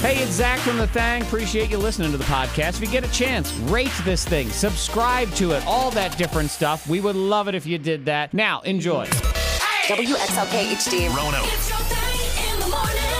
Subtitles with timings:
[0.00, 1.22] Hey, it's Zach from The Thang.
[1.22, 2.76] Appreciate you listening to the podcast.
[2.76, 6.86] If you get a chance, rate this thing, subscribe to it, all that different stuff.
[6.88, 8.32] We would love it if you did that.
[8.32, 9.06] Now, enjoy.
[9.06, 11.08] WXLK HD.
[11.48, 13.16] It's your thing in the morning.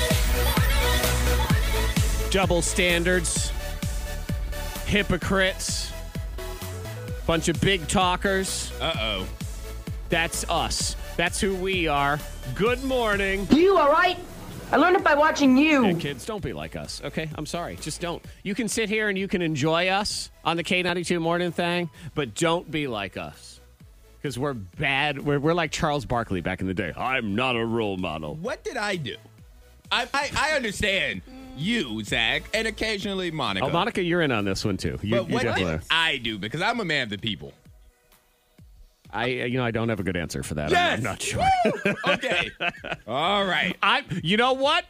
[2.30, 3.50] double standards,
[4.84, 5.90] hypocrites,
[7.26, 8.70] bunch of big talkers.
[8.80, 9.26] Uh oh.
[10.08, 10.94] That's us.
[11.16, 12.20] That's who we are.
[12.54, 13.48] Good morning.
[13.50, 14.18] You all right?
[14.72, 15.86] I learned it by watching you.
[15.86, 17.30] Yeah, kids, don't be like us, okay?
[17.36, 17.76] I'm sorry.
[17.76, 18.22] Just don't.
[18.42, 22.34] You can sit here and you can enjoy us on the K92 morning thing, but
[22.34, 23.60] don't be like us.
[24.20, 25.24] Because we're bad.
[25.24, 26.92] We're, we're like Charles Barkley back in the day.
[26.96, 28.34] I'm not a role model.
[28.34, 29.16] What did I do?
[29.92, 31.22] I, I, I understand
[31.56, 33.66] you, Zach, and occasionally Monica.
[33.66, 34.98] Oh, Monica, you're in on this one too.
[35.00, 35.82] You, But you what definitely did are.
[35.92, 36.38] I do?
[36.38, 37.52] Because I'm a man of the people.
[39.16, 40.72] I, you know, I don't have a good answer for that.
[40.72, 40.98] I'm- Yes!
[40.98, 41.48] I'm not sure.
[42.08, 42.50] Okay.
[43.06, 43.76] All right.
[43.82, 44.84] I, you know what?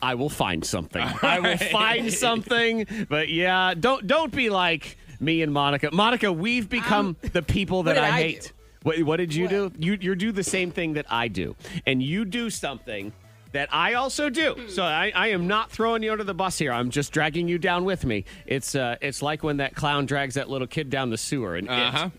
[0.00, 1.02] I will find something.
[1.22, 2.86] I will find something.
[3.08, 5.90] But yeah, don't don't be like me and Monica.
[5.92, 8.42] Monica, we've become the people that I, I hate.
[8.42, 8.48] do?
[8.84, 9.72] What, what did you do?
[9.76, 13.12] You you do the same thing that I do, and you do something
[13.52, 14.52] that I also do.
[14.52, 14.68] Hmm.
[14.68, 16.70] So I, I am not throwing you under the bus here.
[16.70, 18.24] I'm just dragging you down with me.
[18.46, 21.68] It's uh it's like when that clown drags that little kid down the sewer, and
[21.68, 22.10] Uh-huh.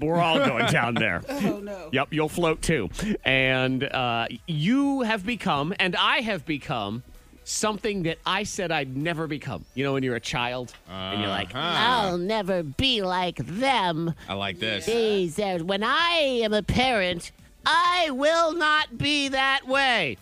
[0.00, 1.22] We're all going down there.
[1.30, 1.88] Oh no.
[1.92, 2.90] Yep, you'll float too.
[3.24, 7.02] And uh, you have become, and I have become,
[7.48, 9.64] something that I said I'd never become.
[9.74, 14.14] You know, when you're a child and you're like, I'll never be like them.
[14.28, 14.86] I like this.
[14.86, 17.32] These are, when I am a parent,
[17.64, 20.18] I will not be that way.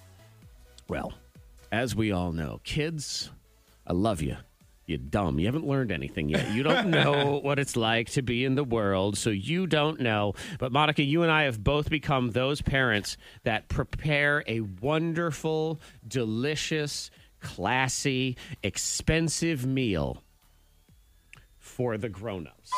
[0.88, 1.14] Well,
[1.72, 3.30] as we all know, kids,
[3.86, 4.36] I love you.
[4.86, 5.40] You're dumb.
[5.40, 6.52] You haven't learned anything yet.
[6.52, 10.34] You don't know what it's like to be in the world, so you don't know.
[10.58, 17.10] But, Monica, you and I have both become those parents that prepare a wonderful, delicious,
[17.40, 20.22] classy, expensive meal
[21.58, 22.70] for the grown-ups.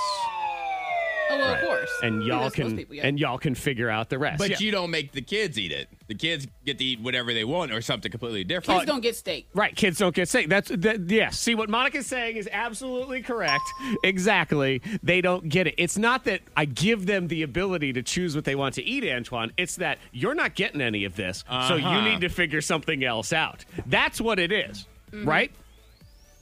[1.30, 1.90] Oh, well, of course.
[2.02, 3.06] And y'all That's most can people, yeah.
[3.06, 4.38] and y'all can figure out the rest.
[4.38, 4.56] But Yeah.
[4.60, 5.88] you don't make the kids eat it.
[6.06, 8.80] The kids get to eat whatever they want or something completely different.
[8.80, 9.46] Kids don't get steak.
[9.54, 10.48] Right, kids don't get steak.
[10.48, 11.38] That's that, yes.
[11.38, 13.64] See what Monica's saying is absolutely correct.
[14.04, 15.74] Exactly, they don't get it.
[15.76, 19.04] It's not that I give them the ability to choose what they want to eat,
[19.04, 19.52] Antoine.
[19.56, 22.00] It's that you're not getting any of this, so you Uh-huh.
[22.08, 23.64] need to figure something else out.
[23.86, 25.28] That's what it is, Mm-hmm.
[25.28, 25.52] right?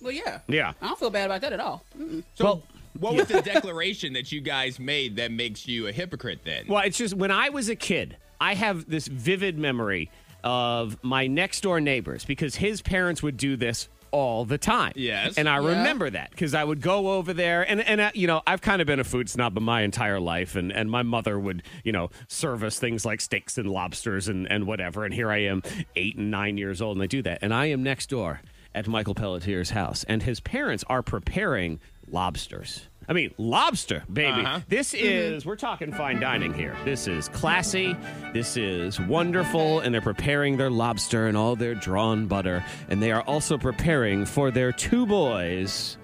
[0.01, 0.41] Well, yeah.
[0.47, 0.73] Yeah.
[0.81, 1.85] I don't feel bad about that at all.
[1.99, 2.23] Mm-mm.
[2.35, 2.63] So, Well-
[3.01, 6.65] what was the declaration that you guys made that makes you a hypocrite then?
[6.69, 10.11] Well, it's just when I was a kid, I have this vivid memory
[10.45, 14.93] of my next door neighbors because his parents would do this all the time.
[14.95, 15.37] Yes.
[15.37, 15.69] And I Yeah.
[15.79, 18.81] remember that because I would go over there and, and uh, you know, I've kind
[18.81, 20.55] of been a food snob my entire life.
[20.55, 24.51] And, and my mother would, you know, serve us things like steaks and lobsters and,
[24.51, 25.05] and whatever.
[25.05, 25.63] And here I am,
[25.97, 27.41] eight and nine years old, and I do that.
[27.43, 28.41] And I am next door
[28.75, 31.81] at Michael Pelletier's house, and his parents are preparing
[32.11, 32.87] lobsters.
[33.09, 34.41] I mean, lobster, baby.
[34.41, 34.61] Uh-huh.
[34.69, 36.77] This is, we're talking fine dining here.
[36.85, 37.97] This is classy.
[38.33, 39.79] This is wonderful.
[39.81, 42.65] And they're preparing their lobster and all their drawn butter.
[42.89, 45.99] And they are also preparing for their two boys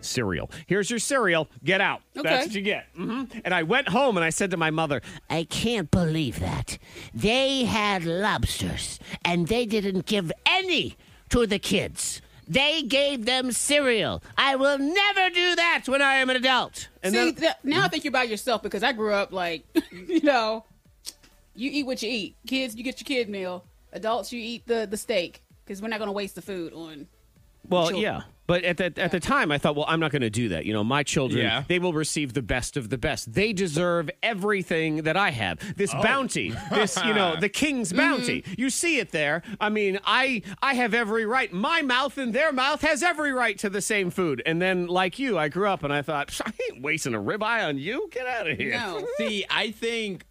[0.00, 0.50] cereal.
[0.66, 1.46] Here's your cereal.
[1.62, 2.00] Get out.
[2.14, 2.86] That's what you get.
[2.94, 6.78] hmm And I went home and I said to my mother, I can't believe that.
[7.12, 10.96] They had lobsters, and they didn't give any
[11.28, 12.22] to the kids.
[12.50, 14.24] They gave them cereal.
[14.36, 16.88] I will never do that when I am an adult.
[17.00, 19.64] and See, then, that, now I think you're by yourself because I grew up like,
[19.92, 20.64] you know,
[21.54, 22.34] you eat what you eat.
[22.48, 23.64] Kids, you get your kid meal.
[23.92, 27.06] Adults, you eat the the steak because we're not going to waste the food on.
[27.68, 28.02] well, children.
[28.02, 28.22] yeah.
[28.50, 30.66] But at the, at the time, I thought, well, I'm not going to do that.
[30.66, 31.62] You know, my children, Yeah.
[31.68, 33.32] they will receive the best of the best.
[33.32, 35.76] They deserve everything that I have.
[35.76, 36.02] This oh.
[36.02, 37.98] bounty, this, you know, the king's mm-hmm.
[37.98, 38.44] bounty.
[38.58, 39.42] You see it there.
[39.60, 41.52] I mean, I I have every right.
[41.52, 44.42] My mouth and their mouth has every right to the same food.
[44.44, 47.68] And then, like you, I grew up and I thought, I ain't wasting a ribeye
[47.68, 48.08] on you.
[48.10, 48.72] Get out of here.
[48.72, 49.06] No.
[49.16, 50.26] See, I think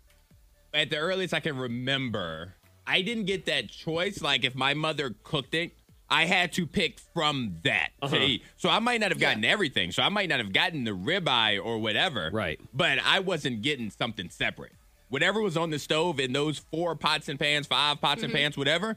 [0.74, 2.56] at the earliest I can remember,
[2.86, 4.22] I didn't get that choice.
[4.22, 5.72] Like if my mother cooked it,
[6.12, 8.16] I had to pick from that Uh-huh.
[8.16, 8.44] to eat.
[8.58, 9.92] So I might not have gotten everything.
[9.92, 12.30] So I might not have gotten the ribeye or whatever.
[12.34, 12.60] Right.
[12.74, 14.72] But I wasn't getting something separate.
[15.10, 18.56] Whatever was on the stove in those four pots and pans, five pots and pans,
[18.58, 18.96] whatever,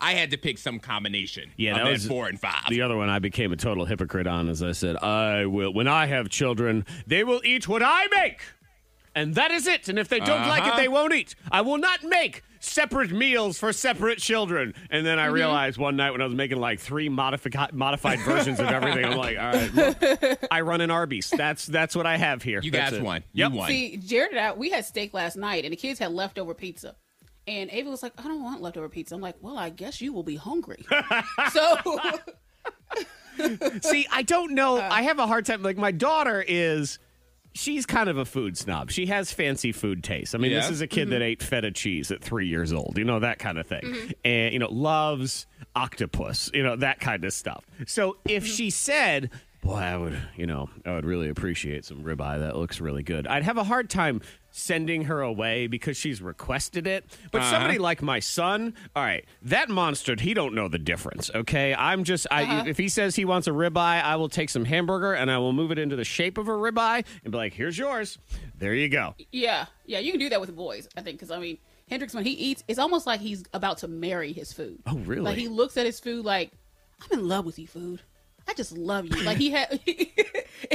[0.00, 1.60] I had to pick some combination Mm-hmm.
[1.62, 2.66] Yeah, that that was- four and five.
[2.68, 5.88] The other one I became a total hypocrite on, as I said, I will, when
[5.88, 8.42] I have children, they will eat what I make.
[9.14, 9.88] And that is it.
[9.88, 10.76] And if they don't like it, Uh-huh.
[10.76, 11.34] they won't eat.
[11.50, 14.74] I will not make separate meals for separate children.
[14.90, 15.34] And then I Mm-hmm.
[15.34, 19.16] realized one night when I was making like three modifi- modified versions of everything, I'm
[19.16, 21.30] like, all right, well, I run an Arby's.
[21.30, 22.60] That's that's what I have here.
[22.62, 23.02] you That's guys it.
[23.04, 23.24] won.
[23.32, 23.50] Yep.
[23.52, 23.68] You won.
[23.68, 26.94] See, Jared and I, we had steak last night, and the kids had leftover pizza.
[27.46, 29.14] And Ava was like, I don't want leftover pizza.
[29.14, 30.84] I'm like, well, I guess you will be hungry.
[31.52, 31.76] so
[33.82, 34.78] See, I don't know.
[34.80, 35.62] I have a hard time.
[35.62, 36.98] Like my daughter is.
[37.52, 38.90] She's kind of a food snob.
[38.90, 40.34] She has fancy food tastes.
[40.34, 41.22] I mean, this is a kid that mm-hmm.
[41.22, 42.96] ate feta cheese at three years old.
[42.96, 44.10] You know that kind of thing, mm-hmm.
[44.24, 46.50] and you know loves octopus.
[46.54, 47.64] You know that kind of stuff.
[47.86, 48.52] So if mm-hmm.
[48.52, 49.30] she said,
[49.62, 52.38] "Boy, I would," you know, I would really appreciate some ribeye.
[52.38, 53.26] That looks really good.
[53.26, 54.20] I'd have a hard time
[54.50, 57.04] sending her away because she's requested it.
[57.30, 57.50] But uh-huh.
[57.50, 61.30] somebody like my son, all right, that monster, he don't know the difference.
[61.34, 62.64] Okay, I'm just, I uh-huh.
[62.66, 65.52] if he says he wants a ribeye, I will take some hamburger and I will
[65.52, 68.18] move it into the shape of a ribeye and be like, "Here's yours.
[68.58, 71.38] There you go." Yeah, yeah, you can do that with boys, I think, because I
[71.38, 71.58] mean,
[71.88, 74.80] Hendrix when he eats, it's almost like he's about to marry his food.
[74.86, 75.22] Oh, really?
[75.22, 76.52] Like he looks at his food like,
[77.02, 78.00] I'm in love with you, food.
[78.48, 79.22] I just love you.
[79.22, 79.70] Like he had,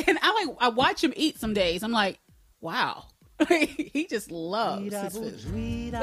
[0.07, 1.83] and I like I watch him eat some days.
[1.83, 2.19] I'm like,
[2.62, 3.06] wow,
[3.50, 5.94] he just loves his food.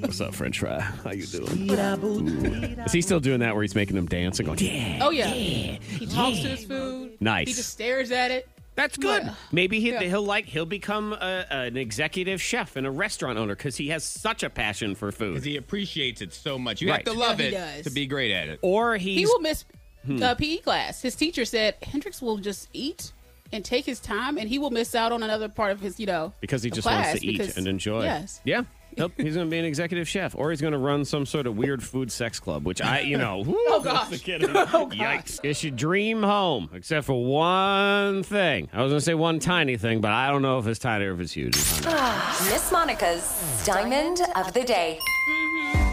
[0.00, 0.80] What's up, French fry?
[0.80, 1.70] How you doing?
[2.04, 2.82] Ooh.
[2.84, 5.00] Is he still doing that where he's making them dance and going, "Yeah"?
[5.02, 7.16] Oh yeah, he talks to his food.
[7.20, 7.48] Nice.
[7.48, 8.48] He just stares at it.
[8.74, 9.24] That's good.
[9.24, 9.34] Yeah.
[9.50, 10.00] Maybe he, Yeah.
[10.04, 14.02] he'll like he'll become a, an executive chef and a restaurant owner because he has
[14.04, 15.32] such a passion for food.
[15.34, 16.80] Because he appreciates it so much.
[16.80, 17.06] You Right.
[17.06, 17.84] have to love Yeah, he it does.
[17.84, 18.60] to be great at it.
[18.62, 19.64] Or he's He will miss
[20.06, 20.22] Hmm.
[20.22, 21.02] uh, PE class.
[21.02, 23.12] His teacher said Hendrix will just eat
[23.52, 26.06] and take his time, and he will miss out on another part of his, you
[26.06, 28.04] know, because he just wants to eat because- and enjoy.
[28.04, 28.40] Yes.
[28.44, 28.62] Yeah.
[28.94, 31.46] He'll, he's going to be an executive chef, or he's going to run some sort
[31.46, 34.10] of weird food sex club, which I, you know, whoo, oh, oh, gosh.
[34.10, 34.44] the kid.
[34.54, 35.38] Oh, gosh.
[35.42, 38.68] It's your dream home, except for one thing.
[38.70, 41.06] I was going to say one tiny thing, but I don't know if it's tiny
[41.06, 41.54] or if it's huge.
[41.86, 44.98] Ah, miss Monica's Diamond of the Day.
[45.00, 45.51] Mm-hmm.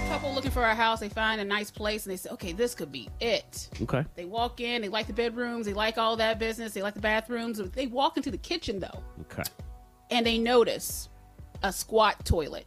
[0.10, 1.00] Couple looking for a house.
[1.00, 4.04] They find a nice place, and they say, "Okay, this could be it." okay.
[4.16, 4.82] They walk in.
[4.82, 5.66] They like the bedrooms.
[5.68, 6.74] They like all that business.
[6.74, 7.60] They like the bathrooms.
[7.72, 9.44] They walk into the kitchen though, Okay.
[10.10, 11.10] and they notice
[11.62, 12.66] a squat toilet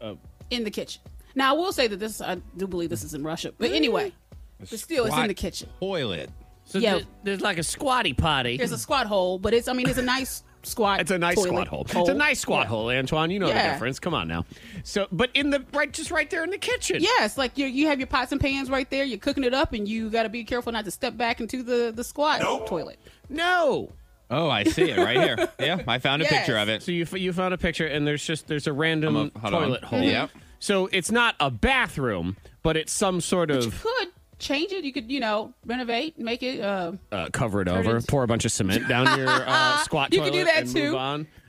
[0.00, 0.18] Oh.
[0.50, 1.02] in the kitchen.
[1.36, 2.20] Now, I will say that this.
[2.20, 3.76] I do believe this is in Russia, but mm.
[3.76, 4.12] anyway,
[4.58, 5.68] but still, it's in the kitchen.
[5.80, 6.30] Toilet.
[6.64, 6.94] So Yeah.
[6.96, 8.56] there- there's like a squatty potty.
[8.56, 9.68] There's a squat hole, but it's.
[9.68, 11.00] I mean, it's a nice squat.
[11.00, 11.86] It's a nice squat hole.
[11.88, 12.68] It's a nice squat Yeah.
[12.68, 13.30] hole, Antoine.
[13.30, 13.98] You know the difference.
[13.98, 14.44] Come on now.
[14.82, 16.98] So, but in the right, just right there in the kitchen.
[17.00, 19.04] Yes, like you, you have your pots and pans right there.
[19.04, 21.62] You're cooking it up, and you got to be careful not to step back into
[21.62, 22.98] the the squat toilet.
[23.28, 23.92] No.
[24.30, 25.48] Oh, I see it right here.
[25.60, 26.32] Yeah, I found a Yes.
[26.32, 26.82] picture of it.
[26.82, 29.62] So you you found a picture, and there's just there's a random a- hold on.
[29.62, 30.00] toilet hole.
[30.02, 30.30] Yep.
[30.60, 34.08] So it's not a bathroom, but it's some sort You of could
[34.38, 34.84] change it.
[34.84, 36.60] You could, you know, renovate, make it.
[36.60, 40.12] Uh, uh, cover it over, it- pour a bunch of cement down your uh, squat
[40.12, 40.96] You can do that too.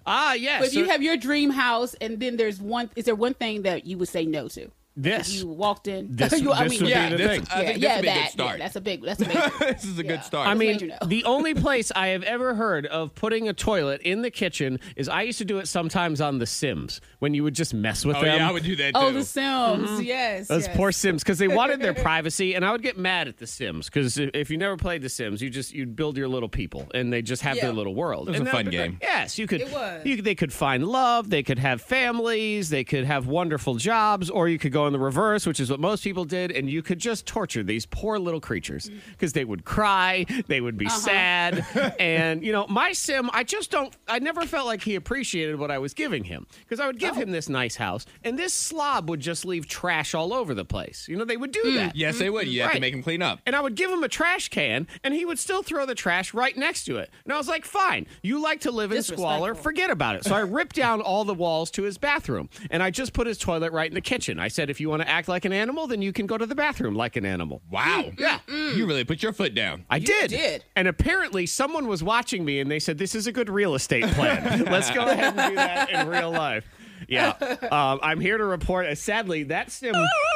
[0.07, 0.59] Ah, yes.
[0.59, 3.63] but if you have your dream house, and then there's one, is there one thing
[3.63, 4.69] that you would say no to?
[4.95, 5.33] This.
[5.41, 6.07] You walked in.
[6.15, 7.47] This- you, I this mean, would be the this, thing.
[7.51, 8.05] I yeah, think yeah, this
[8.35, 8.45] would that.
[8.45, 9.01] Yeah, that's a big.
[9.03, 9.51] That's a major.
[9.59, 10.07] this is a Yeah.
[10.09, 10.47] good start.
[10.47, 14.01] I mean, let you the only place I have ever heard of putting a toilet
[14.01, 17.43] in the kitchen is I used to do it sometimes on The Sims when you
[17.43, 18.23] would just mess with them.
[18.23, 18.39] oh them.
[18.39, 18.99] yeah, I would do that too.
[19.01, 19.89] oh, The Sims.
[19.89, 20.01] Mm-hmm.
[20.01, 20.47] Yes.
[20.47, 20.77] Those yes.
[20.77, 23.87] poor Sims because they wanted their privacy, and I would get mad at the Sims
[23.89, 27.11] because if you never played the Sims, you just you'd build your little people, and
[27.11, 28.27] they just have their little world.
[28.29, 28.89] It was And a fun would be great.
[28.91, 28.99] game.
[29.01, 29.61] Yes, you could.
[29.61, 30.05] It was.
[30.05, 31.29] You, they could find love.
[31.29, 32.69] They could have families.
[32.69, 35.79] They could have wonderful jobs, or you could go in the reverse, which is what
[35.79, 38.99] most people did, and you could just torture these poor little creatures mm-hmm.
[39.11, 40.97] because they would cry, they would be uh-huh.
[40.97, 43.95] sad, and you know, my Sim, I just don't.
[44.07, 47.15] I never felt like he appreciated what I was giving him because I would give
[47.15, 47.19] oh.
[47.19, 51.07] him this nice house, and this slob would just leave trash all over the place.
[51.07, 51.75] You know, they would do mm.
[51.75, 51.95] that.
[51.95, 52.47] yes, they would.
[52.47, 53.39] You have to make him clean up.
[53.45, 56.33] And I would give him a trash can, and he would still throw the trash
[56.33, 57.09] right next to it.
[57.23, 60.25] And I was like, fine, you like to live in squalor, forget about it.
[60.25, 63.37] So I ripped down all the walls to his bathroom, and I just put his
[63.37, 64.39] toilet right in the kitchen.
[64.39, 66.45] I said, if you want to act like an animal, then you can go to
[66.45, 67.61] the bathroom like an animal.
[67.71, 68.11] Wow.
[68.17, 68.39] Yeah.
[68.49, 69.85] You really put your foot down.
[69.89, 70.31] I did.
[70.31, 70.65] did.
[70.75, 74.03] And apparently, someone was watching me and they said, This is a good real estate
[74.07, 74.65] plan.
[74.69, 76.65] Let's go ahead and do that in real life.
[77.07, 77.33] Yeah.
[77.71, 79.95] Um, I'm here to report, uh, sadly, that sim.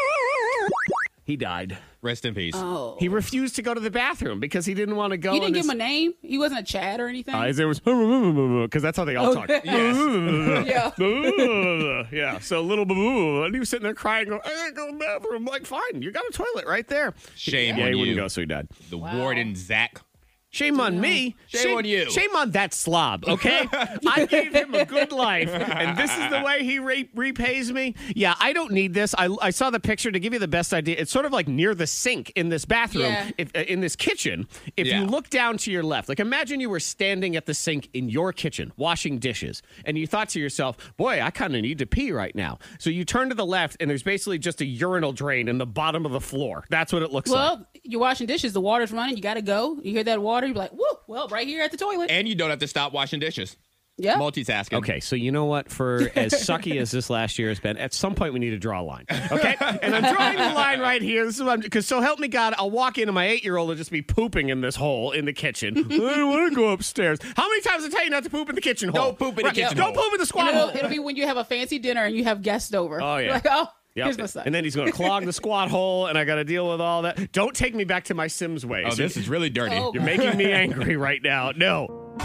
[1.29, 1.77] He died.
[2.01, 2.55] Rest in peace.
[2.57, 2.95] Oh.
[2.99, 5.31] He refused to go to the bathroom because he didn't want to go.
[5.31, 6.13] You didn't give his- him a name.
[6.23, 7.35] He wasn't a Chad or anything.
[7.35, 9.47] Uh, there was because that's how they all talk.
[9.63, 10.91] yeah.
[12.11, 12.39] yeah.
[12.39, 14.97] So little boo, and he was sitting there crying, going, "I gotta go to the
[14.97, 17.13] bathroom." I'm like, fine, you got a toilet right there.
[17.35, 17.99] Shame Yeah, on he you.
[17.99, 18.67] wouldn't go, so he died.
[18.89, 20.01] the warden Zach.
[20.51, 21.35] Shame on me.
[21.47, 22.09] Shame on you.
[22.09, 23.67] Shame on that slob, okay?
[23.71, 27.93] I gave him a good life, and this is the way he re- repays me.
[28.15, 29.13] Yeah, I don't need this.
[29.15, 30.95] I, I saw the picture to give you the best idea.
[30.97, 33.29] It's sort of like near the sink in this bathroom, Yeah.
[33.37, 34.47] if, uh, in this kitchen.
[34.75, 35.01] If Yeah.
[35.01, 38.09] you look down to your left, like imagine you were standing at the sink in
[38.09, 41.85] your kitchen washing dishes, and you thought to yourself, boy, I kind of need to
[41.85, 42.57] pee right now.
[42.79, 45.67] So you turn to the left, and there's basically just a urinal drain in the
[45.67, 46.65] bottom of the floor.
[46.71, 47.37] That's what it looks like.
[47.59, 48.53] Well, you're washing dishes.
[48.53, 49.15] The water's running.
[49.15, 49.79] You got to go.
[49.83, 50.38] You hear that water.
[50.47, 50.99] You're like, whoa.
[51.07, 52.09] Well, right here at the toilet.
[52.09, 53.55] And you don't have to stop washing dishes.
[53.99, 54.15] Yeah.
[54.15, 54.77] Multitasking.
[54.77, 55.69] Okay, so you know what?
[55.69, 58.57] For as sucky as this last year has been, at some point we need to
[58.57, 59.05] draw a line.
[59.09, 61.25] Okay, and I'm drawing the line right here.
[61.25, 63.57] This is what I'm because so help me God, I'll walk into my eight year
[63.57, 65.77] old will just be pooping in this hole in the kitchen.
[65.91, 67.19] I don't want to go upstairs.
[67.35, 69.07] How many times I tell you not to poop in the kitchen hole?
[69.07, 70.03] Don't poop in the kitchen Don't hole.
[70.03, 72.23] poop in the squat it'll, it'll be when you have a fancy dinner and you
[72.23, 73.01] have guests over.
[73.01, 73.33] Oh, yeah.
[73.33, 73.67] Like, oh,
[73.99, 74.05] Yep.
[74.05, 74.43] here's my son.
[74.45, 76.81] And then he's going to clog the squat hole, and I got to deal with
[76.81, 77.31] all that.
[77.31, 78.87] Don't take me back to my Sims ways.
[78.89, 79.75] Oh, this is really dirty.
[79.75, 79.93] Oh.
[79.93, 81.51] You're making me angry right now.
[81.55, 82.15] No.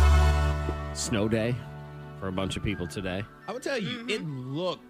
[0.95, 1.55] Snow day
[2.21, 3.25] for a bunch of people today.
[3.49, 4.57] I will tell you, it mm-hmm.
[4.57, 4.85] looked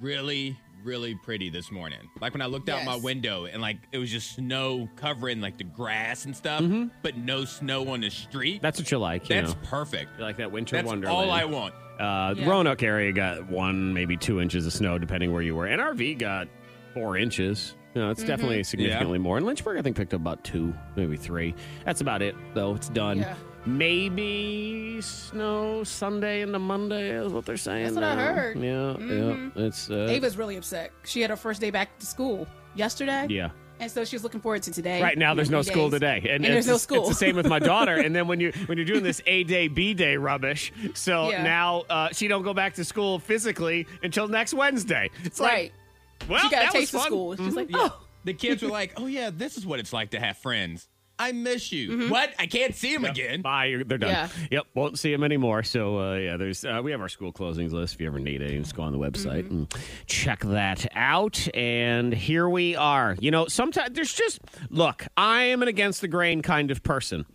[0.00, 1.98] really, really pretty this morning.
[2.20, 5.58] Like when I looked out my window and like it was just snow covering like
[5.58, 6.62] the grass and stuff,
[7.02, 8.62] but no snow on the street.
[8.62, 9.28] That's what you like.
[9.28, 9.60] You That's know.
[9.64, 10.10] perfect.
[10.18, 11.16] You like that winter That's wonderland.
[11.30, 11.74] all I want.
[11.98, 12.48] Uh, Yeah.
[12.48, 15.66] Roanoke area got one, maybe two inches of snow, depending where you were.
[15.66, 16.48] NRV got
[16.92, 17.74] four inches.
[17.94, 18.28] You know, it's Mm-hmm.
[18.28, 19.36] definitely significantly more.
[19.36, 21.54] And Lynchburg, I think, picked up about two, maybe three.
[21.84, 22.74] That's about it, though.
[22.74, 23.18] It's done.
[23.18, 23.34] Yeah.
[23.66, 27.84] Maybe snow Sunday into Monday is what they're saying.
[27.84, 28.34] That's what I now.
[28.34, 28.56] heard.
[28.56, 29.10] Mm-hmm.
[29.10, 29.66] Yeah, yeah.
[29.66, 30.92] It's uh, Ava's really upset.
[31.04, 33.26] She had her first day back to school yesterday.
[33.30, 33.50] yeah.
[33.80, 35.02] And so she's looking forward to today.
[35.02, 36.98] Right now, there's no Three school today, And, it's there's no the- school.
[37.00, 37.94] It's the same with my daughter.
[37.96, 41.42] and then when you when you're doing this A day B day rubbish, so Yeah.
[41.42, 45.10] now uh, she don't go back to school physically until next Wednesday.
[45.24, 45.72] It's right.
[46.20, 47.06] like, well, she got that a taste was of fun.
[47.08, 47.36] school.
[47.36, 47.88] She's like, Yeah.
[47.90, 48.00] oh.
[48.22, 50.88] The kids were like, "Oh yeah, this is what it's like to have friends.
[51.18, 51.90] I miss you.
[51.90, 52.10] Mm-hmm.
[52.10, 52.34] What?
[52.38, 53.66] I can't see them again." Bye.
[53.66, 54.10] you're- They're done.
[54.10, 54.28] Yeah.
[54.50, 54.66] Yep.
[54.74, 55.62] Won't see them anymore.
[55.62, 57.94] So uh, yeah, there's uh, we have our school closings list.
[57.94, 59.54] If you ever need it, you just go on the website Mm-hmm.
[59.54, 59.74] and
[60.06, 61.46] check that out.
[61.54, 63.16] And here we are.
[63.20, 64.40] You know, sometimes there's just
[64.70, 65.06] look.
[65.16, 67.26] I am an against the grain kind of person.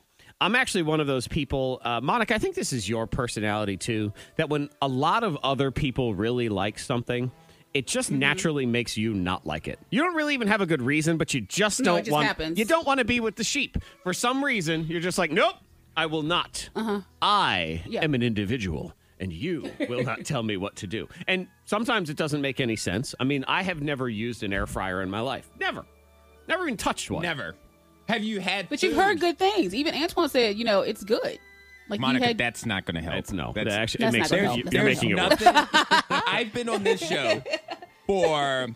[0.41, 2.33] I'm actually one of those people, uh, Monica.
[2.33, 4.13] I think this is your personality too.
[4.37, 7.31] That when a lot of other people really like something.
[7.73, 8.19] It just Mm-hmm.
[8.19, 9.79] naturally makes you not like it.
[9.91, 12.13] You don't really even have a good reason, but you just No, it don't just
[12.13, 12.27] want.
[12.27, 12.57] happens.
[12.57, 14.87] You don't want to be with the sheep for some reason.
[14.87, 15.55] You're just like, nope,
[15.95, 16.69] I will not.
[16.75, 17.87] I Uh-huh.
[17.89, 18.03] Yeah.
[18.03, 21.07] am an individual, and you will not tell me what to do.
[21.27, 23.13] And sometimes it doesn't make any sense.
[23.19, 25.49] I mean, I have never used an air fryer in my life.
[25.59, 25.85] Never.
[26.47, 27.21] Never even touched one.
[27.21, 27.55] Never.
[28.07, 28.67] Have you had?
[28.69, 29.75] But you've heard good things.
[29.75, 31.37] Even Antoine said, you know, it's good.
[31.89, 33.15] Like Monica, had, that's not going to help.
[33.15, 33.51] It's no.
[33.53, 34.73] That's, That actually, it That's makes not it, gonna you- help.
[34.73, 36.23] you're There's making it worse.
[36.27, 37.41] I've been on this show
[38.05, 38.67] for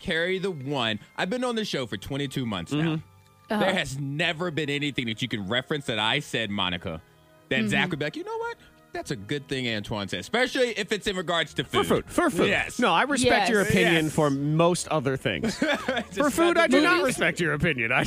[0.00, 0.98] carry the one.
[1.16, 2.94] I've been on this show for 22 months now.
[2.94, 3.58] Uh-huh.
[3.60, 7.02] There has never been anything that you can reference that I said, Monica,
[7.48, 8.56] that Zach would be like, you know what?
[8.92, 11.86] That's a good thing Antoine said, especially if it's in regards to food.
[11.86, 12.04] For food.
[12.06, 12.12] food.
[12.14, 12.48] For food.
[12.48, 12.78] Yes.
[12.80, 13.48] No, I respect Yes.
[13.50, 14.12] your opinion Yes.
[14.14, 15.54] for most other things.
[16.12, 17.92] For food, I do the not respect your opinion.
[17.92, 18.04] I,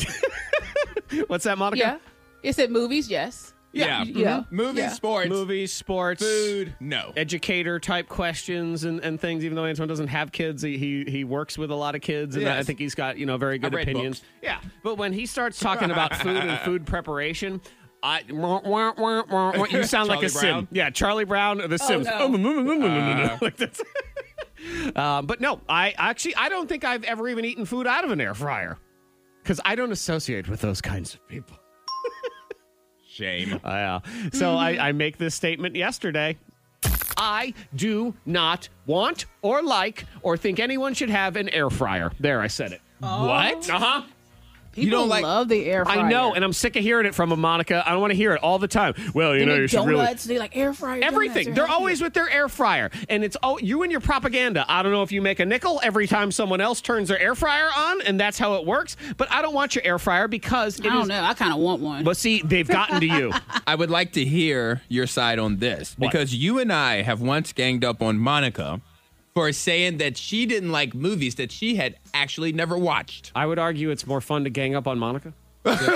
[1.27, 1.79] What's that, Monica?
[1.79, 1.97] yeah.
[2.41, 3.52] Is it movies, yes.
[3.73, 4.03] Yeah.
[4.03, 4.37] Yeah.
[4.41, 4.51] Mhm.
[4.51, 4.89] Movies, Yeah.
[4.89, 7.11] sports, Movies, sports, food, no.
[7.17, 9.43] educator type questions and, and things.
[9.43, 12.35] Even though Antoine doesn't have kids, he he, he works with a lot of kids,
[12.35, 14.19] and I think he's got you know very good opinions.
[14.19, 14.31] books.
[14.43, 17.59] Yeah, but when he starts talking about food and food preparation.
[18.05, 20.67] I, wah, wah, wah, wah, wah, you sound like a Charlie sim.
[20.73, 22.05] Yeah, Charlie Brown, or The oh, Sims.
[22.05, 23.37] no.
[23.41, 23.81] Like that's-
[24.95, 28.11] Uh, but no, I actually I don't think I've ever even eaten food out of
[28.11, 28.77] an air fryer
[29.41, 31.57] because I don't associate with those kinds of people.
[33.13, 33.59] Shame.
[33.73, 33.99] Uh,
[34.33, 36.37] so I, I make this statement yesterday.
[37.15, 42.11] I do not want or like or think anyone should have an air fryer.
[42.19, 42.81] There, I said it.
[42.99, 43.69] What?
[43.69, 44.01] Uh huh.
[44.73, 45.99] People don't like- love the air fryer.
[45.99, 47.83] I know, and I'm sick of hearing it from a Monica.
[47.85, 48.93] I don't want to hear it all the time.
[49.13, 50.03] Well, you They know, you should really.
[50.05, 50.23] donuts.
[50.23, 50.95] They like air fryer.
[50.99, 51.13] donuts.
[51.13, 51.53] Everything.
[51.53, 51.79] They're healthy.
[51.79, 52.89] always with their air fryer.
[53.09, 54.65] And it's oh you and your propaganda.
[54.67, 57.35] I don't know if you make a nickel every time someone else turns their air
[57.35, 58.95] fryer on, and that's how it works.
[59.17, 61.23] But I don't want your air fryer because it I don't is- know.
[61.23, 62.03] I kind of want one.
[62.03, 63.31] But see, they've gotten to you.
[63.67, 66.11] I would like to hear your side on this What?
[66.11, 68.81] because you and I have once ganged up on Monica
[69.33, 73.31] for saying that she didn't like movies that she had actually never watched.
[73.35, 75.33] I would argue it's more fun to gang up on Monica.
[75.65, 75.79] okay.
[75.79, 75.87] Is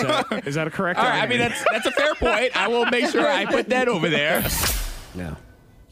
[0.00, 0.98] that, is that a correct?
[0.98, 2.56] All right, I mean that's that's a fair point.
[2.56, 4.42] I will make sure I put that over there.
[5.14, 5.36] No.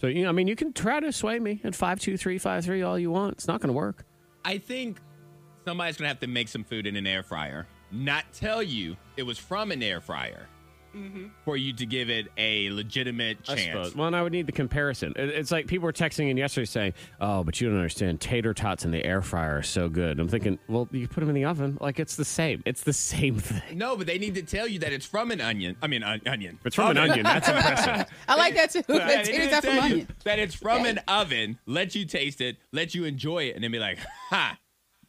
[0.00, 2.38] So you know, I mean, you can try to sway me at five two three
[2.38, 3.34] five three all you want.
[3.34, 4.06] It's not going to work.
[4.42, 4.96] I think
[5.66, 9.24] somebody's gonna have to make some food in an air fryer, not tell you it
[9.24, 10.46] was from an air fryer,
[10.94, 11.26] Mm-hmm.
[11.44, 13.66] for you to give it a legitimate I chance.
[13.66, 13.94] suppose.
[13.96, 15.12] Well, and I would need the comparison.
[15.16, 18.20] It's like people were texting in yesterday saying, "Oh, but you don't understand.
[18.20, 21.28] Tater tots in the air fryer are so good." I'm thinking, well, you put them
[21.28, 21.78] in the oven.
[21.80, 22.62] Like it's the same.
[22.66, 23.78] It's the same thing.
[23.78, 25.76] No, but they need to tell you that it's from an onion.
[25.82, 26.58] I mean, on, onion.
[26.64, 28.06] It's from an onion, that's impressive.
[28.28, 28.82] I like that too.
[28.88, 30.08] That Taters they need from tell onion.
[30.24, 33.70] that it's from an oven, let you taste it, let you enjoy it, and then
[33.72, 33.98] be like,
[34.30, 34.58] ha,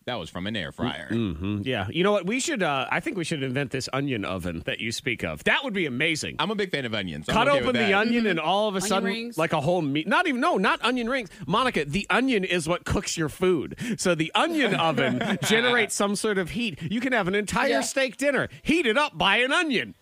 [0.06, 1.08] that was from an air fryer.
[1.12, 1.88] Mm, Yeah.
[1.90, 2.26] You know what?
[2.26, 2.64] We should.
[2.64, 5.44] Uh, I think we should invent this onion oven that you speak of.
[5.44, 6.38] That would be amazing.
[6.40, 7.30] I'm a big fan of onions.
[7.30, 7.94] I'm Cut okay open with the that.
[7.94, 9.38] onion, and all of a Onion sudden, rings?
[9.38, 10.08] like a whole meat.
[10.08, 11.30] Not even no, not onion rings.
[11.46, 13.76] Monica, the onion is what cooks your food.
[13.98, 16.82] So the onion oven generates some sort of heat.
[16.82, 17.82] You can have an entire Yeah.
[17.82, 19.94] steak dinner heated up by an onion.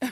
[0.00, 0.10] No.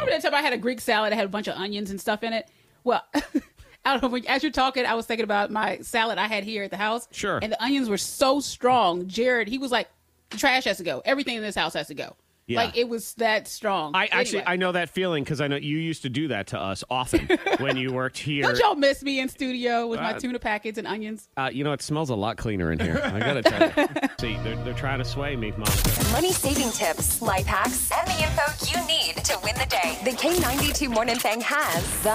[0.00, 2.00] Remember that time I had a Greek salad that had a bunch of onions and
[2.00, 2.48] stuff in it?
[2.84, 3.02] Well,
[3.86, 4.18] I don't know.
[4.28, 7.06] As you're talking, I was thinking about my salad I had here at the house.
[7.10, 7.38] Sure.
[7.42, 9.06] And the onions were so strong.
[9.08, 9.88] Jared, he was like,
[10.30, 11.02] the trash has to go.
[11.04, 12.16] Everything in this house has to go.
[12.46, 12.64] Yeah.
[12.64, 13.92] Like it was that strong.
[13.94, 16.60] I actually I know that feeling because I know you used to do that to
[16.60, 17.26] us often
[17.58, 18.42] when you worked here.
[18.42, 21.28] Don't y'all miss me in studio with my Uh, tuna packets and onions?
[21.38, 23.00] Uh, you know, it smells a lot cleaner in here.
[23.02, 23.88] I gotta tell you.
[24.20, 26.04] See, they're, they're trying to sway me, Monica.
[26.12, 29.98] Money saving tips, life hacks, and the info you need to win the day.
[30.04, 32.12] The K92 Morning Thing has the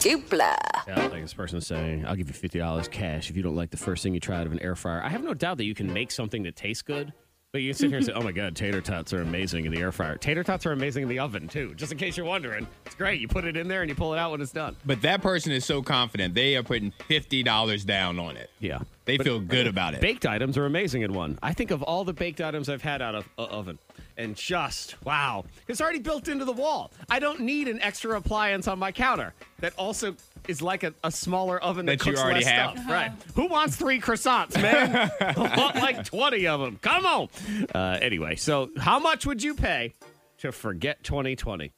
[0.00, 0.56] dupla.
[0.86, 3.56] Yeah, like this person is saying, "I'll give you fifty dollars cash if you don't
[3.56, 5.56] like the first thing you try out of an air fryer." I have no doubt
[5.58, 7.12] that you can make something that tastes good.
[7.52, 9.80] But you sit here and say, "Oh my god, tater tots are amazing in the
[9.80, 11.74] air fryer." Tater tots are amazing in the oven too.
[11.74, 13.20] Just in case you're wondering, it's great.
[13.20, 14.76] You put it in there and you pull it out when it's done.
[14.86, 18.50] But that person is so confident they are putting fifty dollars down on it.
[18.60, 20.00] Yeah, They But- feel good about it.
[20.00, 21.40] Baked items are amazing in one.
[21.42, 23.80] I think of all the baked items I've had out of uh, oven,
[24.16, 26.92] and just wow, it's already built into the wall.
[27.08, 30.14] I don't need an extra appliance on my counter that also
[30.48, 32.72] is like a, a smaller oven that, That you cooks already less have.
[32.72, 32.90] stuff.
[32.90, 33.12] Right?
[33.34, 35.10] Who wants three croissants, man?
[35.20, 36.78] I want like twenty of them.
[36.80, 37.28] Come on.
[37.74, 39.94] Uh, anyway, so how much would you pay
[40.38, 41.72] to forget 2020?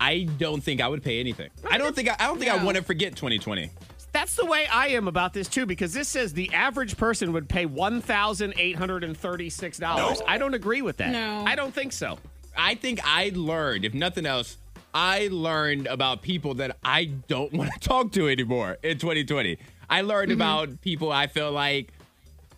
[0.00, 1.50] I don't think I would pay anything.
[1.70, 3.70] I don't think I, I don't think I want to forget 2020.
[4.12, 7.48] That's the way I am about this too, because this says the average person would
[7.48, 10.20] pay one thousand eight hundred and thirty-six dollars.
[10.28, 11.10] I don't agree with that.
[11.12, 11.44] No.
[11.46, 12.18] I don't think so.
[12.56, 14.58] I think I learned, if nothing else,
[14.94, 19.58] I learned about people that I don't want to talk to anymore in 2020.
[19.88, 20.40] I learned Mm-hmm.
[20.40, 21.92] about people I feel like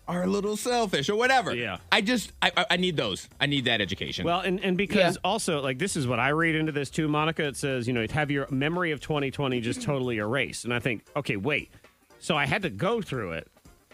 [0.07, 1.55] are a little selfish or whatever.
[1.55, 1.77] Yeah.
[1.91, 3.27] I just I, I- need those.
[3.41, 4.23] I need that education.
[4.25, 5.21] Well, and, and because Yeah.
[5.23, 7.43] also, like, this is what I read into this too, Monica.
[7.47, 10.63] It says, you know, have your memory of 2020 just totally erased.
[10.65, 11.71] And I think, okay, wait.
[12.19, 13.47] So I had to go through it.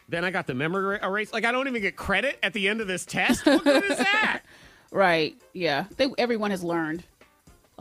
[0.09, 1.31] Then I got the memory erased.
[1.31, 3.45] Like, I don't even get credit at the end of this test.
[3.45, 4.41] What good is that?
[4.93, 5.37] Right.
[5.53, 5.85] Yeah.
[5.95, 7.03] They, everyone has learned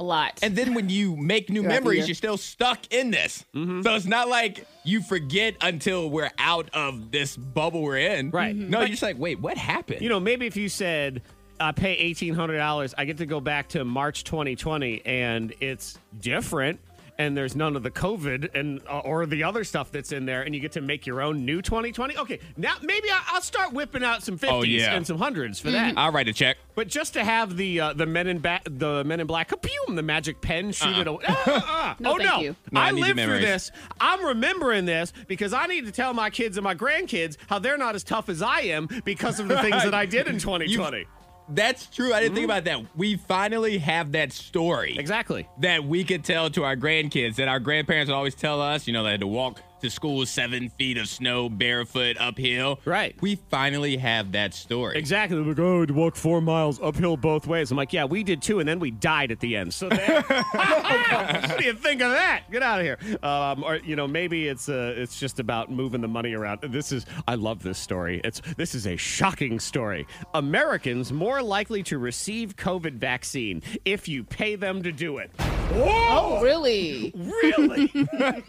[0.00, 0.38] a lot.
[0.42, 3.44] and then when you make new memories, you're still stuck in this.
[3.54, 3.82] Mm-hmm.
[3.82, 8.30] So it's not like you forget until we're out of this bubble we're in.
[8.30, 8.56] Right.
[8.56, 10.00] No, But- you're just like, wait, what happened?
[10.00, 11.20] You know, maybe if you said,
[11.60, 16.80] I pay $1,800, I get to go back to March 2020 and it's different.
[17.20, 20.40] And there's none of the COVID and uh, or the other stuff that's in there,
[20.42, 22.16] and you get to make your own new 2020.
[22.16, 24.94] Okay, now maybe I- I'll start whipping out some 50s Oh, yeah.
[24.94, 25.98] and some hundreds for that.
[25.98, 26.56] I'll write a check.
[26.74, 29.96] But just to have the uh, the men in ba- the men in black, kaboom,
[29.96, 31.00] the magic pen, shoot Uh-uh.
[31.02, 31.24] it away.
[31.28, 31.96] Ah.
[31.98, 32.54] No, oh no.
[32.72, 33.70] No, I I need lived through this.
[34.00, 37.76] I'm remembering this because I need to tell my kids and my grandkids how they're
[37.78, 41.04] not as tough as I am because of the things that I did in 2020.
[41.50, 42.12] That's true.
[42.12, 42.58] I didn't think mm-hmm.
[42.58, 42.96] about that.
[42.96, 44.96] We finally have that story.
[44.98, 45.48] Exactly.
[45.58, 48.92] that we could tell to our grandkids that our grandparents would always tell us, you
[48.92, 52.80] know, they had to walk to school seven feet of snow barefoot uphill.
[52.84, 53.16] Right.
[53.20, 54.96] We finally have that story.
[54.98, 55.36] Exactly.
[55.36, 57.70] They're like, oh, to walk four miles uphill both ways.
[57.70, 59.74] I'm like, yeah, we did too, and then we died at the end.
[59.74, 60.22] So there.
[60.52, 62.44] what do you think of that?
[62.50, 62.98] Get out of here.
[63.22, 66.60] Um, or you know, maybe it's uh, it's just about moving the money around.
[66.62, 68.20] This is I love this story.
[68.24, 70.06] It's this is a shocking story.
[70.34, 75.30] Americans more likely to receive COVID vaccine if you pay them to do it.
[75.72, 77.12] oh, really?
[77.16, 77.92] Really?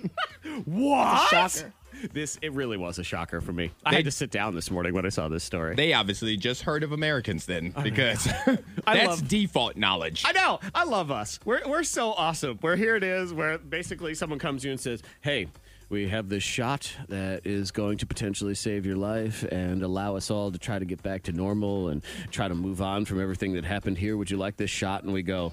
[1.21, 1.51] what?
[1.51, 1.73] shocker.
[2.13, 3.69] This it really was a shocker for me.
[3.85, 5.75] I They- had to sit down this morning when I saw this story.
[5.75, 8.27] They obviously just heard of Americans then because
[8.87, 10.23] I that's love- default knowledge.
[10.25, 10.59] I know.
[10.73, 11.39] I love us.
[11.45, 12.57] We're we're so awesome.
[12.61, 15.47] Where here it is, where basically someone comes to you and says, "Hey."
[15.89, 20.31] We have this shot that is going to potentially save your life and allow us
[20.31, 23.51] all to try to get back to normal and try to move on from everything
[23.55, 24.15] that happened here.
[24.15, 25.03] Would you like this shot?
[25.03, 25.51] And we go,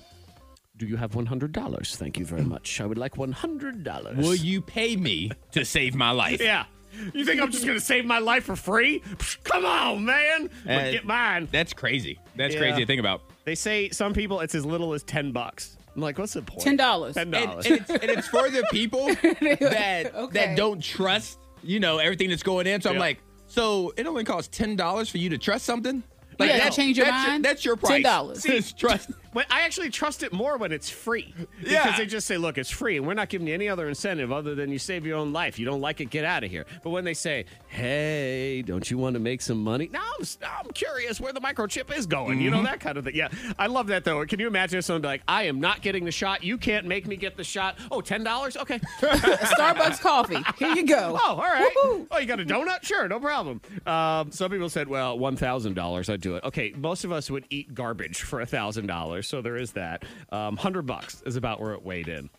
[0.78, 1.96] Do you have $100?
[1.96, 2.80] Thank you very much.
[2.80, 4.16] I would like $100.
[4.16, 6.40] Will you pay me to save my life?
[6.40, 6.66] Yeah.
[7.12, 9.00] You think I'm just going to save my life for free?
[9.00, 10.48] Psh, Come on, man.
[10.66, 11.48] Uh, get mine.
[11.52, 12.18] That's crazy.
[12.36, 12.60] That's Yeah.
[12.60, 13.22] crazy to think about.
[13.44, 15.76] They say some people it's as little as 10 bucks.
[15.94, 16.60] I'm like, what's the point?
[16.62, 17.16] Ten dollars.
[17.16, 17.22] $10.
[17.22, 19.06] And, and, it's, and it's for the people
[19.60, 20.46] that Okay.
[20.46, 22.80] that don't trust, you know, everything that's going in.
[22.80, 26.04] So I'm like, so it only costs ten dollars for you to trust something?
[26.38, 27.44] Like Yeah, to change your that's mind?
[27.44, 28.04] that's your price.
[28.04, 28.46] $10.
[28.54, 29.10] It's trust.
[29.34, 31.34] When I actually trust it more when it's free.
[31.36, 31.96] Because Yeah.
[31.98, 34.54] they just say, look, it's free, and we're not giving you any other incentive other
[34.54, 35.58] than you save your own life.
[35.58, 36.64] You don't like it, get out of here.
[36.82, 39.90] But when they say, hey, don't you want to make some money?
[39.92, 40.24] Now I'm,
[40.64, 42.40] I'm curious where the microchip is going.
[42.40, 43.14] You know, that kind of thing.
[43.16, 44.24] Yeah, I love that, though.
[44.24, 46.42] Can you imagine if someone be like, I am not getting the shot.
[46.42, 47.78] You can't make me get the shot.
[47.90, 48.56] Oh, $10?
[48.56, 48.78] Okay.
[49.00, 50.42] Starbucks coffee.
[50.56, 51.18] Here you go.
[51.20, 51.70] Oh, all right.
[51.84, 52.06] Woohoo.
[52.10, 52.82] Oh, you got a donut?
[52.82, 53.60] Sure, no problem.
[53.86, 56.44] Um, some people said, well, $1,000, I'd do it.
[56.44, 60.04] Okay, most of us would eat garbage for a $1,000, so there is that.
[60.30, 62.30] Um, 100 bucks is about where it weighed in.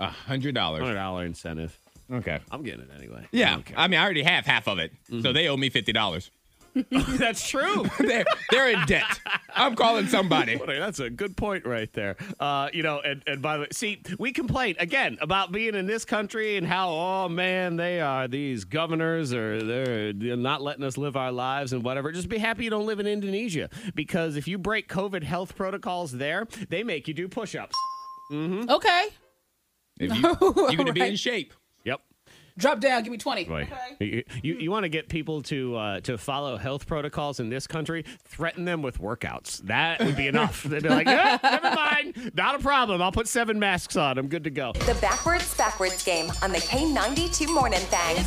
[0.00, 0.82] A hundred dollars.
[0.84, 1.76] $100 incentive.
[2.10, 2.38] Okay.
[2.50, 3.26] I'm getting it anyway.
[3.32, 3.54] Yeah.
[3.56, 3.72] don't.
[3.76, 5.22] I mean, I already have half of it, Mm-hmm.
[5.22, 6.30] so they owe me fifty dollars.
[6.90, 7.86] That's true.
[7.98, 9.20] they're they're in debt.
[9.54, 10.56] I'm calling somebody.
[10.56, 12.16] Boy, That's a good point right there.
[12.38, 15.86] Uh, you know, and, and by the way, see, we complain again about being in
[15.86, 20.84] this country and how, oh man, they are these governors or they're, they're not letting
[20.84, 22.12] us live our lives and whatever.
[22.12, 26.12] Just be happy you don't live in Indonesia because if you break COVID health protocols
[26.12, 27.76] there, they make you do push ups.
[28.32, 29.08] Okay.
[30.00, 31.52] If you, you're going to be in shape.
[32.58, 32.60] Yep.
[32.60, 33.02] Drop down.
[33.02, 33.44] Give me 20.
[33.44, 33.68] Boy,
[34.00, 34.04] Okay.
[34.04, 37.66] you, you, you want to get people to uh, to follow health protocols in this
[37.66, 38.04] country?
[38.24, 39.58] Threaten them with workouts.
[39.62, 40.62] That would be enough.
[40.64, 43.00] They'd be like, yeah, never mind, not a problem.
[43.00, 44.18] I'll put seven masks on.
[44.18, 44.72] I'm good to go.
[44.72, 48.24] The backwards, backwards game on the K92 Morning Thing.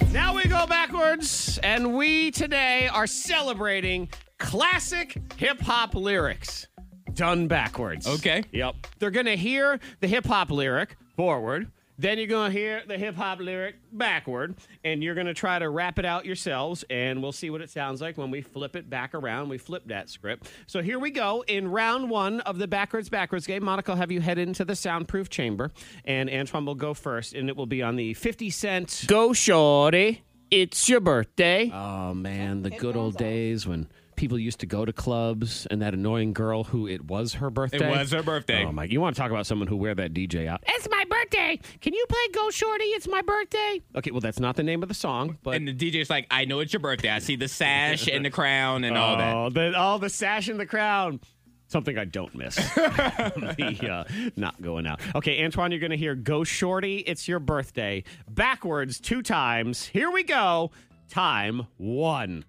[0.12, 6.66] Now we go backwards, and we today are celebrating classic hip hop lyrics
[7.14, 8.06] done backwards.
[8.06, 8.42] Okay.
[8.52, 8.74] Yep.
[8.98, 11.70] They're going to hear the hip hop lyric forward.
[12.00, 15.58] Then you're going to hear the hip hop lyric backward, and you're going to try
[15.58, 18.74] to rap it out yourselves, and we'll see what it sounds like when we flip
[18.74, 19.50] it back around.
[19.50, 20.50] We flip that script.
[20.66, 21.44] So here we go.
[21.46, 25.28] In round one of the backwards, backwards game, Monica have you head into the soundproof
[25.28, 25.72] chamber,
[26.06, 30.22] and Antoine will go first, and it will be on the 50 cent Go Shorty.
[30.50, 31.70] It's your birthday.
[31.70, 33.88] Oh, man, the good old days when
[34.20, 37.90] people used to go to clubs and that annoying girl who it was her birthday.
[37.90, 38.66] It was her birthday.
[38.66, 38.84] Oh, my.
[38.84, 40.62] You want to talk about someone who wear that DJ out?
[40.66, 41.58] It's my birthday.
[41.80, 42.84] Can you play Go Shorty?
[42.84, 43.80] It's my birthday.
[43.96, 45.54] Okay, well, that's not the name of the song, but.
[45.54, 47.08] And the DJ's like, I know it's your birthday.
[47.08, 49.34] I see the sash and the crown and all that.
[49.34, 51.20] Oh, the, all the sash and the crown.
[51.68, 52.56] Something I don't miss.
[52.74, 55.00] the, uh, not going out.
[55.14, 58.04] Okay, Antoine, you're going to hear Go Shorty, It's Your Birthday.
[58.28, 59.86] Backwards two times.
[59.86, 60.72] Here we go.
[61.08, 62.44] Time one.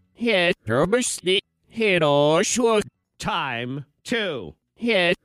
[1.73, 2.81] Hit Hit
[3.17, 4.55] Time two.
[4.75, 5.15] Hit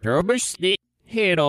[1.05, 1.41] Hit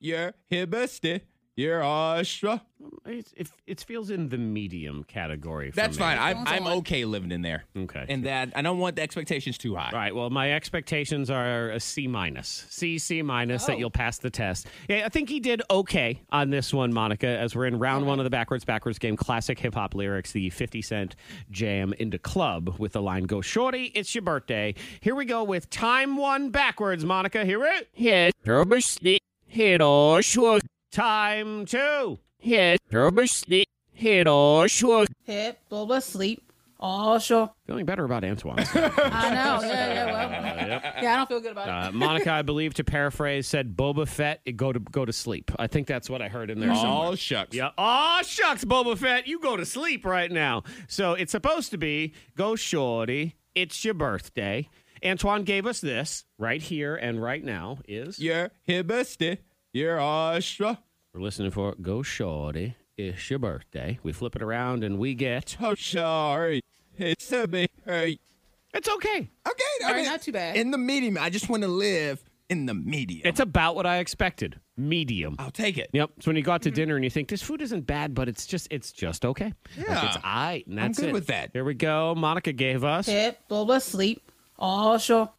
[0.00, 1.20] You're hibisty.
[1.54, 2.62] You're Astra.
[3.06, 5.70] It's, it, it feels in the medium category.
[5.70, 6.04] For That's me.
[6.04, 6.18] fine.
[6.18, 7.64] I'm, I'm okay living in there.
[7.76, 8.04] Okay.
[8.08, 9.90] And that I don't want the expectations too high.
[9.92, 10.14] All right.
[10.14, 13.78] Well, my expectations are a C minus, C C minus that Oh.
[13.78, 14.68] you'll pass the test.
[14.88, 17.26] Yeah, I think he did okay on this one, Monica.
[17.26, 20.50] As we're in round one of the backwards backwards game, classic hip hop lyrics, the
[20.50, 21.16] Fifty Cent
[21.50, 25.42] jam In Da Club with the line "Go Shorty, it's your birthday." Here we go
[25.42, 27.44] with time one backwards, Monica.
[27.44, 27.88] Hear it?
[27.92, 28.34] Hit
[29.46, 29.80] hit
[30.90, 32.18] Time two.
[32.38, 32.80] Hit
[33.92, 34.26] hit
[35.24, 36.42] Hip, blah, sleep.
[36.80, 37.50] Oh, sure.
[37.66, 38.60] Feeling better about Antoine.
[38.60, 38.74] I know.
[38.74, 40.92] Yeah, yeah, well.
[41.02, 41.88] Yeah, I don't feel good about it.
[41.88, 45.50] Uh, Monica, I believe, to paraphrase, said Boba Fett, go to go to sleep.
[45.58, 46.72] I think that's what I heard in there.
[46.74, 47.08] somewhere.
[47.10, 47.54] Oh, shucks.
[47.56, 47.70] Yeah.
[47.76, 50.62] Oh shucks, Boba Fett, you go to sleep right now.
[50.86, 53.34] So it's supposed to be go shorty.
[53.56, 54.68] It's your birthday.
[55.04, 59.38] Antoine gave us this right here and right now is You're hibisty.
[59.72, 60.78] You're Astra.
[61.14, 62.76] We're listening for go shorty.
[62.96, 63.98] It's your birthday.
[64.02, 66.62] We flip it around and we get Oh, sorry.
[66.96, 68.18] It's a big hurt.
[68.74, 69.18] it's okay.
[69.48, 69.84] Okay.
[69.84, 70.56] All right, not too bad.
[70.56, 71.16] In the medium.
[71.18, 73.22] I just want to live in the medium.
[73.24, 74.58] It's about what I expected.
[74.76, 75.36] Medium.
[75.38, 75.90] I'll take it.
[75.92, 76.10] Yep.
[76.20, 76.74] So when you go out to mm-hmm.
[76.76, 79.52] dinner and you think this food isn't bad, but it's just it's just okay.
[79.76, 80.06] Like, Yeah.
[80.06, 81.12] it's all right, and I'm that's good it.
[81.12, 81.50] with that.
[81.52, 82.14] Here we go.
[82.16, 83.06] Monica gave us.
[83.06, 84.22] Hip, blah, sleep.
[84.58, 85.30] Oh, sure.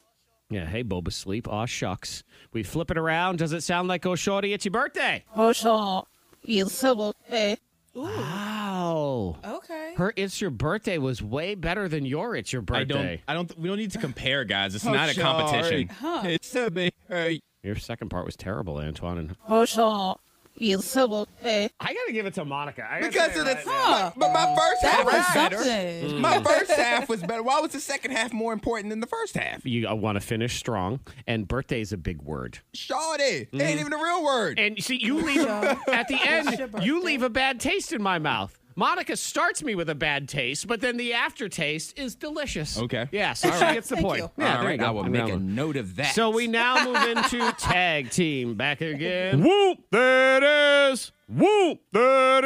[0.50, 0.66] Yeah.
[0.66, 1.48] Hey, Boba, sleep.
[1.48, 2.24] Aw, shucks.
[2.54, 3.38] We flip it around.
[3.38, 4.54] Does it sound like oh shorty?
[4.54, 5.24] It's your birthday.
[5.36, 6.06] Oh, sure.
[6.44, 7.58] It's a birthday.
[7.94, 9.38] Wow.
[9.46, 9.94] Okay.
[9.98, 12.98] Her it's your birthday was way better than your it's your Birthday." I don't.
[13.02, 13.24] birthday.
[13.28, 13.60] I don't.
[13.60, 14.76] We don't need to compare, guys.
[14.76, 15.90] It's Oh, not a competition.
[16.26, 17.40] It's a big hurt.
[17.64, 19.18] Your second part was terrible, Antoine.
[19.18, 20.18] And Oh, sure.
[20.60, 21.70] It's a birthday.
[21.80, 23.54] I gotta give it to Monica I gotta Because say of the.
[23.54, 24.14] right now.
[24.16, 24.56] But my mm.
[24.56, 26.20] first That half was was better.
[26.20, 26.44] My mm.
[26.44, 27.44] first half was better.
[27.44, 29.66] Why was the second half more important than the first half?
[29.66, 32.60] you want to finish strong, and birthday is a big word.
[32.74, 33.24] Shorty.
[33.24, 33.80] It ain't mm.
[33.80, 34.60] even a real word.
[34.60, 36.84] And see, you leave at the end.
[36.84, 38.59] You leave a bad taste in my mouth.
[38.76, 42.78] Monica starts me with a bad taste, but then the aftertaste is delicious.
[42.78, 43.08] Okay.
[43.12, 44.22] Yeah, so she gets the Thank point.
[44.22, 44.32] you.
[44.38, 44.86] Yeah, All there right, you go.
[44.86, 45.56] I will I'm make a down.
[45.56, 46.16] note of that.
[46.16, 48.56] So we now move into tag team.
[48.56, 49.44] Back again.
[49.44, 49.80] Whoop!
[49.92, 51.12] There it is.
[51.28, 51.82] Whoop!
[51.92, 52.46] There it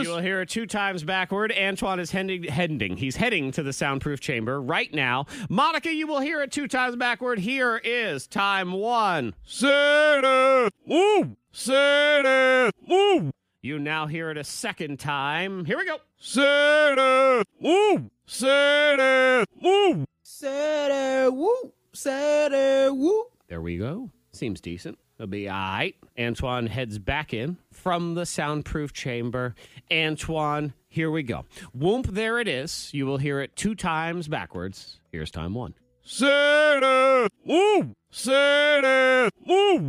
[0.00, 0.06] is.
[0.06, 1.52] You will hear it two times backward.
[1.52, 2.96] Antoine is heading, heading.
[2.96, 5.26] He's heading to the soundproof chamber right now.
[5.50, 7.38] Monica, you will hear it two times backward.
[7.40, 9.34] Here is time one.
[9.44, 11.36] Say Woo!
[11.52, 13.32] Say Woo!
[13.64, 15.64] You now hear it a second time.
[15.64, 15.98] Here we go.
[16.18, 18.10] Say Woo!
[18.26, 20.04] Say Woo!
[20.24, 21.72] Say woo.
[21.92, 23.26] Say woo.
[23.46, 24.10] There we go.
[24.32, 24.98] Seems decent.
[25.16, 25.94] It'll be all right.
[26.18, 29.54] Antoine heads back in from the soundproof chamber.
[29.92, 31.44] Antoine, here we go.
[31.78, 32.90] Whoomp, there it is.
[32.92, 34.98] You will hear it two times backwards.
[35.12, 35.74] Here's time one.
[36.02, 37.94] Say woo!
[38.10, 39.88] Say woo!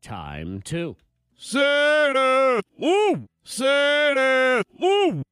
[0.00, 0.94] Time two.
[1.42, 3.26] Say woo!
[3.44, 5.22] Say woo!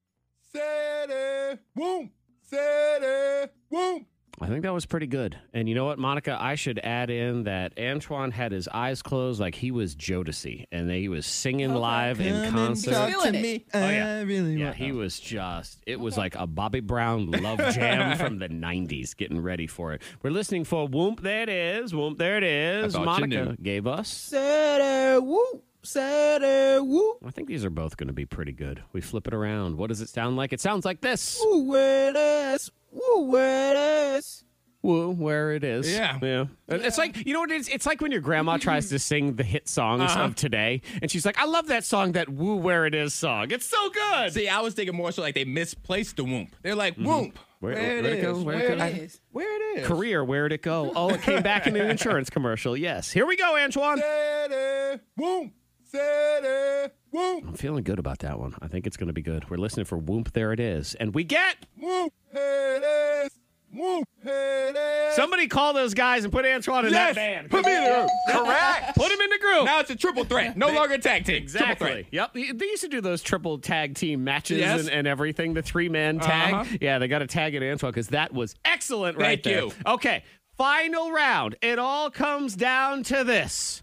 [0.50, 2.10] Say boom.
[2.42, 4.06] Say boom.
[4.40, 5.36] I I think that was pretty good.
[5.52, 6.34] And you know what, Monica?
[6.40, 10.90] I should add in that Antoine had his eyes closed like he was Jodeci, and
[10.90, 13.10] he was singing live in concert.
[13.10, 13.66] Feeling it.
[13.74, 14.22] Oh, yeah.
[14.22, 19.14] yeah, he was just, it was like a Bobby Brown love jam from the 90s,
[19.14, 20.00] getting ready for it.
[20.22, 21.94] We're listening for Whoop, there it is.
[21.94, 22.96] Whoop, there it is.
[22.96, 24.08] Monica gave us.
[24.08, 28.82] Saturday, woo, Saturday, woo, I think these are both going to be pretty good.
[28.92, 29.76] We flip it around.
[29.76, 30.52] What does it sound like?
[30.52, 31.40] It sounds like this.
[31.44, 34.44] woo, where it is, woo, where it is.
[34.80, 35.90] Woo, where it is.
[35.92, 36.18] Yeah.
[36.22, 36.44] Yeah.
[36.68, 37.68] It's like, you know what it is?
[37.68, 40.22] It's like when your grandma tries to sing the hit songs Uh-huh.
[40.22, 43.50] of today, and she's like, I love that song, that Woo, Where It Is song.
[43.50, 44.32] It's so good.
[44.32, 46.48] See, I was thinking more so like they misplaced the whoop.
[46.62, 47.06] They're like whoop.
[47.06, 47.36] Mm-hmm.
[47.60, 48.36] Where- Where, where'd it it go?
[48.38, 48.44] is.
[48.44, 48.84] Where'd it Where go?
[48.84, 49.20] it is.
[49.32, 49.86] Where it is.
[49.88, 50.92] Career, where'd it go?
[50.94, 52.76] Oh, it came back in an insurance commercial.
[52.76, 53.10] Yes.
[53.10, 53.98] Here we go, Antoine.
[53.98, 55.50] City, whoop,
[55.90, 58.54] city, whoop, I'm feeling good about that one.
[58.60, 59.48] I think it's going to be good.
[59.50, 60.94] We're listening for Whoop, There It Is.
[60.94, 62.82] And we get whoop, it
[63.26, 63.38] is,
[63.72, 65.16] whoop, it is.
[65.16, 67.50] somebody call those guys and put Antoine in yes, that band.
[67.50, 68.08] put me in the room.
[68.30, 68.96] Correct.
[68.96, 69.64] Put him in the group.
[69.64, 70.56] Now it's a triple threat.
[70.56, 71.36] No longer a tag team.
[71.36, 72.06] Exactly.
[72.10, 72.34] Yep.
[72.34, 74.80] They used to do those triple tag team matches Yes.
[74.80, 76.54] and, and everything, the three man tag.
[76.54, 76.76] Uh-huh.
[76.80, 79.64] Yeah, they got to tag it Antoine because that was excellent right Thank there.
[79.64, 79.72] you.
[79.86, 80.24] Okay.
[80.56, 81.54] Final round.
[81.62, 83.82] It all comes down to this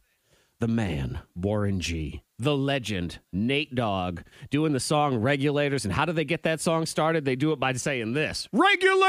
[0.66, 2.24] the man, Warren G.
[2.40, 5.86] The legend, Nate Dogg, doing the song Regulators.
[5.86, 7.24] And how do they get that song started?
[7.24, 9.04] They do it by saying this Regulators!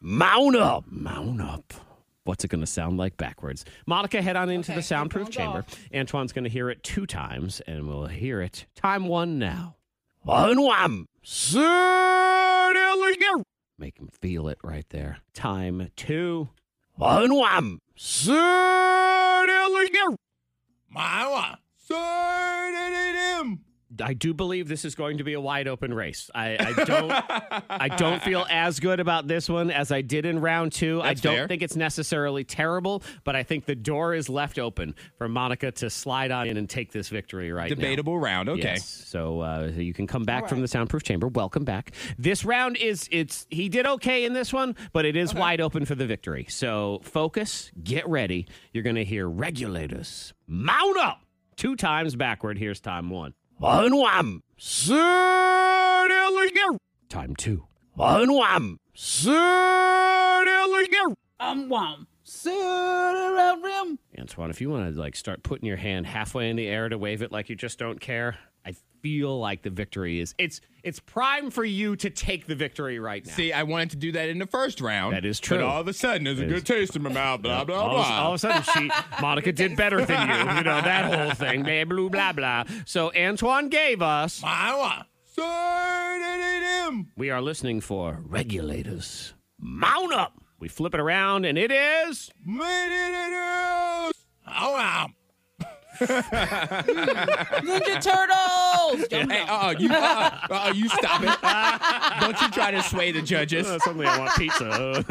[0.00, 0.86] Mount up!
[0.88, 1.74] Mount up.
[2.24, 3.66] What's it going to sound like backwards?
[3.86, 5.66] Monica, head on into Okay, the soundproof chamber.
[5.92, 9.76] Antoine's going to hear it two times, and we'll hear it time one now.
[10.22, 11.04] One, one.
[13.78, 15.18] Make him feel it right there.
[15.34, 16.48] Time two.
[16.94, 17.80] One, one.
[20.90, 21.58] My one.
[21.76, 21.96] Sir,
[24.00, 26.30] I do believe this is going to be a wide open race.
[26.34, 27.12] I, I don't
[27.70, 31.00] I don't feel as good about this one as I did in round two.
[31.02, 31.48] I don't fair.
[31.48, 35.90] think it's necessarily terrible, but I think the door is left open for Monica to
[35.90, 37.74] slide on in and take this victory right now.
[37.76, 38.48] Debatable round.
[38.48, 38.62] Okay.
[38.62, 38.86] Yes.
[38.86, 41.28] So uh, you can come back from the soundproof chamber.
[41.28, 41.92] Welcome back.
[42.18, 45.84] This round is it's he did okay in this one, but it is wide open
[45.84, 46.46] for the victory.
[46.48, 48.46] So focus, get ready.
[48.72, 51.20] You're going to hear regulators mount up
[51.56, 52.58] two times backward.
[52.58, 53.34] Here's time one.
[53.58, 54.42] One one.
[57.08, 57.64] Time two.
[57.94, 58.76] One one.
[61.40, 61.96] Um, wow.
[62.22, 63.98] Saturday, rim.
[64.18, 66.98] Antoine, if you want to like start putting your hand halfway in the air to
[66.98, 68.55] wave it like you just don't care, I
[69.06, 73.24] feel like the victory is it's it's prime for you to take the victory right
[73.24, 73.32] now.
[73.34, 75.14] See, I wanted to do that in the first round.
[75.14, 75.58] That is true.
[75.58, 77.40] But all of a sudden, there's a It good is- taste in my mouth.
[77.42, 78.18] Blah blah all, of, blah.
[78.20, 78.90] all of a sudden, she
[79.22, 80.34] Monica did better than you.
[80.56, 81.62] You know that whole thing.
[81.62, 82.64] Blah blah blah blah.
[82.84, 84.42] So Antoine gave us.
[87.16, 89.34] We are listening for regulators.
[89.60, 90.32] Mount up.
[90.58, 92.30] We flip it around, and it is.
[92.48, 94.10] Oh
[94.48, 95.08] wow.
[97.62, 99.08] Ninja Turtles.
[99.08, 99.50] Jump Hey, up.
[99.50, 99.94] uh, uh you, uh,
[100.50, 102.20] uh, uh, you stop it!
[102.20, 103.66] Don't you try to sway the judges.
[103.66, 105.04] Uh, suddenly, I want pizza.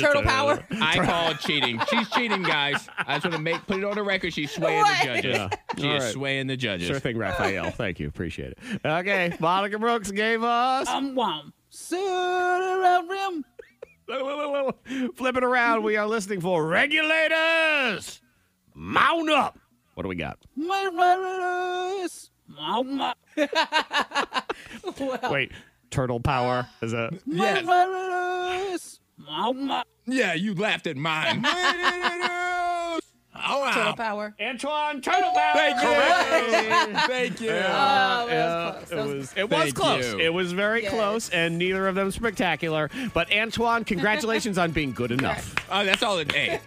[0.00, 0.64] Turtle power.
[0.80, 1.80] I call it cheating.
[1.88, 2.88] She's cheating, guys.
[2.98, 4.32] I just want to make put it on the record.
[4.32, 5.36] She's swaying the judges.
[5.36, 5.48] Yeah.
[5.78, 6.12] She All is right.
[6.12, 6.88] swaying the judges.
[6.88, 7.70] Sure thing, Raphael.
[7.70, 8.08] Thank you.
[8.08, 8.58] Appreciate it.
[8.84, 10.88] Okay, Monica Brooks gave us.
[10.88, 11.42] Um, wow.
[11.70, 13.44] Saturday, rim.
[15.14, 15.84] Flip it around.
[15.84, 18.20] We are listening for regulators.
[18.82, 19.58] Mount up.
[19.92, 20.38] What do we got?
[22.48, 23.12] My.
[25.30, 25.52] Wait,
[25.90, 27.20] turtle power is that?
[27.26, 28.98] Yes.
[30.06, 31.44] Yeah, you laughed at mine.
[33.48, 33.72] oh, wow.
[33.74, 34.34] Turtle power.
[34.40, 35.54] Antoine Turtle Power.
[35.54, 36.96] Thank you.
[37.06, 37.50] Thank you.
[37.50, 38.90] Oh, that was close.
[38.90, 40.12] It was- was, it was close.
[40.12, 40.18] you.
[40.20, 40.92] It was very Yes.
[40.92, 42.90] close, and neither of them spectacular.
[43.14, 45.54] But Antoine, congratulations on being good enough.
[45.70, 46.30] Oh, that's all it.
[46.32, 46.60] Hey,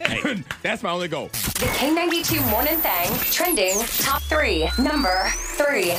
[0.61, 1.27] that's my only goal.
[1.27, 4.69] The K92 Morning Thing trending top three.
[4.77, 5.93] Number three.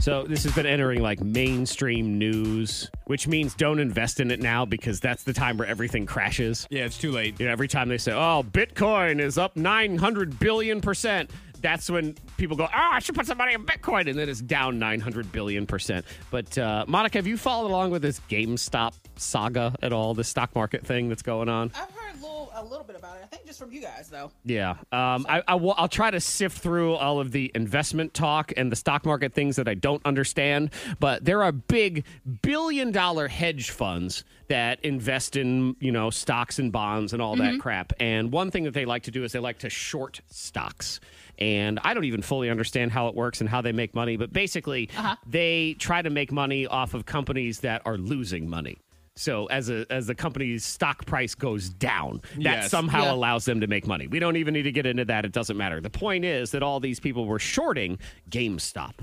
[0.00, 4.64] So this has been entering like mainstream news, which means don't invest in it now
[4.64, 6.66] because that's the time where everything crashes.
[6.70, 7.40] Yeah, it's too late.
[7.40, 11.30] You know, every time they say, "Oh, Bitcoin is up 900 billion percent,"
[11.62, 14.42] that's when people go, "Oh, I should put some money in Bitcoin," and then it's
[14.42, 16.04] down 900 billion percent.
[16.30, 20.12] But uh, Monica, have you followed along with this GameStop saga at all?
[20.12, 21.72] The stock market thing that's going on?
[21.74, 23.22] I've heard a little, a little bit about it.
[23.24, 24.30] I think just from you guys, though.
[24.44, 28.52] Yeah, um, I, I will, I'll try to sift through all of the investment talk
[28.56, 30.70] and the stock market things that I don't understand.
[31.00, 32.04] But there are big
[32.42, 37.92] billion-dollar hedge funds that invest in you know stocks and bonds and all that crap.
[38.00, 41.00] And one thing that they like to do is they like to short stocks.
[41.36, 44.16] And I don't even fully understand how it works and how they make money.
[44.16, 44.88] But basically,
[45.26, 48.78] they try to make money off of companies that are losing money.
[49.16, 52.70] So as a as the company's stock price goes down, that Yes.
[52.70, 53.12] somehow Yeah.
[53.12, 54.06] allows them to make money.
[54.08, 55.24] We don't even need to get into that.
[55.24, 55.80] It doesn't matter.
[55.80, 57.98] The point is that all these people were shorting
[58.30, 58.94] GameStop.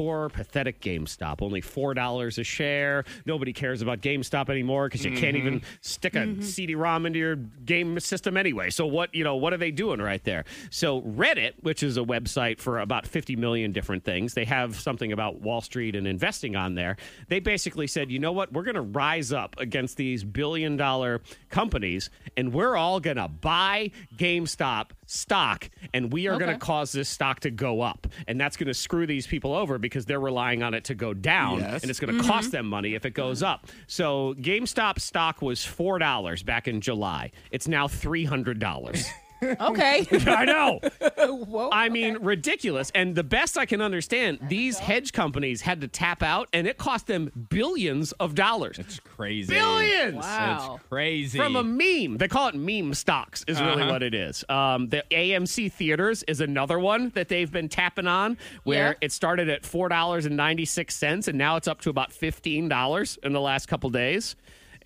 [0.00, 1.42] Poor, pathetic GameStop.
[1.42, 3.04] Only $4 a share.
[3.26, 5.72] Nobody cares about GameStop anymore because you can't even mm-hmm.
[5.82, 6.40] stick a mm-hmm.
[6.40, 8.70] CD-ROM into your game system anyway.
[8.70, 10.46] So what, you know, what are they doing right there?
[10.70, 15.12] So Reddit, which is a website for about 50 million different things, they have something
[15.12, 16.96] about Wall Street and investing on there.
[17.28, 18.54] They basically said, you know what?
[18.54, 22.08] We're going to rise up against these billion dollar companies
[22.38, 27.08] and we're all going to buy GameStop stock and we are going to cause this
[27.08, 28.06] stock to go up.
[28.28, 31.12] And that's going to screw these people over because they're relying on it to go
[31.14, 31.82] down Yes.
[31.82, 32.58] and it's going to cost mm-hmm.
[32.58, 33.66] them money if it goes up.
[33.86, 37.32] So GameStop stock was $4 back in July.
[37.50, 39.04] It's now $300.
[39.42, 40.06] Okay.
[40.26, 40.80] I know.
[41.18, 41.70] Whoa.
[41.72, 42.90] I mean, ridiculous.
[42.94, 46.78] And the best I can understand, these hedge companies had to tap out and it
[46.78, 48.78] cost them billions of dollars.
[48.78, 49.54] It's crazy.
[49.54, 50.16] Billions!
[50.16, 50.74] Wow.
[50.76, 51.38] It's crazy.
[51.38, 52.18] From a meme.
[52.18, 53.92] They call it meme stocks, is really Uh-huh.
[53.92, 54.44] what it is.
[54.48, 58.94] Um, the AMC theaters is another one that they've been tapping on, where Yeah.
[59.06, 63.90] it started at $4.96 and now it's up to about $15 in the last couple
[63.90, 64.36] days.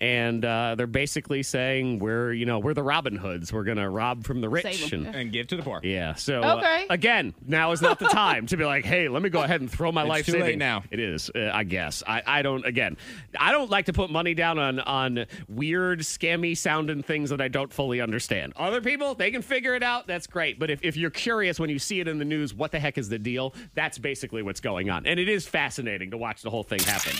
[0.01, 3.53] And uh, they're basically saying we're, you know, we're the Robin Hoods.
[3.53, 4.91] We're going to rob from the rich.
[4.91, 5.79] And- and give to the poor.
[5.83, 6.15] yeah.
[6.15, 6.85] So uh, Okay.
[6.89, 9.71] again, now is not the time to be like, hey, let me go ahead and
[9.71, 10.59] throw my It's life too late savings.
[10.59, 10.83] now.
[10.91, 12.03] It is, uh, I guess.
[12.05, 12.65] I, I don't.
[12.65, 12.97] Again,
[13.39, 17.47] I don't like to put money down on on weird, scammy sounding things that I
[17.47, 18.53] don't fully understand.
[18.57, 20.07] Other people, they can figure it out.
[20.07, 20.59] That's great.
[20.59, 22.97] But if, if you're curious when you see it in the news, what the heck
[22.97, 23.53] is the deal?
[23.75, 27.13] That's basically what's going on, and it is fascinating to watch the whole thing happen.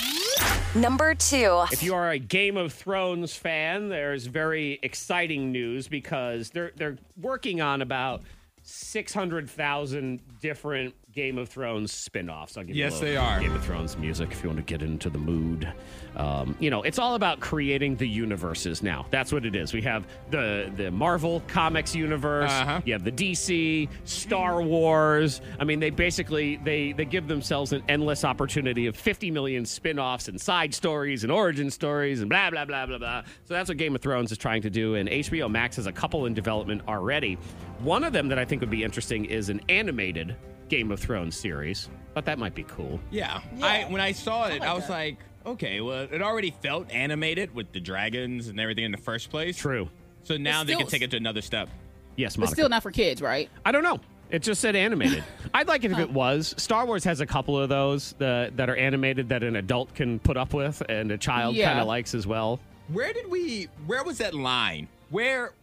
[0.80, 1.64] Number two.
[1.72, 6.98] If you are a Game of Thrones fan, there's very exciting news because they're they're
[7.20, 8.22] working on about
[8.64, 12.58] six hundred thousand different Game of Thrones spin-offs.
[12.58, 13.40] I'll give Yes, you a they are.
[13.40, 15.66] Game of Thrones music if you want to get into the mood.
[16.18, 19.06] Um, you know, it's all about creating the universes now.
[19.12, 19.74] That's what it is.
[19.74, 22.52] We have the the Marvel Comics universe.
[22.52, 22.82] Uh-huh.
[22.84, 25.40] You have the DC, Star Wars.
[25.58, 30.28] I mean, they basically they they give themselves an endless opportunity of 50 million spin-offs
[30.28, 33.22] and side stories and origin stories and blah blah blah blah blah.
[33.46, 35.94] So that's what Game of Thrones is trying to do and HBO Max has a
[35.94, 37.38] couple in development already.
[37.80, 40.36] One of them that I think would be interesting is an animated
[40.70, 41.90] Game of Thrones series.
[42.14, 43.00] But that might be cool.
[43.12, 43.42] Yeah.
[43.62, 47.72] I when I saw it, I, was like, okay, well, it already felt animated with
[47.74, 49.58] the dragons and everything in the first place.
[49.58, 49.90] True.
[50.24, 51.70] So now It's they can take it to another step.
[52.16, 52.56] Yes, But Monica.
[52.56, 53.50] still not for kids, right?
[53.66, 54.00] I don't know.
[54.32, 55.24] It just said animated.
[55.54, 56.56] I'd like it if it was.
[56.58, 60.18] Star Wars has a couple of those that, that are animated that an adult can
[60.20, 61.68] put up with and a child Yeah.
[61.68, 62.60] kind of likes as well.
[62.88, 63.68] Where did we?
[63.86, 64.88] Where was that line?
[65.10, 65.54] Where?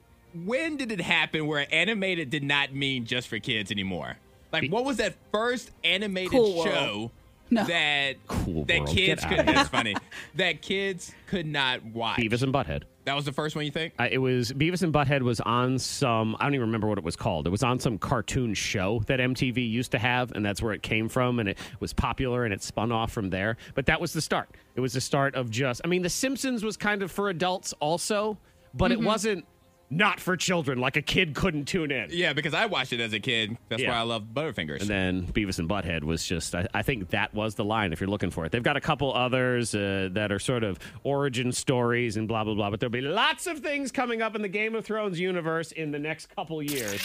[0.44, 4.16] When did it happen where animated did not mean just for kids anymore?
[4.52, 7.10] Like, what was that first animated Cool show
[7.50, 7.64] No.
[7.64, 8.88] that Cool that World.
[8.96, 9.40] kids could?
[9.40, 9.94] outta That's funny.
[10.36, 12.18] That kids could not watch.
[12.18, 12.82] Beavis and Butthead.
[13.04, 13.94] That was the first one you think?
[13.98, 17.04] Uh, it was Beavis and Butthead was on some I don't even remember what it
[17.04, 17.48] was called.
[17.48, 20.82] It was on some cartoon show that MTV used to have, and that's where it
[20.82, 23.56] came from, and it was popular, and it spun off from there.
[23.74, 24.50] But that was the start.
[24.76, 25.80] It was the start of just.
[25.84, 28.38] I mean, The Simpsons was kind of for adults also,
[28.72, 29.02] but Mm-hmm.
[29.02, 29.44] it wasn't
[29.92, 30.78] not for children.
[30.78, 32.08] Like a kid couldn't tune in.
[32.10, 33.56] Yeah, because I watched it as a kid.
[33.68, 33.90] That's Yeah.
[33.90, 34.80] why I love Butterfingers.
[34.80, 38.00] And then Beavis and Butthead was just, I, I think that was the line if
[38.00, 38.52] you're looking for it.
[38.52, 42.54] They've got a couple others uh, that are sort of origin stories and blah, blah,
[42.54, 42.70] blah.
[42.70, 45.90] But there'll be lots of things coming up in the Game of Thrones universe in
[45.90, 47.00] the next couple years.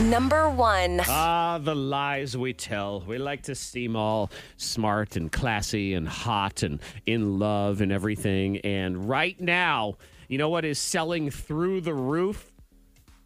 [0.00, 1.00] Number one.
[1.08, 3.02] Ah, the lies we tell.
[3.06, 8.58] We like to seem all smart and classy and hot and in love and everything.
[8.58, 9.96] And right now,
[10.28, 12.52] you know what is selling through the roof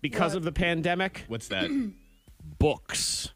[0.01, 1.25] because of the pandemic?
[1.29, 1.71] What's that?
[2.59, 3.33] books.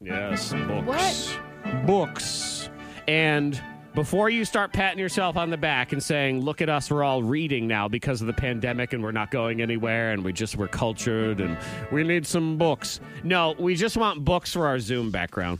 [0.00, 1.38] Yes, books.
[1.86, 2.70] Books.
[3.06, 3.60] And
[3.94, 7.22] before you start patting yourself on the back and saying, "Look at us, we're all
[7.22, 10.68] reading now because of the pandemic and we're not going anywhere and we just we're
[10.68, 11.58] cultured and
[11.90, 15.58] we need some books." No, we just want books for our Zoom background.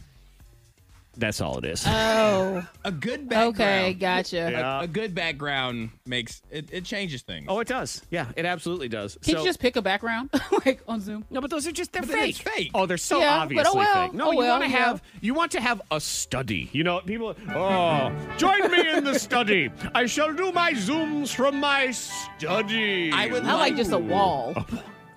[1.16, 1.84] That's all it is.
[1.86, 3.54] Oh, a good background.
[3.60, 4.36] okay, gotcha.
[4.50, 4.80] Yeah.
[4.80, 7.46] A, a good background makes it, it changes things.
[7.50, 8.00] oh, it does.
[8.10, 9.16] Yeah, it absolutely does.
[9.22, 10.30] Can So- you just pick a background
[10.64, 11.24] like on Zoom?
[11.28, 12.36] No, but those are just they're But fake.
[12.36, 12.70] fake.
[12.74, 14.14] Oh, they're so Yeah, but oh obviously oh well, fake.
[14.14, 14.84] No, oh you well, want to yeah.
[14.84, 16.70] have you want to have a study.
[16.72, 17.36] You know, people.
[17.50, 19.70] Oh, join me in the study.
[19.94, 23.10] I shall do my zooms from my study.
[23.12, 24.54] I would I like just a wall,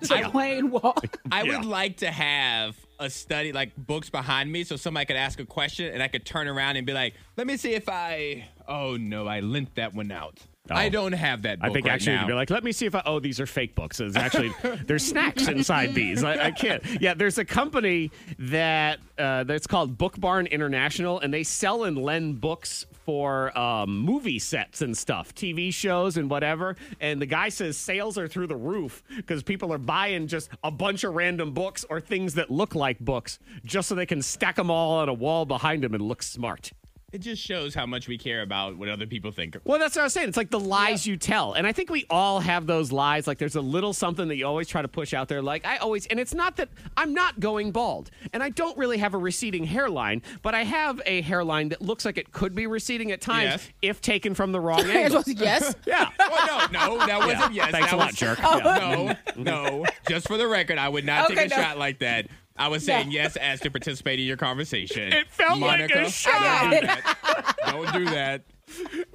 [0.00, 0.94] just a plain wall.
[1.32, 1.56] I Yeah.
[1.56, 5.46] would like to have a study like books behind me so somebody could ask a
[5.46, 8.96] question and I could turn around and be like, let me see if I oh
[8.96, 10.38] no, I lent that one out.
[10.68, 12.22] I don't have that book I think right actually now.
[12.22, 13.02] you'd be like, let me see if I.
[13.06, 14.00] Oh, these are fake books.
[14.00, 14.52] It's actually
[14.84, 16.24] there's snacks inside these.
[16.24, 16.82] I, I can't.
[17.00, 21.96] Yeah, there's a company that uh, that's called Book Barn International, and they sell and
[21.98, 26.76] lend books for um, movie sets and stuff, TV shows and whatever.
[27.00, 30.72] And the guy says sales are through the roof because people are buying just a
[30.72, 34.56] bunch of random books or things that look like books just so they can stack
[34.56, 36.72] them all on a wall behind them and look smart.
[37.12, 39.56] It just shows how much we care about what other people think.
[39.64, 40.26] Well, that's what I was saying.
[40.28, 41.52] It's like the lies you tell.
[41.52, 43.28] And I think we all have those lies.
[43.28, 45.40] Like there's a little something that you always try to push out there.
[45.40, 48.98] Like I always, and it's not that I'm not going bald and I don't really
[48.98, 52.66] have a receding hairline, but I have a hairline that looks like it could be
[52.66, 53.68] receding at times Yes.
[53.82, 55.22] if taken from the wrong You're angle.
[55.22, 55.76] supposed to yes.
[55.86, 56.10] yeah.
[56.18, 57.70] Oh, no, no, that wasn't yes.
[57.70, 58.42] Thanks that a lot, was, jerk.
[58.42, 59.86] No, no.
[60.08, 61.62] Just for the record, I would not Okay, take a no.
[61.62, 62.26] shot like that.
[62.58, 65.12] I was saying yes as to participate in your conversation.
[65.12, 66.70] It felt like Monica, a shot.
[66.70, 67.56] Don't do that.
[67.66, 68.42] Don't do that.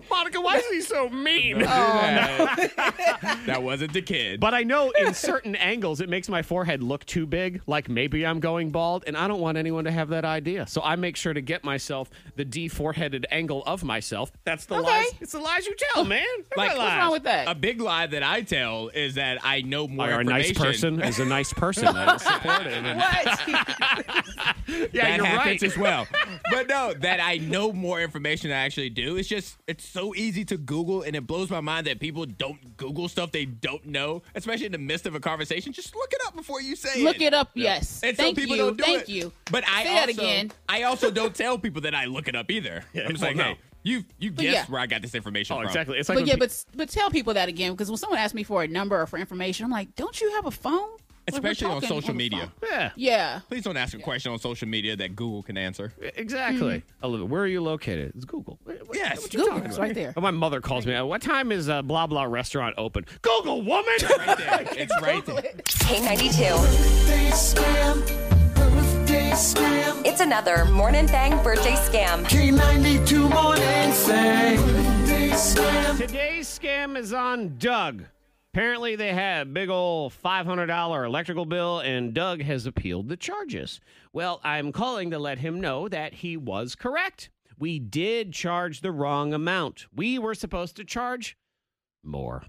[0.09, 1.59] Monica, why is he so mean?
[1.59, 3.39] Don't do oh, that.
[3.45, 4.39] that wasn't the kid.
[4.39, 8.25] But I know in certain angles it makes my forehead look too big, like maybe
[8.25, 10.67] I'm going bald, and I don't want anyone to have that idea.
[10.67, 14.31] So I make sure to get myself the D four-headed angle of myself.
[14.43, 14.87] That's the Okay.
[14.87, 15.11] lies.
[15.21, 16.25] It's the lies you tell, man.
[16.55, 17.47] They're Like- What's wrong with that?
[17.47, 20.97] a big lie that I tell is that I know more Are a nice information.
[20.97, 21.85] person is a nice person.
[21.93, 22.85] That is supportive.
[22.85, 23.47] And- What?
[23.47, 24.25] yeah,
[24.67, 25.63] that you're happens right.
[25.63, 26.07] as well.
[26.49, 29.17] But no, that I know more information than I actually do.
[29.17, 32.77] It's just it's so easy to Google, and it blows my mind that people don't
[32.77, 35.73] Google stuff they don't know, especially in the midst of a conversation.
[35.73, 37.21] Just look it up before you say Look it.
[37.23, 37.49] it up.
[37.53, 38.01] Yes.
[38.03, 38.61] And so Thank people you.
[38.63, 39.09] don't do Thank it.
[39.09, 39.31] you.
[39.51, 40.51] But I Say that also, again.
[40.69, 42.83] I also don't tell people that I look it up either.
[42.95, 43.43] I'm just well, like, no.
[43.43, 44.65] hey, you you guess yeah.
[44.67, 45.67] where I got this information Oh, from.
[45.67, 45.97] exactly.
[45.97, 48.33] It's like But yeah, pe- but but tell people that again because when someone asks
[48.35, 50.89] me for a number or for information, I'm like, don't you have a phone?
[51.31, 52.51] Like, we're Especially on social the media.
[52.63, 53.39] yeah, Yeah.
[53.47, 55.93] Please don't ask a question on social media that Google can answer.
[56.15, 56.79] exactly.
[56.79, 57.05] Mm-hmm.
[57.05, 58.13] Olivia, where are you located?
[58.15, 58.59] It's Google.
[58.63, 59.21] What- what- Yes.
[59.21, 59.85] what you Google, talking it's about?
[59.85, 60.13] right there.
[60.17, 60.99] Oh, my mother calls me.
[61.01, 63.05] What time is uh, blah blah restaurant open?
[63.21, 63.93] Google woman.
[64.01, 64.67] Right there.
[64.77, 65.35] It's right there.
[65.65, 66.57] K92.
[68.55, 70.05] Birthday scam.
[70.05, 72.23] It's another Morning Thang birthday scam.
[72.25, 74.57] K92 morning thing.
[74.57, 75.97] Birthday scam.
[75.97, 78.03] Today's scam is on Doug.
[78.53, 83.79] Apparently, they had a big old $500 electrical bill, and Doug has appealed the charges.
[84.11, 87.29] Well, I'm calling to let him know that he was correct.
[87.57, 89.85] We did charge the wrong amount.
[89.95, 91.37] We were supposed to charge
[92.03, 92.43] more.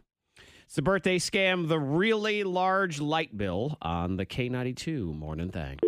[0.64, 5.78] It's the birthday scam, the really large light bill on the K92 morning thing.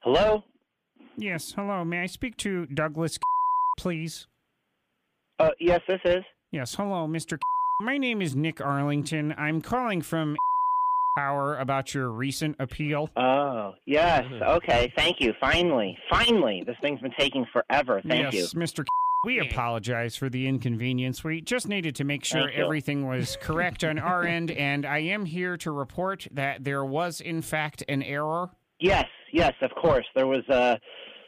[0.00, 0.44] Hello?
[1.18, 1.84] Yes, hello.
[1.84, 3.18] May I speak to Douglas,
[3.76, 4.26] please?
[5.38, 6.24] Uh, yes, this is.
[6.50, 7.38] Yes, hello, Mr.
[7.80, 9.34] My name is Nick Arlington.
[9.38, 10.36] I'm calling from
[11.16, 13.10] Power about your recent appeal.
[13.16, 14.24] Oh, yes.
[14.40, 15.32] Okay, thank you.
[15.40, 15.96] Finally.
[16.10, 16.64] Finally.
[16.66, 18.00] This thing's been taking forever.
[18.06, 18.60] Thank yes, you.
[18.60, 18.84] Mr.
[19.24, 21.24] We apologize for the inconvenience.
[21.24, 25.24] We just needed to make sure everything was correct on our end, and I am
[25.24, 28.50] here to report that there was, in fact, an error.
[28.80, 30.06] Yes, yes, of course.
[30.14, 30.76] There was uh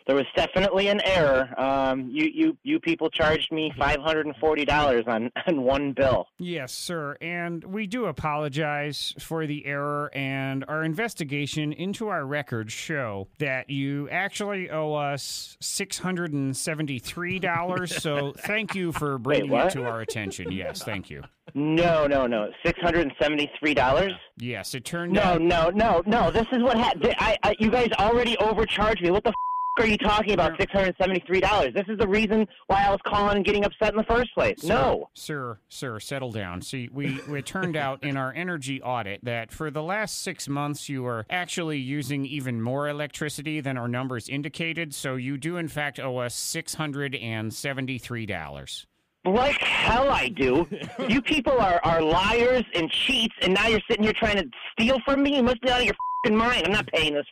[0.06, 1.48] there was definitely an error.
[1.60, 6.26] Um you you you people charged me $540 on on one bill.
[6.38, 7.16] Yes, sir.
[7.20, 13.68] And we do apologize for the error, and our investigation into our records show that
[13.70, 17.88] you actually owe us $673.
[18.00, 20.50] so thank you for bringing it to our attention.
[20.52, 21.22] Yes, thank you.
[21.54, 22.48] No, no, no.
[22.64, 24.12] $673?
[24.38, 25.40] Yes, it turned No, out.
[25.40, 26.30] no, no, no.
[26.30, 27.14] This is what happened.
[27.18, 29.10] I, I you guys already overcharged me.
[29.10, 29.34] What the f-
[29.80, 30.58] are you talking about?
[30.58, 31.74] $673.
[31.74, 34.62] This is the reason why I was calling and getting upset in the first place.
[34.62, 35.10] No.
[35.14, 36.62] Sir, sir, settle down.
[36.62, 40.88] See, we it turned out in our energy audit that for the last six months
[40.88, 44.94] you were actually using even more electricity than our numbers indicated.
[44.94, 48.86] So you do in fact owe us six hundred and seventy-three dollars.
[49.24, 50.66] Like hell I do.
[51.08, 54.98] you people are, are liars and cheats, and now you're sitting here trying to steal
[55.04, 55.36] from me?
[55.36, 56.62] You must be out of your fing mind.
[56.64, 57.26] I'm not paying this.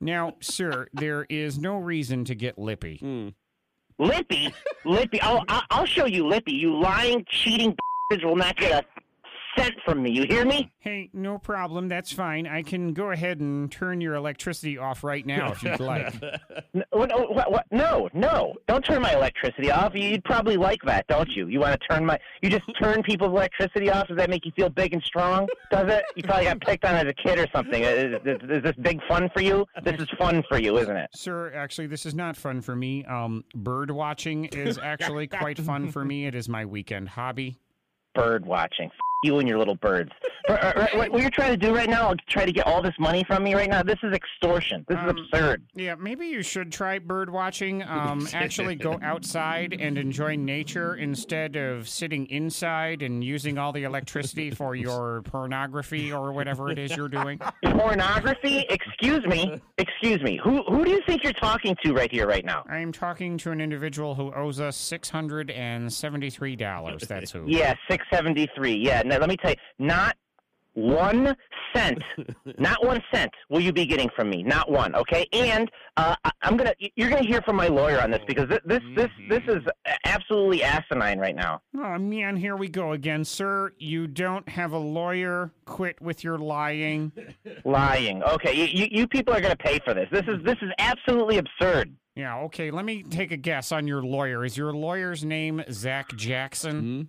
[0.00, 2.98] Now, sir, there is no reason to get lippy.
[2.98, 3.28] Hmm.
[3.98, 4.52] Lippy?
[4.84, 5.20] Lippy?
[5.22, 6.52] I'll, I'll, I'll show you Lippy.
[6.52, 7.74] You lying, cheating
[8.22, 8.95] will not get a
[9.56, 10.10] cent from me.
[10.10, 10.70] You hear me?
[10.78, 11.88] Hey, no problem.
[11.88, 12.46] That's fine.
[12.46, 16.14] I can go ahead and turn your electricity off right now if you'd like.
[16.74, 18.54] N- What, what, what, no, no.
[18.68, 19.92] Don't turn my electricity off.
[19.94, 21.48] You'd probably like that, don't you?
[21.48, 22.18] You want to turn my.
[22.42, 24.08] You just turn people's electricity off?
[24.08, 25.48] Does that make you feel big and strong?
[25.70, 26.04] Does it?
[26.14, 27.82] You probably got picked on as a kid or something.
[27.82, 29.66] Is, is, is this big fun for you?
[29.82, 31.10] This is fun for you, isn't it?
[31.14, 33.04] Sir, actually, this is not fun for me.
[33.04, 36.26] Um, bird watching is actually quite fun for me.
[36.26, 37.58] It is my weekend hobby.
[38.14, 38.90] Bird watching.
[39.26, 40.12] You and your little birds.
[40.46, 43.54] What you're trying to do right now, try to get all this money from me
[43.54, 43.82] right now.
[43.82, 44.84] This is extortion.
[44.88, 45.64] This is absurd.
[45.74, 47.82] Yeah, maybe you should try bird watching.
[47.82, 53.82] Um, actually, go outside and enjoy nature instead of sitting inside and using all the
[53.82, 57.40] electricity for your pornography or whatever it is you're doing.
[57.64, 58.64] Pornography?
[58.70, 59.60] Excuse me.
[59.78, 60.38] Excuse me.
[60.44, 62.64] Who who do you think you're talking to right here, right now?
[62.68, 67.02] I'm talking to an individual who owes us six hundred and seventy-three dollars.
[67.02, 67.44] That's who.
[67.48, 68.76] Yeah, six seventy three.
[68.76, 69.02] Yeah.
[69.16, 70.14] Now let me tell you, not
[70.74, 71.34] one
[71.74, 72.02] cent,
[72.58, 74.42] not one cent will you be getting from me.
[74.42, 74.94] Not one.
[74.94, 75.26] Okay.
[75.32, 78.58] And uh, I- I'm gonna, you're gonna hear from my lawyer on this because thi-
[78.66, 79.62] this, this, this is
[80.04, 81.62] absolutely asinine right now.
[81.74, 83.72] Oh man, here we go again, sir.
[83.78, 85.50] You don't have a lawyer.
[85.64, 87.10] Quit with your lying.
[87.64, 88.22] Lying.
[88.22, 88.52] Okay.
[88.54, 90.08] You, you, you people are gonna pay for this.
[90.12, 91.96] This is, this is absolutely absurd.
[92.16, 92.70] Yeah, okay.
[92.70, 94.44] Let me take a guess on your lawyer.
[94.44, 97.08] Is your lawyer's name Zach Jackson?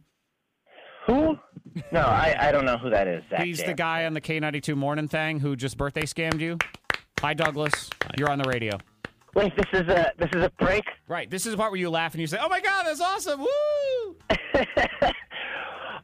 [1.06, 1.38] Who?
[1.92, 3.24] No, I, I don't know who that is.
[3.30, 3.76] Zach He's the Jackson.
[3.76, 6.58] guy on the K92 morning thing who just birthday scammed you.
[7.20, 7.90] Hi, Douglas.
[8.18, 8.78] You're on the radio.
[9.36, 10.86] Wait, this is a, this is a prank.
[11.08, 11.30] Right.
[11.30, 13.42] This is the part where you laugh and you say, "Oh my God, that's awesome!
[13.42, 14.16] Woo!"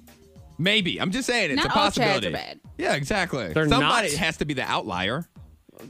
[0.58, 1.02] Maybe.
[1.02, 2.32] I'm just saying it's Not a all Chads are possibility.
[2.32, 2.60] bad.
[2.78, 3.52] Yeah, exactly.
[3.52, 4.18] They're Somebody not?
[4.18, 5.28] has to be the outlier.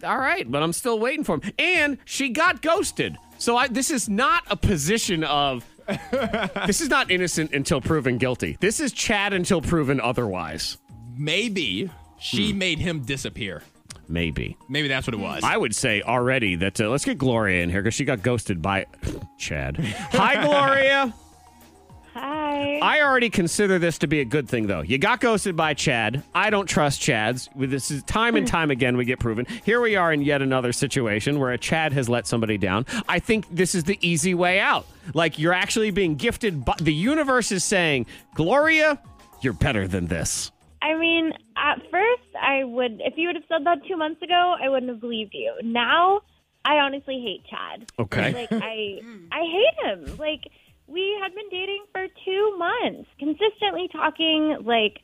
[0.04, 1.54] All right, but I'm still waiting for him.
[1.60, 3.18] And she got ghosted.
[3.38, 5.64] So I, this is not a position of.
[6.68, 8.58] this is not innocent until proven guilty.
[8.60, 10.78] This is Chad until proven otherwise.
[11.18, 12.58] Maybe she Hmm.
[12.58, 13.62] made him disappear.
[14.08, 14.56] Maybe.
[14.70, 15.44] Maybe that's what it was.
[15.44, 18.62] I would say already that uh, let's get Gloria in here because she got ghosted
[18.62, 18.86] by
[19.40, 19.78] Chad.
[20.12, 21.14] Hi, Gloria.
[22.16, 22.80] Hi.
[22.82, 24.80] I already consider this to be a good thing, though.
[24.80, 26.24] You got ghosted by Chad.
[26.34, 27.50] I don't trust Chads.
[27.56, 28.52] This is time and hmm.
[28.52, 29.46] time again we get proven.
[29.66, 32.86] Here we are in yet another situation where a Chad has let somebody down.
[33.10, 34.88] I think this is the easy way out.
[35.14, 36.64] Like you're actually being gifted.
[36.64, 38.98] By, the universe is saying, Gloria,
[39.42, 40.52] you're better than this.
[40.82, 44.56] I mean, at first, I would, if you would have said that two months ago,
[44.62, 45.54] I wouldn't have believed you.
[45.64, 46.22] Now,
[46.64, 47.92] I honestly hate Chad.
[48.00, 48.34] Okay.
[48.34, 49.02] Like, I,
[49.34, 50.18] I hate him.
[50.18, 50.44] Like,
[50.88, 55.00] we had been dating for two months, consistently talking, like,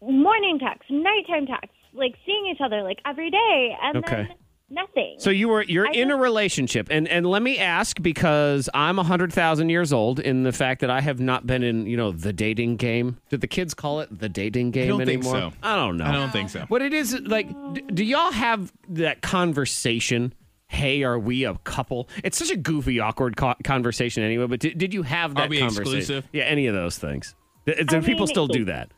[0.00, 3.76] morning texts, nighttime texts, like, seeing each other, like, every day.
[3.82, 4.16] And Okay.
[4.28, 4.28] then
[4.70, 5.16] nothing.
[5.18, 9.00] So you were you're I in a relationship, and and let me ask because I'm
[9.00, 11.96] a hundred thousand years old in the fact that I have not been in you
[11.96, 13.18] know the dating game.
[13.30, 15.50] Did the kids call it the dating game don't think anymore?
[15.50, 15.52] so.
[15.64, 16.04] I don't know.
[16.04, 16.60] I don't think so.
[16.68, 17.48] What it is like?
[17.74, 20.32] d- Do y'all have that conversation?
[20.70, 22.08] Hey, are we a couple?
[22.22, 24.46] It's such a goofy, awkward co- conversation anyway.
[24.46, 25.98] But did, did you have that Are we conversation?
[25.98, 26.28] exclusive?
[26.32, 27.34] Yeah, any of those things.
[27.66, 28.90] Do, do I people mean- still do that?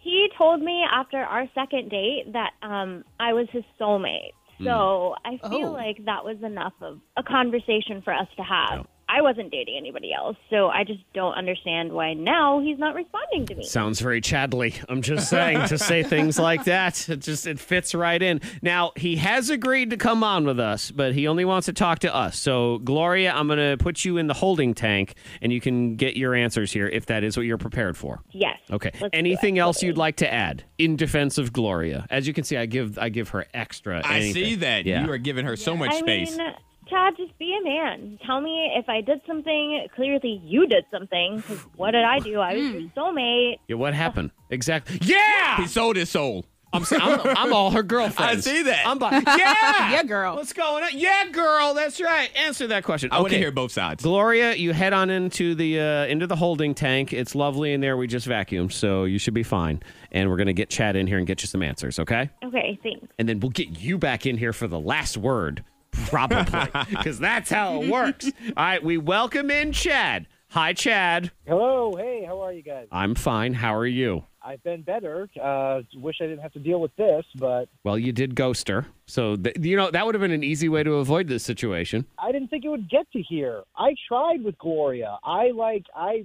[0.00, 4.30] he told me after our second date that um I was his soulmate.
[4.64, 5.72] So I feel Oh.
[5.72, 8.86] like that was enough of a conversation for us to have.
[9.10, 13.46] I wasn't dating anybody else, so I just don't understand why now he's not responding
[13.46, 13.64] to me.
[13.64, 14.74] Sounds very Chadley.
[14.88, 17.08] I'm just saying to say things like that.
[17.08, 18.40] It just it fits right in.
[18.60, 22.00] Now he has agreed to come on with us, but he only wants to talk
[22.00, 22.38] to us.
[22.38, 26.16] So Gloria, I'm going to put you in the holding tank, and you can get
[26.16, 28.20] your answers here if that is what you're prepared for.
[28.32, 28.58] Yes.
[28.70, 28.90] Okay.
[29.00, 32.06] let's Anything else you'd like to add in defense of Gloria?
[32.10, 34.02] As you can see, I give I give her extra.
[34.04, 34.34] I anything.
[34.44, 34.84] see that.
[34.84, 35.04] Yeah.
[35.06, 36.36] You are giving her so much I space.
[36.36, 36.54] mean,
[36.88, 38.18] Chad, just be a man.
[38.24, 39.86] Tell me if I did something.
[39.94, 41.42] Clearly, you did something.
[41.42, 42.40] 'cause what did I do?
[42.40, 43.56] I was your soulmate.
[43.68, 44.30] Yeah, what happened?
[44.50, 44.98] Exactly.
[45.02, 45.56] Yeah.
[45.58, 46.44] he sold his soul.
[46.70, 48.30] I'm, s- I'm, I'm all her girlfriend.
[48.38, 48.86] I see that.
[48.86, 49.90] I'm by, yeah.
[49.92, 50.36] Yeah, girl.
[50.36, 50.90] What's going on?
[50.92, 51.72] Yeah, girl.
[51.72, 52.28] That's right.
[52.36, 53.08] Answer that question.
[53.10, 54.02] I want to hear both sides.
[54.04, 57.14] Gloria, you head on into the uh, into the holding tank.
[57.14, 57.96] It's lovely in there.
[57.96, 59.82] We just vacuumed, so you should be fine.
[60.12, 62.28] And we're gonna get Chad in here and get you some answers, okay?
[62.44, 63.06] Okay, thanks.
[63.18, 65.64] And then we'll get you back in here for the last word,
[66.06, 68.26] probably, because that's how it works.
[68.26, 70.26] All right, we welcome in Chad.
[70.50, 71.30] Hi, Chad.
[71.46, 72.86] Hello, hey, how are you guys?
[72.90, 73.52] I'm fine.
[73.54, 74.24] How are you?
[74.40, 75.28] I've been better.
[75.40, 78.86] Uh, wish I didn't have to deal with this, but Well, you did ghost her,
[79.06, 82.06] so th- you know that would have been an easy way to avoid this situation.
[82.18, 83.62] I didn't think it would get to here.
[83.76, 85.18] I tried with Gloria.
[85.22, 86.24] I like, I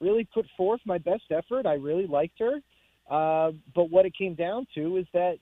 [0.00, 1.66] really put forth my best effort.
[1.66, 2.60] I really liked her,
[3.10, 5.38] uh, but what it came down to is that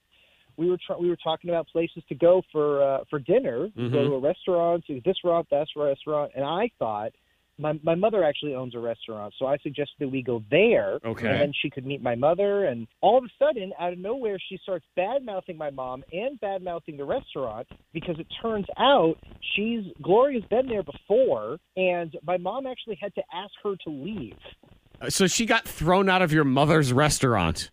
[0.57, 3.93] we were tr- we were talking about places to go for uh, for dinner, Mhm.
[3.93, 7.13] go to a restaurant, to this restaurant, that restaurant, and I thought
[7.59, 10.99] my my mother actually owns a restaurant, so I suggested that we go there.
[11.05, 11.29] Okay.
[11.29, 14.39] And then she could meet my mother, and all of a sudden, out of nowhere,
[14.49, 19.15] she starts bad mouthing my mom and bad mouthing the restaurant because it turns out
[19.55, 24.37] she's Gloria's been there before, and my mom actually had to ask her to leave.
[25.09, 27.71] So she got thrown out of your mother's restaurant.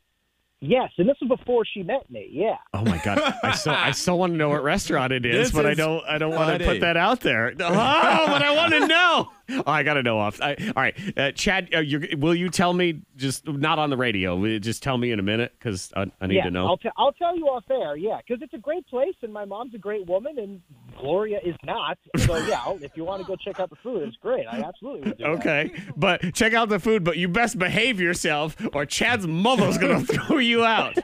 [0.64, 2.30] Yes, and this was before she met me.
[2.32, 2.58] Yeah.
[2.72, 3.20] Oh my god!
[3.42, 6.04] I so I so want to know what restaurant it is, This but I don't
[6.08, 7.54] I don't want to put that out there.
[7.62, 9.30] Oh, but I want to know.
[9.50, 10.40] Oh, I got to know off.
[10.42, 13.98] I, all right, uh, Chad, uh, you will you tell me just not on the
[13.98, 14.36] radio?
[14.36, 16.68] Will you just tell me in a minute because I, I need yeah, to know.
[16.68, 19.46] I'll, t- I'll tell you off air, yeah, because it's a great place, and my
[19.46, 20.62] mom's a great woman, and
[21.00, 21.98] Gloria is not.
[22.18, 24.46] So, yeah, if you want to go check out the food, it's great.
[24.48, 25.30] I absolutely would do that.
[25.32, 30.02] Okay, but check out the food, but you best behave yourself, or Chad's mother's gonna
[30.06, 30.98] throw you out.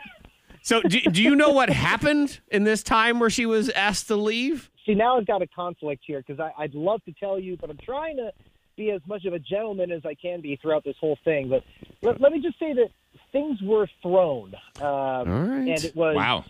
[0.61, 4.15] So, do, do you know what happened in this time where she was asked to
[4.15, 4.69] leave?
[4.85, 7.77] See, now I've got a conflict here because I'd love to tell you, but I'm
[7.83, 8.31] trying to
[8.75, 11.49] be as much of a gentleman as I can be throughout this whole thing.
[11.49, 11.63] But
[12.01, 12.89] let, let me just say that
[13.31, 15.25] things were thrown, um, right.
[15.27, 16.45] and it was Wow.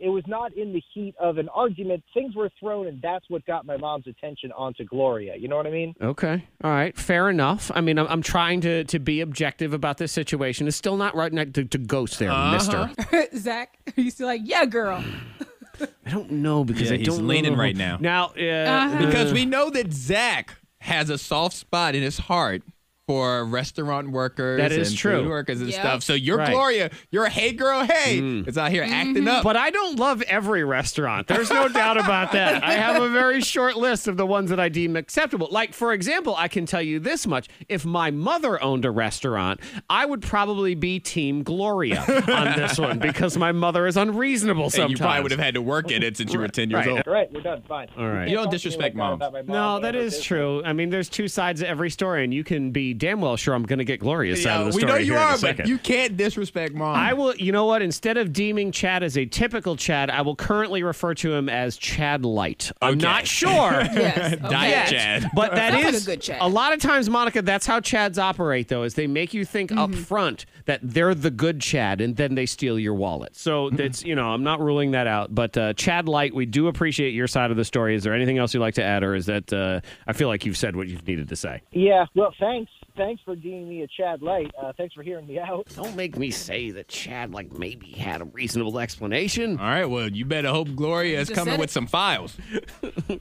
[0.00, 2.02] It it was not in the heat of an argument.
[2.14, 5.36] Things were thrown, and that's what got my mom's attention onto Gloria.
[5.36, 5.94] You know what I mean?
[6.00, 6.44] Okay.
[6.64, 6.96] All right.
[6.96, 7.70] Fair enough.
[7.74, 10.66] I mean, I'm, I'm trying to, to be objective about this situation.
[10.68, 12.52] It's still not right not to, to ghost there, Uh-huh.
[12.52, 13.28] mister.
[13.36, 15.04] Zach, are you still like, yeah, girl?
[16.06, 17.98] I don't know because Yeah, I he's don't leaning who- right now.
[18.00, 22.62] Now, uh, Because uh, we know that Zach has a soft spot in his heart
[23.08, 25.22] for restaurant workers That is and true.
[25.22, 25.80] food workers and Yep.
[25.80, 26.02] stuff.
[26.02, 26.52] So your Right.
[26.52, 28.46] Gloria, your hey girl, hey, Mm.
[28.46, 29.42] is out here acting up.
[29.44, 31.26] But I don't love every restaurant.
[31.26, 32.62] There's no doubt about that.
[32.62, 35.48] I have a very short list of the ones that I deem acceptable.
[35.50, 37.48] Like, for example, I can tell you this much.
[37.66, 42.98] If my mother owned a restaurant, I would probably be Team Gloria on this one
[42.98, 44.90] because my mother is unreasonable and sometimes.
[44.90, 46.88] you probably would have had to work in it since you were 10 years Right.
[46.92, 47.02] old.
[47.06, 47.62] All right, we're done.
[47.66, 47.88] Fine.
[47.96, 48.28] All right.
[48.28, 49.16] You don't Talk to me disrespect like that moms.
[49.16, 50.26] about my mom No, and that her is business.
[50.26, 50.62] true.
[50.66, 53.54] I mean, there's two sides of every story, and you can be damn well sure
[53.54, 54.84] I'm going to get Gloria's side Yeah, of the story.
[54.84, 56.96] we story know you here are, but you can't disrespect mom.
[56.96, 57.80] I will, you know what?
[57.82, 61.76] Instead of deeming Chad as a typical Chad, I will currently refer to him as
[61.76, 62.70] Chad Light.
[62.82, 63.00] I'm Okay.
[63.02, 63.48] not sure.
[63.98, 64.36] Yes.
[64.36, 64.70] Diet okay.
[64.70, 65.30] yet, Chad.
[65.34, 66.38] But that Sounds like a good Chad.
[66.40, 67.42] a lot of times, Monica.
[67.42, 69.78] That's how Chads operate, though, is they make you think mm-hmm.
[69.78, 73.34] up front that they're the good Chad, and then they steal your wallet.
[73.34, 75.34] So that's you know, I'm not ruling that out.
[75.34, 77.94] But uh, Chad Light, we do appreciate your side of the story.
[77.94, 80.44] Is there anything else you'd like to add, or is that uh, I feel like
[80.44, 81.62] you've said what you've needed to say?
[81.72, 82.70] Yeah, well, thanks.
[82.98, 84.50] Thanks for deeming me a Chad Light.
[84.60, 85.68] Uh, thanks for hearing me out.
[85.74, 89.58] Don't make me say that Chad like maybe had a reasonable explanation.
[89.58, 92.36] All right, well, you better hope Gloria is coming with some files.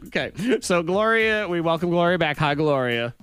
[0.07, 0.31] Okay,
[0.61, 2.37] so Gloria, we welcome Gloria back.
[2.37, 3.13] Hi, Gloria.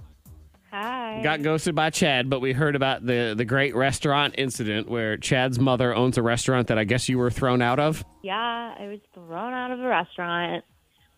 [0.75, 1.21] Hi.
[1.23, 5.61] Got ghosted by Chad, but we heard about the the great restaurant incident where Chad's
[5.61, 8.05] mother owns a restaurant that I guess you were thrown out of.
[8.25, 10.65] Yeah, I was thrown out of a restaurant.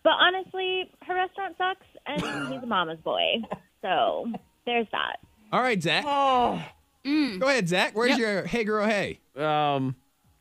[0.03, 3.41] But honestly, her restaurant sucks, and he's a mama's boy.
[3.81, 4.31] So
[4.67, 5.17] there's that.
[5.51, 6.03] All right, Zach.
[6.07, 6.63] Oh.
[7.03, 7.95] Go ahead, Zach.
[7.95, 9.19] Where's your hey girl, hey?
[9.35, 9.95] Um,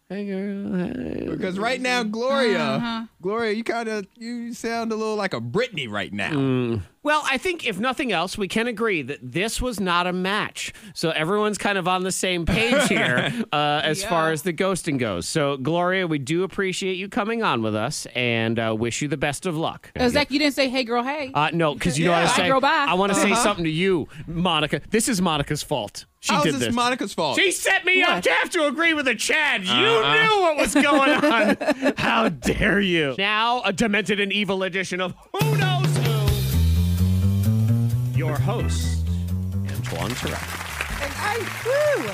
[0.08, 1.26] hey girl, hey.
[1.30, 3.04] Because right now, Gloria, Uh-huh.
[3.22, 6.32] Gloria, you kind of you sound a little like a Britney right now.
[6.32, 6.82] Mm.
[7.06, 10.72] Well, I think if nothing else, we can agree that this was not a match.
[10.92, 14.98] So everyone's kind of on the same page here uh, as far as the ghosting
[14.98, 15.28] goes.
[15.28, 19.16] So Gloria, we do appreciate you coming on with us and uh, wish you the
[19.16, 19.92] best of luck.
[19.94, 21.30] Uh, Zach, you didn't say, hey, girl, hey.
[21.32, 22.22] Uh, no, because you know Yeah.
[22.22, 22.48] what I Bye, say.
[22.48, 22.86] girl, bye.
[22.88, 23.40] I want to say Uh-huh.
[23.40, 24.80] something to you, Monica.
[24.90, 26.06] This is Monica's fault.
[26.18, 26.74] She How did is this this.
[26.74, 27.38] Monica's fault?
[27.38, 29.62] She set me up to have to agree with a Chad.
[29.64, 30.22] You Uh-uh.
[30.24, 31.94] knew what was going on.
[31.98, 33.14] How dare you?
[33.16, 35.75] Now, a demented and evil edition of Who Knows Who.
[38.16, 39.06] Your host,
[39.68, 40.38] Antoine Terrell.
[41.02, 41.36] And I
[41.66, 42.10] woo!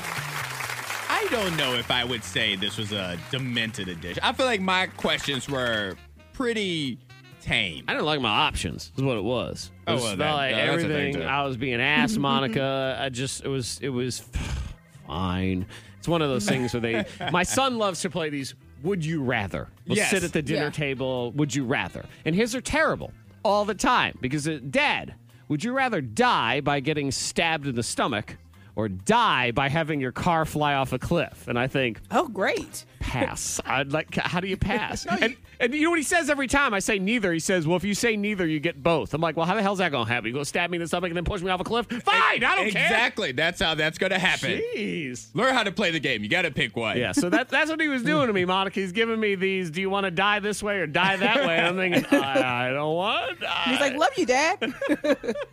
[1.09, 4.21] I don't know if I would say this was a demented edition.
[4.21, 5.95] I feel like my questions were
[6.33, 6.97] pretty
[7.41, 7.85] tame.
[7.87, 8.91] I didn't like my options.
[8.97, 9.71] Is what it was.
[9.87, 11.21] It Oh, was well, that- like that- that's a thing, everything.
[11.23, 12.97] I was being asked, Monica.
[12.99, 14.19] I just it was it was
[15.07, 15.65] fine.
[15.99, 17.05] It's one of those things where they.
[17.31, 18.55] My son loves to play these.
[18.83, 19.69] Would you rather?
[19.87, 20.09] We'll Yes.
[20.09, 20.69] sit at the dinner Yeah.
[20.71, 21.31] table.
[21.31, 22.03] Would you rather?
[22.25, 23.13] And his are terrible
[23.45, 25.15] all the time because, uh, Dad,
[25.53, 28.37] would you rather die by getting stabbed in the stomach?
[28.75, 32.85] Or die by having your car fly off a cliff, and I think Oh, great.
[33.03, 33.59] Pass.
[33.65, 34.15] I'd like.
[34.15, 35.05] How do you pass?
[35.09, 37.31] and, and you know what he says every time I say neither.
[37.33, 39.61] He says, "Well, if you say neither, you get both." I'm like, "Well, how the
[39.61, 40.27] hell's that gonna happen?
[40.27, 41.85] You gonna stab me in the stomach and then push me off a cliff?
[41.87, 43.31] Fine, I don't care." Exactly.
[43.33, 44.61] That's how that's going to happen.
[44.75, 45.27] Jeez.
[45.35, 46.23] Learn how to play the game.
[46.23, 46.97] You got to pick one.
[46.97, 48.79] Yeah, so that, that's what he was doing to me, Monica.
[48.79, 49.69] He's giving me these.
[49.69, 51.59] Do you want to die this way or die that way?
[51.59, 53.63] I'm thinking, I, I don't want to die.
[53.67, 54.73] He's like, love you, Dad.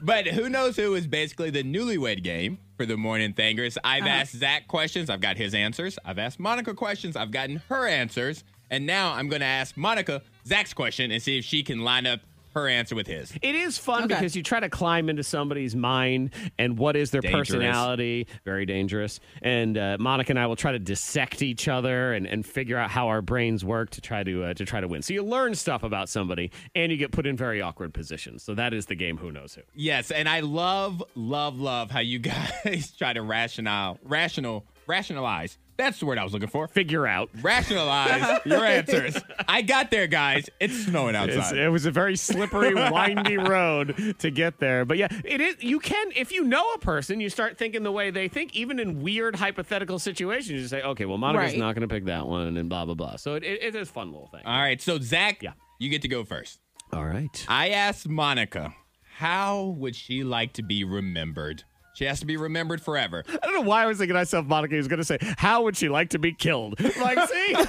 [0.01, 3.77] But who knows who is basically the newlywed game for the morning thangers.
[3.85, 4.09] I've Uh-huh.
[4.11, 5.11] asked Zach questions.
[5.11, 5.99] I've got his answers.
[6.05, 7.17] I've asked Monica questions.
[7.17, 8.45] I've gotten her answers.
[8.71, 12.07] And now I'm going to ask Monica Zach's question and see if she can line
[12.07, 12.21] up
[12.55, 13.33] her answer with his.
[13.43, 14.15] It is fun Okay.
[14.15, 17.49] because you try to climb into somebody's mind and what is their Dangerous.
[17.49, 18.27] personality.
[18.45, 19.21] Very dangerous.
[19.41, 22.91] And uh, Monica and I will try to dissect each other and, and figure out
[22.91, 25.03] how our brains work to try to uh, to try to win.
[25.03, 28.43] So you learn stuff about somebody and you get put in very awkward positions.
[28.43, 29.17] So that is the game.
[29.17, 29.63] Who knows who?
[29.75, 32.19] Yes, and I love, love, love how you
[32.65, 35.57] guys try to rational, rational, rationalize.
[35.77, 36.69] That's the word I was looking for.
[36.69, 37.31] Figure out.
[37.41, 39.17] Rationalize your answers.
[39.49, 40.51] I got there, guys.
[40.61, 41.59] It's snowing It's- outside.
[41.59, 44.85] it was a very slippery, windy road to get there.
[44.85, 45.57] But yeah, it is.
[45.63, 48.79] You can, if you know a person, you start thinking the way they think, even
[48.79, 50.61] in weird hypothetical situations.
[50.61, 51.59] You say, okay, well, Monica's Right.
[51.59, 53.17] not going to pick that one, and blah blah blah.
[53.17, 54.43] So it, it, it is a fun little thing.
[54.45, 55.43] All right, so Zach,
[55.79, 56.59] you get to go first.
[56.93, 57.47] All right.
[57.49, 58.75] I asked Monica,
[59.17, 61.65] how would she like to be remembered?
[62.01, 63.23] She has to be remembered forever.
[63.29, 65.65] I don't know why I was thinking to myself, Monica was going to say, "How
[65.65, 67.55] would she like to be killed?" Like, see.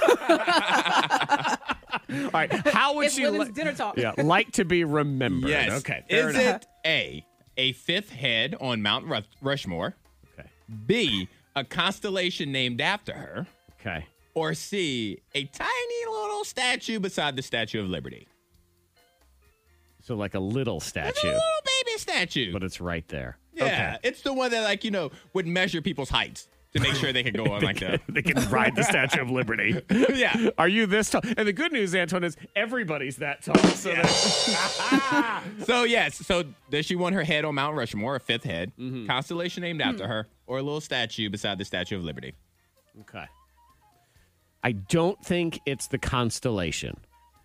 [2.23, 2.49] All right.
[2.69, 3.25] How would It's she?
[3.25, 3.97] women's li- dinner talk.
[3.97, 5.49] Yeah, like to be remembered.
[5.49, 5.79] Yes.
[5.79, 6.03] Okay.
[6.09, 6.61] fair Is enough.
[6.61, 7.25] it A,
[7.57, 9.95] a fifth head on Mount Rush- Rushmore?
[10.39, 10.47] Okay.
[10.85, 13.47] B, a constellation named after her?
[13.81, 14.05] Okay.
[14.33, 18.29] Or C, a tiny little statue beside the Statue of Liberty?
[20.03, 21.41] So like a little statue, a Little
[21.85, 22.53] baby statue.
[22.53, 23.37] but it's right there.
[23.53, 27.11] Yeah, it's the one that, like, you know, would measure people's heights to make sure
[27.11, 28.01] they could go on like that.
[28.09, 29.81] they can ride the Statue of Liberty.
[30.13, 30.49] Yeah.
[30.57, 31.21] Are you this tall?
[31.37, 33.57] And the good news, Antoine, is everybody's that tall.
[33.57, 36.15] So that- So, yes.
[36.25, 39.05] So, does she want her head on Mount Rushmore, a fifth head, Mm-hmm.
[39.07, 39.89] constellation named Hmm.
[39.89, 42.33] after her, or a little statue beside the Statue of Liberty?
[43.01, 43.25] okay.
[44.63, 46.97] I don't think it's the constellation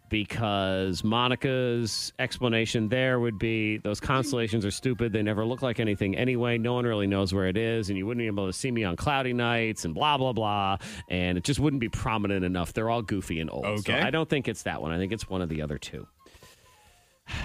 [0.09, 5.13] because Monica's explanation there would be those constellations are stupid.
[5.13, 6.59] They never look like anything anyway.
[6.59, 8.85] No one really knows where it is, and you wouldn't be able to see me
[8.85, 10.79] on cloudy nights and blah, blah, blah.
[11.09, 12.73] And it just wouldn't be prominent enough.
[12.73, 13.65] They're all goofy and old.
[13.65, 14.01] So Okay.
[14.01, 14.93] I don't think it's that one.
[14.93, 16.07] I think it's one of the other two.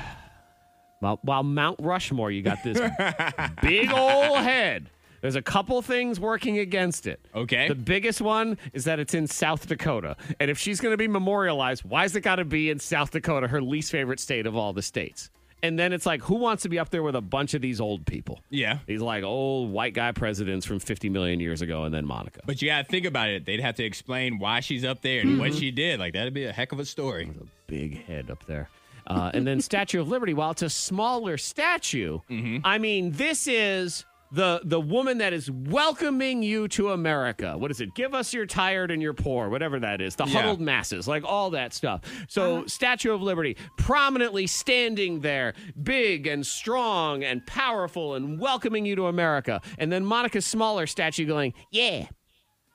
[1.00, 2.78] While, while Mount Rushmore, you got this
[3.64, 4.92] big old head.
[5.22, 7.20] There's a couple things working against it.
[7.34, 7.68] Okay.
[7.68, 10.18] The biggest one is that it's in South Dakota.
[10.40, 13.48] And if she's going to be memorialized, why's it got to be in South Dakota,
[13.48, 15.30] her least favorite state of all the states?
[15.64, 17.80] And then it's like, who wants to be up there with a bunch of these
[17.80, 18.42] old people?
[18.50, 18.80] Yeah.
[18.88, 22.40] These like old white guy presidents from 50 million years ago, and then Monica.
[22.48, 23.46] But you got to think about it.
[23.46, 26.00] They'd have to explain why she's up there and what she did.
[26.00, 27.30] Like, that'd be a heck of a story.
[27.40, 28.70] A big head up there.
[29.06, 32.58] Uh, and then Statue of Liberty, while it's a smaller statue, Mm-hmm.
[32.64, 37.58] I mean, this is the the woman that is welcoming you to America.
[37.58, 37.94] What is it?
[37.96, 40.16] Give us your tired and your poor, whatever that is.
[40.16, 40.34] The Yeah.
[40.42, 42.02] huddled masses, like all that stuff.
[42.30, 42.68] So, uh-huh.
[42.68, 49.08] Statue of Liberty prominently standing there, big and strong and powerful and welcoming you to
[49.08, 49.62] America.
[49.78, 52.08] And then Monica's smaller statue going, "Yeah.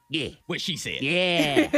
[0.09, 0.29] Yeah.
[0.47, 1.03] What she said.
[1.03, 1.69] Yeah.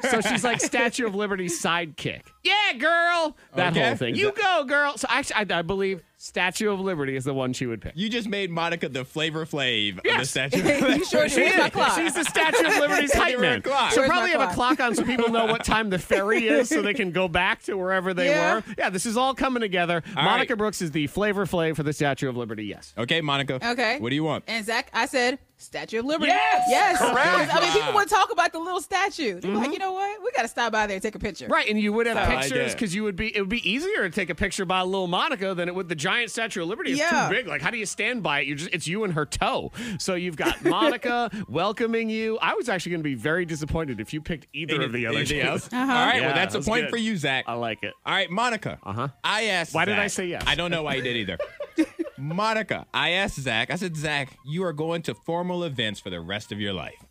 [0.10, 2.22] so she's like Statue of Liberty's sidekick.
[2.44, 3.38] Yeah, girl.
[3.54, 3.86] That Okay.
[3.86, 4.16] whole thing.
[4.16, 4.98] You go, girl.
[4.98, 7.94] So actually, I, I believe Statue of Liberty is the one she would pick.
[7.96, 11.04] You just made Monica the flavor flav of the Statue of Liberty.
[11.04, 11.58] sure She did.
[11.58, 11.94] Where's my is.
[11.96, 13.60] She's the Statue of Liberty's hype Give man.
[13.64, 14.76] She'll Where's probably my have a clock?
[14.76, 17.64] clock on so people know what time the ferry is so they can go back
[17.64, 18.54] to wherever they Yeah.
[18.54, 18.62] were.
[18.78, 20.04] Yeah, this is all coming together.
[20.16, 20.58] All Monica right.
[20.58, 22.66] Brooks is the flavor flav for the Statue of Liberty.
[22.66, 22.94] Yes.
[22.96, 23.54] Okay, Monica.
[23.56, 23.98] Okay.
[23.98, 24.44] What do you want?
[24.46, 26.28] And Zach, I said Statue of Liberty.
[26.28, 26.66] Yes!
[26.68, 26.98] yes.
[26.98, 27.54] Correct.
[27.54, 29.40] I mean, people would talk about the little statue.
[29.40, 29.72] They're like, mm-hmm.
[29.72, 30.20] you know what?
[30.22, 31.46] We got to stop by there and take a picture.
[31.48, 34.08] Right, and you would have So- pictures because you would be it would be easier
[34.08, 36.92] to take a picture by little Monica than it would the giant Statue of Liberty.
[36.92, 37.28] is Yeah.
[37.28, 37.46] too big.
[37.46, 38.46] Like, how do you stand by it?
[38.46, 39.72] You just it's you and her toe.
[39.98, 42.38] So you've got Monica welcoming you.
[42.40, 45.18] I was actually going to be very disappointed if you picked either of the other
[45.18, 45.48] Anything two.
[45.48, 45.76] Uh-huh.
[45.76, 46.90] All right, Yeah, well, that's a point good.
[46.90, 47.44] for you, Zach.
[47.48, 47.92] I like it.
[48.06, 48.78] All right, Monica.
[48.82, 49.08] Uh-huh.
[49.24, 49.74] I asked.
[49.74, 50.44] Why did I say yes?
[50.46, 51.38] I don't know why you did either.
[52.18, 53.70] Monica, I asked Zach.
[53.70, 57.02] I said, Zach, you are going to formal events for the rest of your life.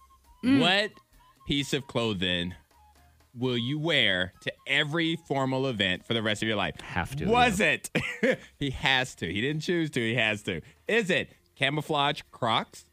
[0.45, 0.60] Mm.
[0.62, 0.91] What
[1.47, 2.54] piece of clothing
[3.38, 6.75] will you wear to every formal event for the rest of your life?
[6.82, 7.89] Have to, Was it?
[8.59, 9.32] he has to.
[9.32, 9.99] He didn't choose to.
[9.99, 10.61] He has to.
[10.88, 12.86] Is it camouflage Crocs,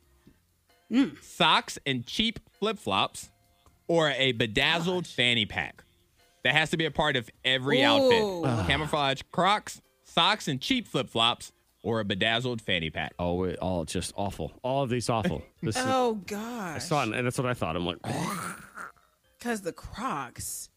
[0.91, 1.23] Mm.
[1.23, 3.29] socks and cheap flip flops,
[3.89, 5.85] or a bedazzled fanny pack?
[6.45, 7.85] That has to be a part of every Ooh.
[8.47, 8.67] outfit.
[8.69, 13.13] Camouflage Crocs, socks and cheap flip flops, or a bedazzled fanny pack.
[13.19, 14.53] Oh, it, all just awful.
[14.63, 15.43] All of these awful.
[15.63, 17.77] This is, Oh, I saw it, and that's what I thought.
[17.77, 17.99] I'm like,
[19.39, 20.69] Because the Crocs.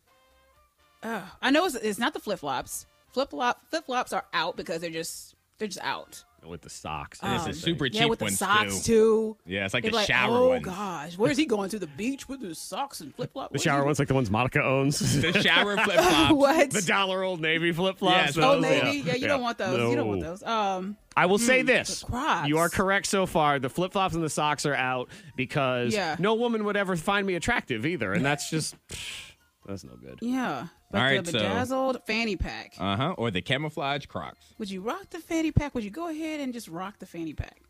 [1.03, 1.23] Ugh.
[1.41, 2.85] I know it's, it's not the flip flops.
[3.11, 6.23] Flip flop flip flops are out because they're just they're just out.
[6.47, 7.19] With the socks.
[7.21, 8.83] And it's Um, a super cheap yeah, with the ones, socks too.
[8.83, 9.37] too.
[9.45, 10.65] Yeah, it's like They're the shower oh ones.
[10.65, 13.53] gosh, where's he going to the beach with his socks and flip flops?
[13.53, 14.99] the shower ones, like the ones Monica owns.
[15.21, 16.33] The shower flip flops.
[16.33, 16.71] what?
[16.71, 18.35] the dollar old navy flip flops.
[18.35, 18.97] Yes, oh, those, maybe.
[18.99, 19.27] Yeah, you Yeah.
[19.27, 19.89] don't want those.
[19.89, 20.41] You don't want those.
[20.43, 22.01] Um, I will say Hmm, this.
[22.01, 23.59] the You are correct so far.
[23.59, 26.15] The flip flops and the socks are out because Yeah.
[26.19, 28.13] no woman would ever find me attractive either.
[28.13, 28.75] And that's just,
[29.67, 30.19] that's no good.
[30.21, 30.67] yeah.
[30.93, 32.75] All right, the so- bedazzled fanny pack.
[32.79, 33.15] Uh huh.
[33.17, 34.53] Or the camouflage Crocs.
[34.57, 35.73] Would you rock the fanny pack?
[35.75, 37.61] Would you go ahead and just rock the fanny pack?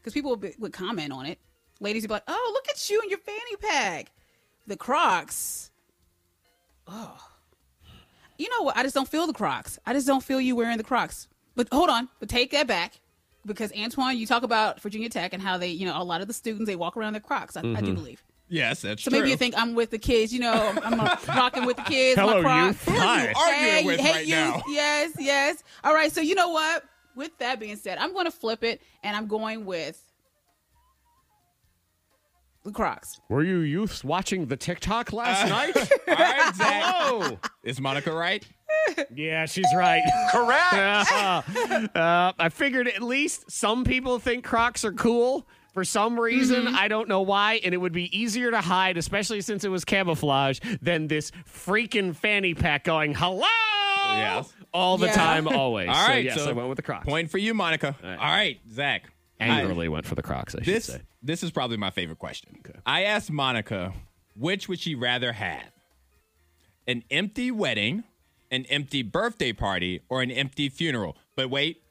[0.00, 1.38] Because people would, be, would comment on it.
[1.80, 4.10] Ladies would be like, "Oh, look at you and your fanny pack."
[4.66, 5.70] The Crocs.
[6.88, 7.16] Oh,
[8.38, 8.76] you know what?
[8.76, 9.78] I just don't feel the Crocs.
[9.86, 11.28] I just don't feel you wearing the Crocs.
[11.54, 12.94] But hold on, but take that back.
[13.44, 16.28] Because Antoine, you talk about Virginia Tech and how they, you know, a lot of
[16.28, 17.56] the students they walk around their Crocs.
[17.56, 17.94] I, I do Mhm.
[17.96, 18.22] believe.
[18.52, 19.16] Yes, that's So true.
[19.18, 20.30] So maybe you think I'm with the kids.
[20.32, 22.20] You know, I'm, I'm uh, rocking with the kids.
[22.20, 22.86] Hello, my Crocs.
[22.86, 22.94] youth.
[22.96, 24.38] Who are you arguing Hey, with hey, right youth.
[24.38, 24.62] now?
[24.68, 25.64] Yes, yes.
[25.82, 26.12] All right.
[26.12, 26.84] So you know what?
[27.16, 29.98] With that being said, I'm going to flip it, and I'm going with
[32.64, 33.20] the Crocs.
[33.30, 35.76] Were you youths watching the TikTok last night?
[36.08, 36.82] All right, Zach.
[36.84, 37.38] Hello.
[37.64, 38.46] Is Monica right?
[39.14, 40.02] Yeah, she's right.
[40.32, 41.96] Correct.
[41.96, 45.46] uh, I figured at least some people think Crocs are cool.
[45.72, 46.76] For some reason, Mm-hmm.
[46.76, 49.84] I don't know why, and it would be easier to hide, especially since it was
[49.84, 53.46] camouflage, than this freaking fanny pack going "hello"
[54.18, 54.52] Yes.
[54.74, 55.12] all the Yeah.
[55.14, 55.88] time, always.
[55.88, 56.28] All right.
[56.30, 57.06] So, yes, so I went with the Crocs.
[57.06, 57.96] Point for you, Monica.
[58.02, 59.04] All right, Zach.
[59.40, 60.54] Angrily went for the Crocs.
[60.54, 61.00] I should say.
[61.22, 62.58] this is probably my favorite question.
[62.86, 63.92] I asked Monica,
[64.36, 65.62] which would she rather have?
[66.86, 68.04] An empty wedding,
[68.50, 71.16] an empty birthday party, or an empty funeral?
[71.34, 71.82] But wait,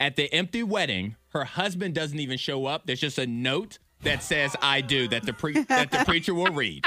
[0.00, 2.86] at the empty wedding, her husband doesn't even show up.
[2.86, 6.52] There's just a note that says "I do" that the pre- that the preacher will
[6.52, 6.84] read.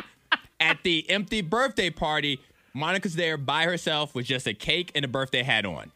[0.59, 2.39] At the empty birthday party,
[2.73, 5.91] Monica's there by herself with just a cake and a birthday hat on.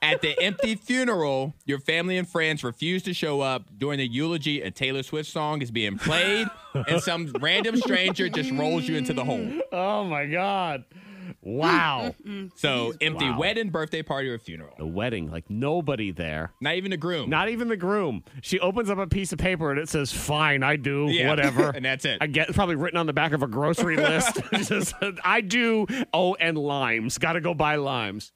[0.00, 3.66] At the empty funeral, your family and friends refuse to show up.
[3.78, 8.50] During the eulogy, a Taylor Swift song is being played, and some random stranger just
[8.50, 9.48] rolls you into the hole.
[9.72, 10.84] Oh my God!
[11.42, 12.14] Wow.
[12.26, 12.48] Mm-hmm.
[12.56, 12.96] So, mm-hmm.
[13.00, 13.38] empty Wow.
[13.38, 14.74] wedding, birthday party, or funeral.
[14.78, 16.52] The wedding, like nobody there.
[16.60, 17.30] Not even the groom.
[17.30, 18.24] Not even the groom.
[18.42, 21.70] She opens up a piece of paper and it says, "Fine, I do Yeah, whatever,"
[21.74, 22.18] and that's it.
[22.20, 24.38] I get it's probably written on the back of a grocery list.
[24.52, 24.94] It just,
[25.24, 25.86] I do.
[26.12, 27.18] Oh, and limes.
[27.18, 28.32] Got to go buy limes.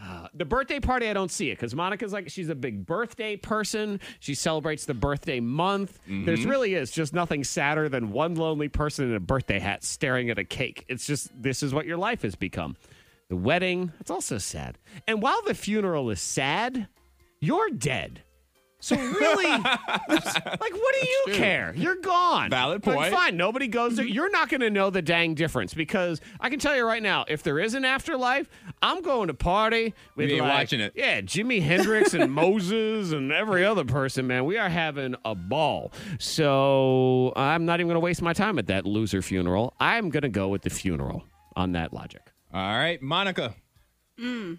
[0.00, 3.36] Uh, the birthday party, I don't see it because Monica's like she's a big birthday
[3.36, 4.00] person.
[4.20, 5.98] She celebrates the birthday month.
[6.06, 6.50] There's Mhm.
[6.50, 10.38] really is just nothing sadder than one lonely person in a birthday hat staring at
[10.38, 10.84] a cake.
[10.88, 12.76] It's just this is what your life has become.
[13.28, 14.76] The wedding, it's also sad.
[15.06, 16.88] And while the funeral is sad,
[17.40, 18.22] you're dead.
[18.84, 19.62] So really, like,
[20.08, 21.34] what do you true.
[21.34, 21.72] care?
[21.76, 22.50] You're gone.
[22.50, 23.14] Valid But point.
[23.14, 24.04] fine, nobody goes there.
[24.04, 27.24] You're not going to know the dang difference because I can tell you right now,
[27.28, 28.48] if there is an afterlife,
[28.82, 30.94] I'm going to party with You ain't like- watching it.
[30.96, 34.26] Yeah, Jimi Hendrix and Moses and every other person.
[34.26, 35.92] Man, we are having a ball.
[36.18, 39.74] So I'm not even going to waste my time at that loser funeral.
[39.78, 41.22] I'm going to go with the funeral
[41.54, 42.22] on that logic.
[42.52, 43.54] All right, Monica.
[44.20, 44.58] Mm.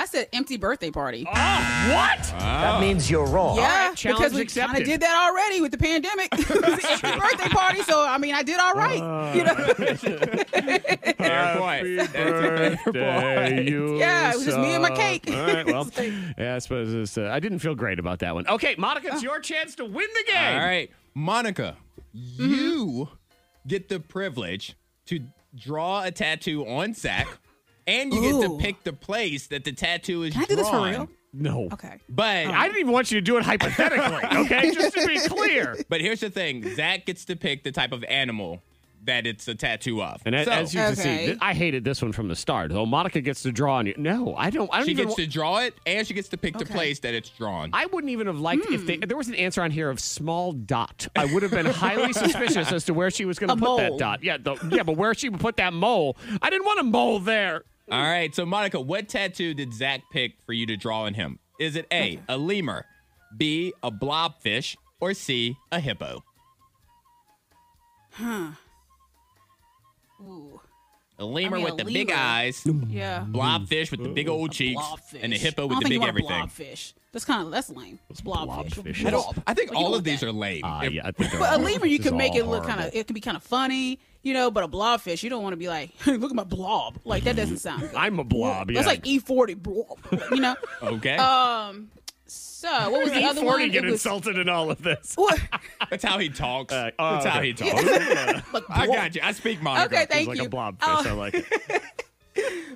[0.00, 1.26] I said empty birthday party.
[1.28, 2.22] Oh, what?
[2.38, 3.56] That means you're wrong.
[3.56, 4.80] Yeah, right, challenge because we kind accepted.
[4.82, 6.28] of did that already with the pandemic.
[6.32, 9.34] it was an empty birthday party, so I mean, I did all right.
[9.34, 9.54] you know,
[11.18, 12.12] Fair point.
[12.94, 15.24] birthday, you Yeah, it was just me and my cake.
[15.30, 15.88] All right, well,
[16.38, 18.46] yeah, I suppose it's, uh, I didn't feel great about that one.
[18.48, 20.54] Okay, Monica, it's your chance to win the game.
[20.54, 21.76] All right, Monica,
[22.16, 22.44] Mm-hmm.
[22.52, 23.08] you
[23.68, 24.74] get the privilege
[25.06, 25.20] to
[25.56, 27.28] draw a tattoo on Zach,
[27.90, 30.46] and you get to pick the place that the tattoo is drawn.
[30.46, 31.08] Can I do this for real?
[31.32, 31.68] No.
[31.72, 31.98] Okay.
[32.08, 34.72] But um, I didn't even want you to do it hypothetically, okay?
[34.72, 35.76] Just to be clear.
[35.88, 38.62] But here's the thing: Zach gets to pick the type of animal
[39.04, 40.20] that it's a tattoo of.
[40.26, 42.70] And So, as you can see, th- I hated this one from the start.
[42.70, 43.94] Though Monica gets to draw on you.
[43.96, 44.68] No, I don't.
[44.72, 45.06] I don't she even.
[45.06, 47.70] gets wa- to draw it, and she gets to pick the place that it's drawn.
[47.72, 49.04] I wouldn't even have liked if they, hmm.
[49.06, 51.08] there was an answer on here of small dot.
[51.16, 53.98] I would have been highly suspicious as to where she was going to put that
[53.98, 54.22] dot.
[54.22, 57.20] Yeah, the, yeah, but where she would put that mole, I didn't want a mole
[57.20, 57.64] there.
[57.90, 61.40] All right, so Monica, what tattoo did Zach pick for you to draw on him?
[61.58, 62.86] Is it A, a lemur,
[63.36, 66.22] B, a blobfish, or C, a hippo?
[68.12, 68.52] Huh.
[70.22, 70.49] Ooh.
[71.20, 73.24] A lemur mean, with a the big eyes, Yeah.
[73.30, 75.20] blobfish with the big old cheeks, Blobfish.
[75.22, 76.66] and a hippo with I with don't the think you big want everything.
[76.76, 76.92] Blobfish.
[77.12, 77.98] That's kind of that's lame.
[78.08, 78.70] It's blobfish.
[78.74, 79.04] Blobfish.
[79.06, 80.28] I, don't, I think Well, you all go of these that.
[80.28, 80.64] are lame.
[80.64, 82.38] Uh, If- yeah, I think they're But a all- lemur, you this can make all
[82.38, 82.88] it look kind horrible.
[82.88, 82.94] of.
[83.00, 84.50] It can be kind of funny, you know.
[84.50, 86.98] But a blobfish, you don't want to be like, hey, look at my blob.
[87.04, 87.94] Like that doesn't sound good.
[87.96, 88.70] I'm a blob.
[88.70, 88.76] Yeah.
[88.76, 89.98] That's like E forty blob.
[90.30, 90.56] You know.
[90.82, 91.90] okay, Um.
[92.60, 93.70] So what was the other Forty one?
[93.70, 95.14] get was- insulted in all of this.
[95.14, 95.40] What?
[95.88, 96.74] that's how he talks.
[96.74, 97.46] Uh, oh, that's how okay.
[97.46, 98.52] he talks.
[98.52, 99.22] Like, I got you.
[99.24, 99.86] I speak Monica.
[99.86, 100.44] Okay, thank He's like you.
[100.44, 100.76] a blobfish.
[100.82, 101.82] Uh, I like it.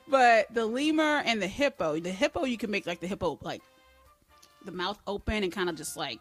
[0.08, 3.62] But the lemur and the hippo, the hippo you can make like the hippo like
[4.64, 6.18] the mouth open and kind of just like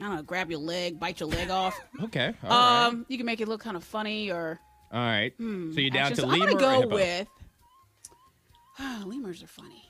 [0.00, 1.78] I don't know, grab your leg, bite your leg off.
[2.04, 2.86] Okay, all right.
[2.86, 4.60] um, you can make it look kind of funny or
[4.92, 5.32] all right.
[5.38, 6.16] hmm, so you're down action.
[6.16, 6.94] to So lemur I'm or gonna go hippo?
[6.94, 7.28] with
[9.06, 9.87] lemurs are funny.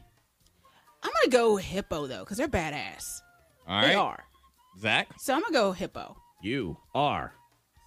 [1.02, 3.20] I'm gonna go hippo though because they're badass.
[3.66, 4.24] all They are.
[4.80, 5.08] Zach.
[5.18, 6.16] So I'm gonna go hippo.
[6.42, 7.32] You are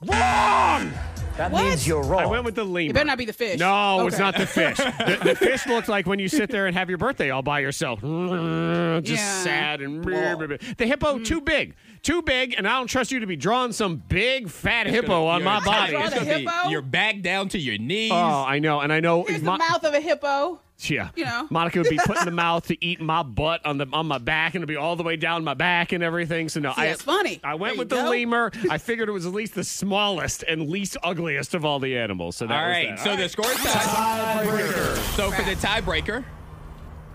[0.01, 0.91] wrong.
[1.37, 1.63] That What?
[1.63, 2.21] means you're wrong.
[2.23, 2.89] I went with the lemur.
[2.89, 3.57] It better not be the fish.
[3.59, 4.23] No, it's Okay.
[4.23, 4.77] not the fish.
[4.77, 7.59] the, the fish looks like when you sit there and have your birthday all by
[7.61, 8.01] yourself.
[8.01, 9.43] Just Yeah.
[9.43, 10.03] sad and
[10.77, 11.25] the hippo Mm.
[11.25, 14.87] too big, too big, and I don't trust you to be drawing some big fat
[14.87, 15.91] hippo on You're- my body.
[15.91, 16.69] Draw It's the gonna be hippo?
[16.69, 18.11] your back down to your knees.
[18.11, 19.23] Oh, I know, and I know.
[19.23, 20.59] Here's Mo- the mouth of a hippo.
[20.79, 21.45] yeah, you know.
[21.51, 24.55] Monica would be putting the mouth to eat my butt on the on my back,
[24.55, 26.49] and it'd be all the way down my back and everything.
[26.49, 27.39] So no, See, I, that's funny.
[27.43, 28.09] I went with you the go.
[28.09, 28.51] lemur.
[28.69, 32.35] I figured it was at least the smallest and least ugliest of all the animals.
[32.35, 32.99] So that All was right, that.
[32.99, 34.97] so the score is tied.
[35.15, 36.23] So for the tiebreaker,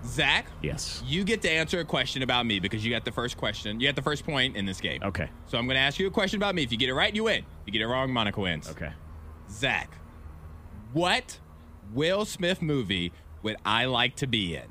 [0.05, 3.37] Zach, yes, you get to answer a question about me because you got the first
[3.37, 3.79] question.
[3.79, 5.01] You got the first point in this game.
[5.03, 5.29] Okay.
[5.47, 6.63] So I'm going to ask you a question about me.
[6.63, 7.39] If you get it right, you win.
[7.39, 8.69] If you get it wrong, Monica wins.
[8.69, 8.91] Okay.
[9.49, 9.97] Zach,
[10.93, 11.39] what
[11.93, 13.11] Will Smith movie
[13.43, 14.65] would I like to be in?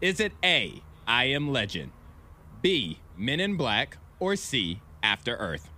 [0.00, 1.90] Is it A, I Am Legend,
[2.62, 5.70] B, Men in Black, or C, After Earth?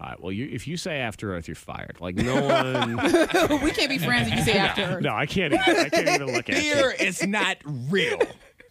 [0.00, 0.20] All right.
[0.20, 1.98] Well, you, if you say After Earth, you're fired.
[2.00, 2.96] Like no one.
[3.62, 5.02] we can't be friends if you say after Earth.
[5.02, 5.54] no, I can't.
[5.54, 6.74] Even, I can't even look at you.
[6.74, 8.20] Fear is not real.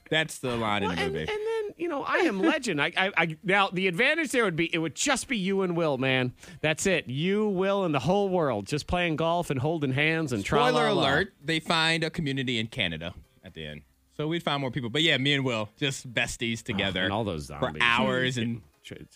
[0.09, 1.19] That's the line in the movie.
[1.19, 2.81] and then you know, I am legend.
[2.81, 5.75] I, I, I now the advantage there would be it would just be you and
[5.75, 6.33] Will, man.
[6.61, 7.07] That's it.
[7.07, 11.01] You, Will, and the whole world just playing golf and holding hands and Spoiler tra-la-la.
[11.01, 13.13] alert, they find a community in Canada
[13.43, 13.81] at the end.
[14.15, 14.89] So we'd find more people.
[14.89, 17.01] But yeah, me and Will, just besties ah, together.
[17.01, 18.61] Oh, and all those For hours and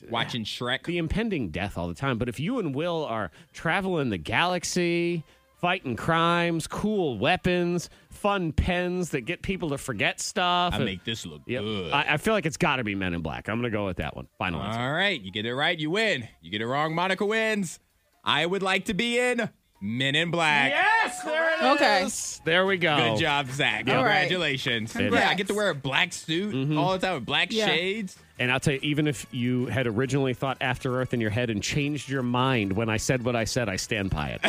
[0.09, 0.83] watching Shrek.
[0.85, 2.17] The impending death all the time.
[2.17, 5.23] But if you and Will are traveling the galaxy,
[5.59, 11.03] fighting crimes, cool weapons, fun pens that get people to forget stuff, I and- make
[11.03, 11.61] this look Yep.
[11.63, 11.91] good.
[11.91, 13.47] I, I feel like it's got to be Men in Black.
[13.49, 14.27] I'm going to go with that one.
[14.37, 14.79] Final answer.
[14.79, 16.27] All right, you get it right, you win.
[16.41, 17.79] You get it wrong, Monica wins.
[18.23, 19.49] I would like to be in
[19.81, 20.71] Men in Black.
[20.71, 22.03] Yes, there it Okay.
[22.03, 22.41] is.
[22.45, 22.95] There we go.
[23.15, 23.87] Good job, Zach.
[23.87, 24.27] All right.
[24.27, 24.95] Congratulations.
[24.95, 26.77] It Yeah, I get to wear a black suit Mm-hmm.
[26.77, 27.67] all the time with black Yeah.
[27.67, 28.17] shades.
[28.39, 31.49] And I'll tell you, even if you had originally thought After Earth in your head
[31.49, 34.41] and changed your mind when I said what I said, I stand by it.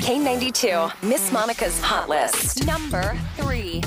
[0.00, 2.66] K92, Miss Monica's Hot List.
[2.66, 3.82] Number three.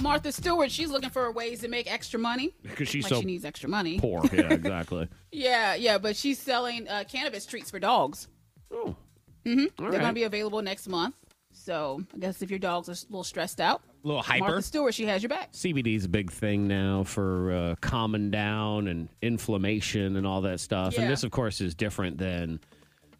[0.00, 2.54] Martha Stewart, she's looking for ways to make extra money.
[2.62, 3.98] Because she's like so she needs extra money.
[3.98, 4.22] poor.
[4.32, 5.08] Yeah, exactly.
[5.32, 8.28] Yeah, yeah, but she's selling uh, cannabis treats for dogs.
[8.70, 8.94] Oh.
[9.44, 9.64] Mm-hmm.
[9.76, 10.00] They're right.
[10.00, 11.16] going to be available next month.
[11.52, 14.44] So I guess if your dogs are a little stressed out, A little hyper.
[14.46, 15.52] Martha Stewart, she has your back.
[15.52, 20.60] CBD is a big thing now for uh, calming down and inflammation and all that
[20.60, 20.94] stuff.
[20.94, 21.02] Yeah.
[21.02, 22.60] And this, of course, is different than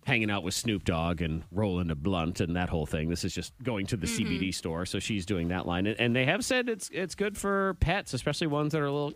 [0.05, 3.09] hanging out with Snoop Dogg and rolling a blunt and that whole thing.
[3.11, 4.33] This is just going to the Mm-hmm.
[4.33, 4.87] CBD store.
[4.87, 5.87] So she's doing that line.
[5.87, 8.93] And, and they have said it's it's good for pets, especially ones that are a
[8.93, 9.13] little.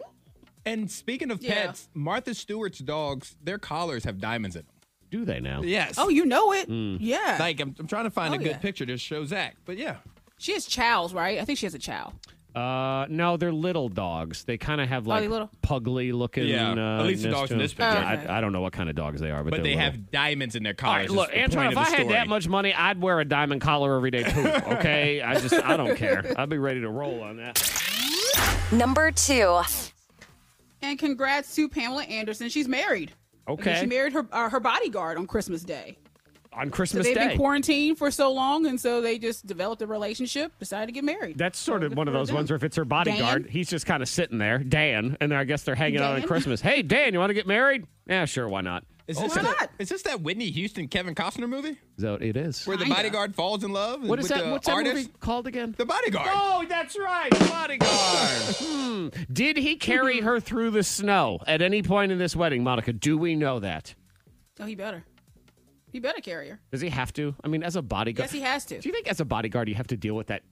[0.66, 1.66] And speaking of Yeah.
[1.68, 4.68] pets, Martha Stewart's dogs, their collars have diamonds in them.
[5.11, 5.62] Do they now?
[5.62, 5.95] Yes.
[5.99, 6.68] Oh, you know it.
[6.70, 6.99] Mm.
[7.01, 7.37] Yeah.
[7.41, 8.59] Like, I'm, I'm trying to find Oh, a good yeah.
[8.59, 9.57] picture to show Zach.
[9.64, 9.97] But yeah.
[10.43, 11.38] She has chows, right?
[11.38, 12.12] I think she has a chow.
[12.55, 14.45] Uh, no, they're little dogs.
[14.45, 15.49] They kind of have like they little?
[15.62, 16.45] pugly looking.
[16.47, 17.95] Yeah, uh, at least the dogs in this picture.
[17.95, 18.26] Yeah, Okay.
[18.26, 19.80] I, I don't know what kind of dogs they are, but, But they're little.
[19.80, 21.09] have diamonds in their collars.
[21.09, 23.62] right, look, is Antoine, if I the had that much money, I'd wear a diamond
[23.62, 24.40] collar every day too.
[24.74, 26.30] Okay, I just I don't care.
[26.36, 27.57] I'd be ready to roll on that.
[28.70, 29.61] Number two.
[30.82, 32.49] And congrats to Pamela Anderson.
[32.49, 33.12] She's married.
[33.47, 35.97] I guess Okay, She married her uh, her bodyguard on Christmas Day.
[36.55, 37.28] On So Christmas they've Day.
[37.28, 41.05] been quarantined for so long, and so they just developed a relationship, decided to get
[41.05, 41.38] married.
[41.38, 42.36] That's sort of one of those them.
[42.36, 43.53] ones where if it's her bodyguard, Dan?
[43.53, 46.22] he's just kind of sitting there, Dan, and then I guess they're hanging out on
[46.22, 46.61] Christmas.
[46.61, 47.86] Hey, Dan, you want to get married?
[48.07, 48.84] Yeah, sure, why not?
[49.09, 49.70] Is Oh, this, why that, not?
[49.80, 52.64] is this that Whitney Houston Kevin Costner movie So it is.
[52.66, 52.96] where the Kinda.
[52.96, 54.07] bodyguard falls in love?
[54.07, 54.44] What is with that?
[54.44, 54.94] The What's that artist?
[54.94, 55.74] movie called again?
[55.76, 56.28] The bodyguard.
[56.32, 57.88] Oh, that's right, bodyguard.
[58.61, 59.09] hmm.
[59.32, 62.92] Did he carry her through the snow at any point in this wedding, Monica?
[62.92, 63.94] Do we know that?
[64.61, 65.05] Oh, he better.
[65.93, 66.59] He better carry her.
[66.70, 67.34] Does he have to?
[67.45, 68.80] I mean, as a bodyguard, Yes, he has to.
[68.80, 70.43] Do you think as a bodyguard you have to deal with that?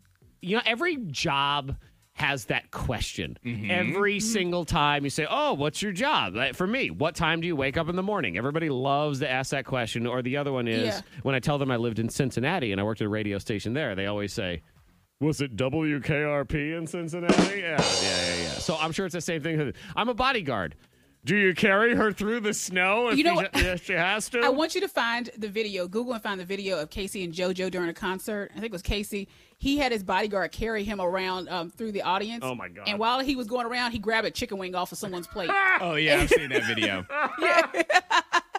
[0.43, 1.76] You know, every job
[2.12, 3.38] has that question.
[3.45, 3.70] Mm-hmm.
[3.70, 7.47] Every single time you say, "Oh, what's your job?" Like, for me, what time do
[7.47, 8.36] you wake up in the morning?
[8.36, 10.07] Everybody loves to ask that question.
[10.07, 11.01] Or the other one is Yeah.
[11.22, 13.72] when I tell them I lived in Cincinnati and I worked at a radio station
[13.72, 14.62] there, they always say.
[15.20, 17.61] Was it WKRP in Cincinnati?
[17.61, 18.49] Yeah, yeah, yeah, yeah.
[18.53, 19.72] So I'm sure it's the same thing.
[19.95, 20.76] I'm a bodyguard.
[21.25, 23.51] Do you carry her through the snow if You know she, what?
[23.55, 24.41] if she has to?
[24.41, 25.87] I want you to find the video.
[25.87, 28.51] Google and find the video of K-Ci and JoJo during a concert.
[28.53, 29.29] I think it was K-Ci.
[29.59, 32.43] He had his bodyguard carry him around um, through the audience.
[32.43, 32.89] Oh, my God.
[32.89, 35.51] And while he was going around, he grabbed a chicken wing off of someone's plate.
[35.83, 37.07] Oh yeah, I've seen that video.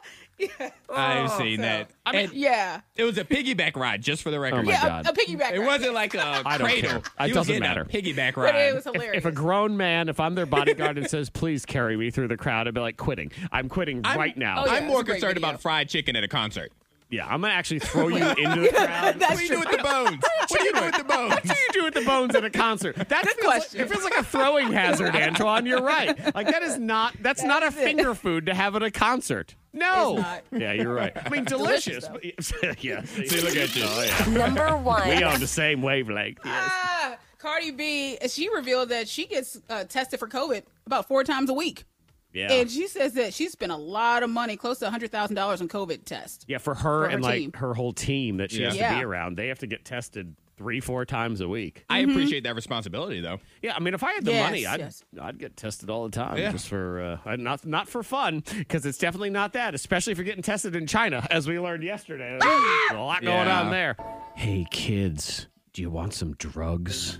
[0.94, 1.90] I've oh, seen so- that.
[2.06, 4.60] I mean, And yeah, it was a piggyback ride, just for the record.
[4.60, 5.06] Oh, my yeah, God.
[5.08, 5.52] a, a piggyback.
[5.54, 5.66] It ride.
[5.66, 6.90] wasn't like a I don't cradle.
[6.90, 6.98] care.
[6.98, 7.82] It was doesn't getting matter.
[7.82, 9.18] A piggyback but it was if, hilarious.
[9.18, 12.38] if a grown man, if I'm their bodyguard and says, please carry me through the
[12.38, 13.32] crowd, I'd be like, quitting.
[13.52, 14.64] I'm quitting I'm- right now.
[14.64, 16.72] Oh, yeah, I'm more it's a great concerned about fried chicken at a concert.
[17.12, 19.16] Yeah, I'm gonna actually throw you into the crowd.
[19.20, 20.24] what do you do with the bones?
[20.48, 21.30] What do you do with the bones?
[21.34, 22.96] What do you do with the bones at a concert?
[22.96, 25.66] That feels like, it feels like a throwing hazard, Antoine.
[25.66, 26.34] You're right.
[26.34, 29.56] Like that is not that's not a finger food to have at a concert.
[29.74, 30.24] No.
[30.52, 31.12] Yeah, you're right.
[31.16, 32.08] I mean, delicious.
[32.08, 33.04] Delicious, but- yeah.
[33.04, 33.84] See, look at you.
[33.86, 34.26] Oh, yeah.
[34.34, 35.08] Number one.
[35.08, 36.40] We on the same wavelength.
[36.46, 41.50] Ah, Cardi B, she revealed that she gets uh, tested for COVID about four times
[41.50, 41.86] a week.
[42.34, 42.52] Yeah.
[42.52, 46.06] And she says that she spent a lot of money, close to $100,000 on COVID
[46.06, 46.46] tests.
[46.48, 48.98] Yeah, for her, For her and like her whole team that she has to Yeah.
[49.00, 51.84] be around, they have to get tested three, four times a week.
[51.90, 53.40] I appreciate that responsibility, though.
[53.64, 55.04] Yeah, I mean, if I had the Yes, money, I'd yes.
[55.20, 56.52] I'd get tested all the time, Yeah.
[56.52, 59.74] just for uh, not not for fun, because it's definitely not that.
[59.74, 62.38] Especially if you're getting tested in China, as we learned yesterday.
[62.40, 63.62] There's a lot going Yeah.
[63.62, 63.96] on there.
[64.36, 67.20] Hey kids, do you want some drugs?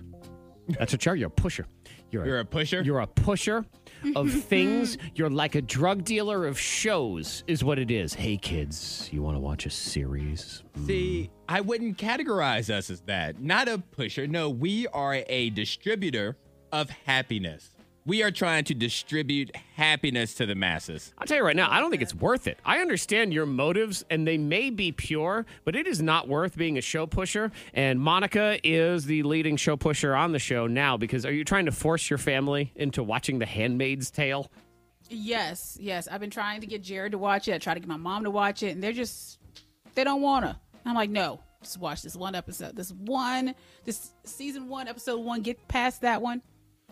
[0.70, 1.16] That's what you're.
[1.16, 1.66] You're a pusher.
[2.12, 2.82] You're, You're a pusher?
[2.82, 3.66] You're a pusher
[4.16, 4.98] of things.
[5.16, 8.14] You're like a drug dealer of shows, is what it is.
[8.14, 10.64] Hey kids, you want to watch a series?
[10.76, 10.86] Hmm.
[10.86, 13.42] See, I wouldn't categorize us as that.
[13.42, 14.28] Not a pusher.
[14.28, 16.38] No, we are a distributor
[16.72, 17.70] of happiness.
[18.04, 21.14] We are trying to distribute happiness to the masses.
[21.20, 22.58] I'll tell you right now, I don't think it's worth it.
[22.66, 26.80] I understand your motives, and they may be pure, but it is not worth being
[26.80, 27.52] a show pusher.
[27.76, 31.66] And Monica is the leading show pusher on the show now because are you trying
[31.66, 34.50] to force your family into watching The Handmaid's Tale?
[35.08, 36.08] Yes, yes.
[36.08, 37.54] I've been trying to get Jared to watch it.
[37.54, 39.38] I tried to get my mom to watch it, and they're just,
[39.94, 40.58] they don't want to.
[40.86, 42.76] I'm like, no, just watch this one episode.
[42.76, 43.54] This one,
[43.86, 46.42] this season one, episode one, get past that one,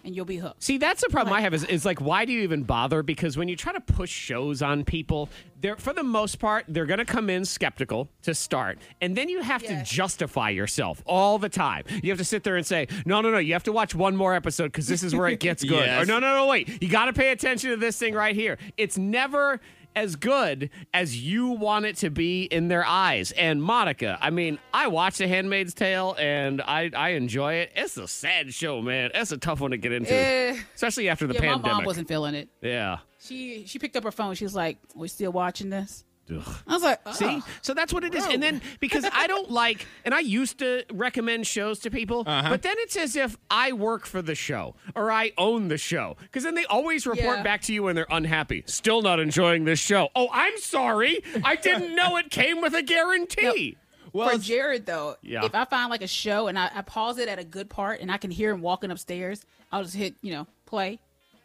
[0.04, 0.64] and you'll be hooked.
[0.64, 3.04] See, that's the problem I have is, is like, why do you even bother?
[3.04, 5.30] Because when you try to push shows on people,
[5.62, 8.80] they're for the most part, they're going to come in skeptical to start.
[9.02, 9.89] And then you have Yes.
[9.89, 11.84] to justify yourself all the time.
[12.02, 14.16] You have to sit there and say, no, no, no, you have to watch one
[14.16, 15.86] more episode because this is where it gets good.
[15.86, 16.02] Yes.
[16.04, 18.58] Or no, no, no, wait, you got to pay attention to this thing right here.
[18.78, 19.60] It's never
[20.00, 23.32] as good as you want it to be in their eyes.
[23.34, 27.72] And Monica, I mean, I watched The Handmaid's Tale and I, I enjoy it.
[27.76, 29.12] It's a sad show, man.
[29.14, 30.58] It's a tough one to get into, Eh.
[30.74, 31.64] especially after the yeah, pandemic.
[31.64, 32.47] my mom wasn't feeling it.
[32.62, 33.00] Yeah.
[33.22, 34.34] She she picked up her phone.
[34.36, 36.55] She was like, "We're still watching this?" Ugh.
[36.67, 38.25] I was like, See, so that's what it is.
[38.25, 42.49] And then because I don't like, and I used to recommend shows to people, Uh-huh.
[42.49, 46.17] but then it's as if I work for the show or I own the show.
[46.21, 47.43] Because then they always report Yeah.
[47.43, 48.63] back to you when they're unhappy.
[48.67, 50.09] Still not enjoying this show.
[50.15, 51.23] Oh, I'm sorry.
[51.43, 53.77] I didn't know it came with a guarantee.
[54.11, 55.45] Well, for Jared though, Yeah.
[55.45, 58.01] if I find like a show and I, I pause it at a good part
[58.01, 60.99] and I can hear him walking upstairs, I'll just hit you know play,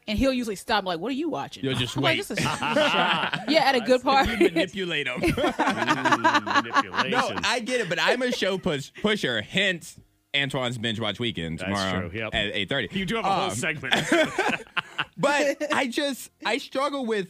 [0.06, 2.28] and he'll usually stop like, "What are you watching?" You'll just I'm like, wait.
[2.28, 4.28] "This is yeah, at a good part.
[4.28, 5.20] you manipulate them.
[5.84, 7.10] Mm, manipulation.
[7.10, 9.42] no, I get it, but I'm a show push pusher.
[9.42, 9.98] Hence,
[10.34, 12.34] Antoine's binge watch weekend That's tomorrow true, yep.
[12.34, 12.88] at eight thirty.
[12.98, 13.94] you do have a whole Um, segment.
[15.16, 17.28] but I just I struggle with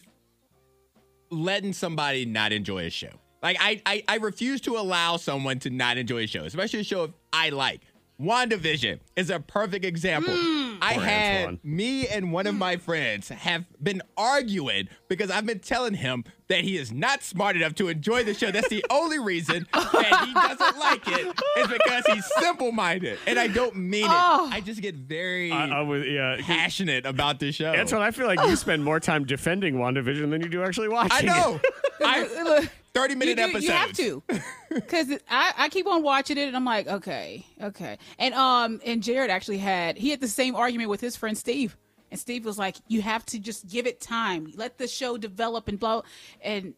[1.31, 3.09] letting somebody not enjoy a show.
[3.43, 6.85] Like I, I I refuse to allow someone to not enjoy a show, especially a
[6.85, 7.83] show if I like.
[8.21, 10.33] WandaVision is a perfect example.
[10.37, 10.75] Hmm.
[10.81, 11.61] I Poor had Antoine.
[11.65, 16.61] me and one of my friends have been arguing because I've been telling him that
[16.63, 18.51] he is not smart enough to enjoy the show.
[18.51, 21.27] That's the only reason that he doesn't like it
[21.59, 24.11] is because he's simple-minded, and I don't mean it.
[24.11, 24.49] Oh.
[24.53, 26.37] I just get very I, I was, yeah.
[26.41, 27.73] passionate about the show.
[27.73, 30.89] That's what I feel like you spend more time defending WandaVision than you do actually
[30.89, 31.27] watching I it.
[31.27, 31.61] know.
[32.05, 33.65] I, Look, 30 minute you, do- episodes.
[33.65, 34.23] you have to,
[34.75, 37.99] because I, I keep on watching it, and I'm like, okay, okay.
[38.19, 41.77] And um, and Jared actually had he had the same argument with his friend Steve,
[42.11, 45.69] and Steve was like, you have to just give it time, let the show develop
[45.69, 46.05] and blow,
[46.41, 46.75] and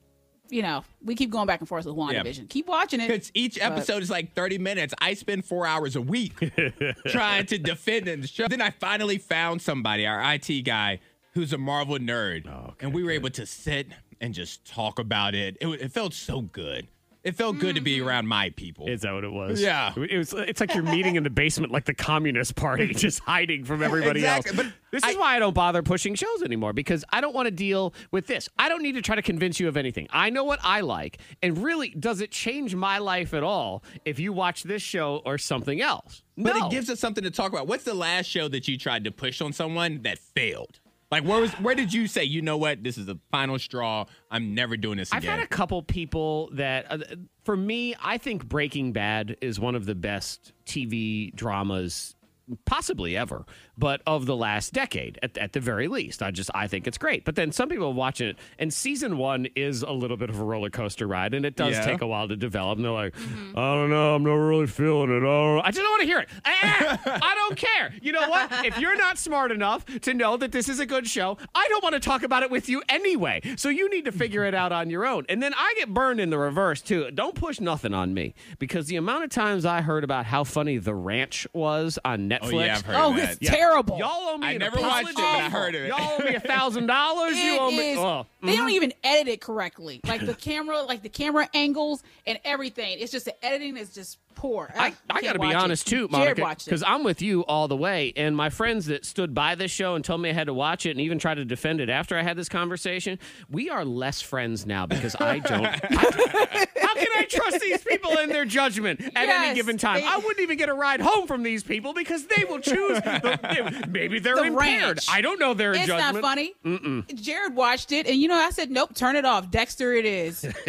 [0.49, 2.49] you know, we keep going back and forth with WandaVision.
[2.49, 3.09] Keep watching it.
[3.09, 4.95] Because each episode is like 30 minutes.
[5.01, 6.35] I spend four hours a week
[7.09, 8.47] trying to defend the show.
[8.47, 11.01] Then I finally found somebody, our IT guy,
[11.35, 12.47] who's a Marvel nerd.
[12.81, 13.89] and we were able to sit
[14.21, 15.57] and just talk about it.
[15.61, 16.89] It, it felt so good.
[17.25, 18.07] It felt good to be Mm-hmm.
[18.09, 18.87] around my people.
[18.87, 19.61] Is that what it was?
[19.61, 19.93] Yeah.
[19.97, 20.33] It was.
[20.33, 24.21] It's like you're meeting in the basement, like the Communist Party, just hiding from everybody
[24.21, 24.57] Exactly, else.
[24.57, 27.51] but this is why I don't bother pushing shows anymore because I don't want to
[27.51, 28.49] deal with this.
[28.61, 30.07] I don't need to try to convince you of anything.
[30.11, 34.21] I know what I like, and really, does it change my life at all if
[34.21, 36.23] you watch this show or something else?
[36.39, 36.69] But No.
[36.69, 37.67] it gives us something to talk about.
[37.67, 40.79] What's the last show that you tried to push on someone that failed?
[41.11, 44.07] Like where was where did you say, you know what, this is the final straw.
[44.30, 45.18] I'm never doing this again.
[45.18, 46.99] I've had a couple people that, uh,
[47.45, 52.16] for me, I think Breaking Bad is one of the best TV dramas
[52.64, 53.45] possibly ever,
[53.77, 56.23] but of the last decade at, at the very least.
[56.23, 57.25] I just I think it's great.
[57.25, 60.45] But then some people watch it, and season one is a little bit of a
[60.45, 61.85] roller coaster ride, and it does Yeah.
[61.85, 62.77] take a while to develop.
[62.79, 63.14] And they're like,
[63.57, 65.18] I don't know, I'm not really feeling it.
[65.18, 66.29] I, don't, I just don't want to hear it.
[66.45, 67.93] Ah, I don't care.
[68.01, 68.64] You know what?
[68.64, 71.83] If you're not smart enough to know that this is a good show, I don't
[71.83, 73.41] want to talk about it with you anyway.
[73.57, 75.25] So you need to figure it out on your own.
[75.29, 77.11] And then I get burned in the reverse too.
[77.13, 80.79] Don't push nothing on me because the amount of times I heard about how funny
[80.79, 82.36] The Ranch was on Netflix.
[82.42, 83.46] Oh, yeah, I've heard Oh, of it's that.
[83.46, 83.99] terrible.
[83.99, 85.04] Y'all owe me I an never apology.
[85.07, 85.88] watched it, but I heard of it.
[85.88, 87.37] Y'all owe me a thousand dollars.
[87.38, 87.91] You It owe me.
[87.92, 88.75] is- Oh, They don't mm-hmm.
[88.76, 90.00] even edit it correctly.
[90.07, 92.99] Like the camera, like the camera angles and everything.
[93.00, 94.72] It's just the editing is just poor.
[94.76, 97.76] I, I ah, got to be honest too, Monica, because I'm with you all the
[97.76, 98.13] way.
[98.17, 100.87] And my friends that stood by this show and told me I had to watch
[100.87, 103.18] it and even tried to defend it after I had this conversation,
[103.50, 105.67] we are less friends now because I don't.
[105.67, 110.00] I- how can I trust these people in their judgment at any given time?
[110.00, 112.99] they- I wouldn't even get a ride home from these people because they will choose.
[113.00, 113.38] The,
[113.83, 114.83] they- maybe they're The impaired.
[114.83, 115.07] ranch.
[115.11, 116.14] I don't know their It's judgment.
[116.17, 116.53] not funny.
[116.64, 117.21] Mm-mm.
[117.21, 120.45] Jared watched it, and you know, I said, "Nope, turn it off." Dexter, it is.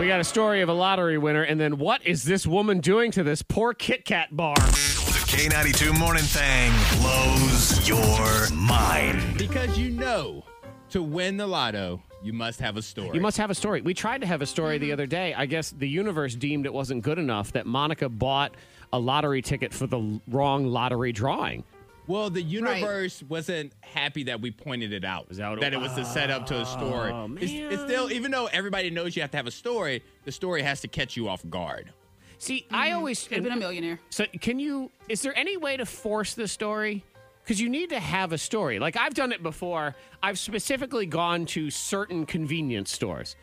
[0.00, 3.10] We got a story of a lottery winner, and then what is this woman doing
[3.12, 4.54] to this poor Kit Kat bar?
[4.56, 9.38] The K92 Morning Thing blows your mind.
[9.38, 10.44] Because you know,
[10.90, 13.10] to win the lotto, you must have a story.
[13.14, 13.80] You must have a story.
[13.80, 15.34] We tried to have a story the other day.
[15.34, 18.54] I guess the universe deemed it wasn't good enough that Monica bought
[18.92, 21.64] a lottery ticket for the wrong lottery drawing.
[22.06, 25.28] Well, the universe wasn't happy that we pointed it out.
[25.28, 27.12] that, it was to setup to a story.
[27.12, 30.32] Oh, It's, it's still, even though everybody knows you have to have a story, the
[30.32, 31.92] story has to catch you off guard.
[32.40, 32.96] See, I mm-hmm.
[32.96, 34.00] always Could have been a millionaire.
[34.08, 34.90] So, can you?
[35.10, 37.04] Is there any way to force the story?
[37.44, 38.78] Because you need to have a story.
[38.78, 39.94] Like I've done it before.
[40.22, 43.36] I've specifically gone to certain convenience stores,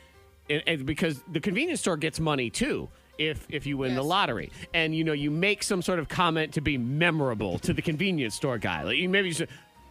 [0.50, 2.90] and, and because the convenience store gets money too.
[3.20, 6.56] If if you win the lottery, and you know you make some sort of comment
[6.56, 9.48] to be memorable to the convenience store guy, like you maybe you say.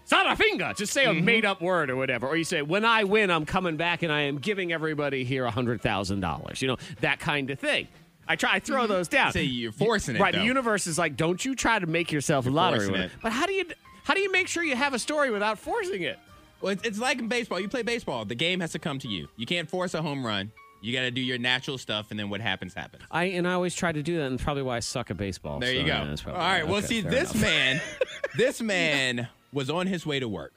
[0.09, 1.24] Sarafinga, just say a mm-hmm.
[1.24, 2.28] made up word or whatever.
[2.28, 5.45] Or you say, when I win, I'm coming back and I am giving everybody here
[5.45, 6.62] a $100,000.
[6.62, 7.89] You know, that kind of thing.
[8.28, 8.93] I try, I throw mm-hmm.
[8.93, 9.32] those down.
[9.32, 10.32] Say you're forcing it, Right.
[10.35, 10.40] though.
[10.40, 13.05] The universe is like, don't you try to make yourself a lottery forcing winner.
[13.07, 13.12] it.
[13.23, 13.66] But how do you
[14.05, 16.19] how do you make sure you have a story without forcing it?
[16.61, 17.61] Well, it's, it's like in baseball.
[17.61, 19.28] You play baseball, the game has to come to you.
[19.36, 20.53] You can't force a home run.
[20.82, 23.03] You got to do your natural stuff, and then what happens, happens.
[23.11, 25.59] I and I always try to do that, and probably why I suck at baseball.
[25.59, 25.86] There So, you go.
[25.89, 26.65] yeah, that's All probably right.
[26.66, 26.70] why.
[26.73, 27.43] Well, see, this enough.
[27.43, 27.81] man,
[28.36, 30.53] this man was on his way to work.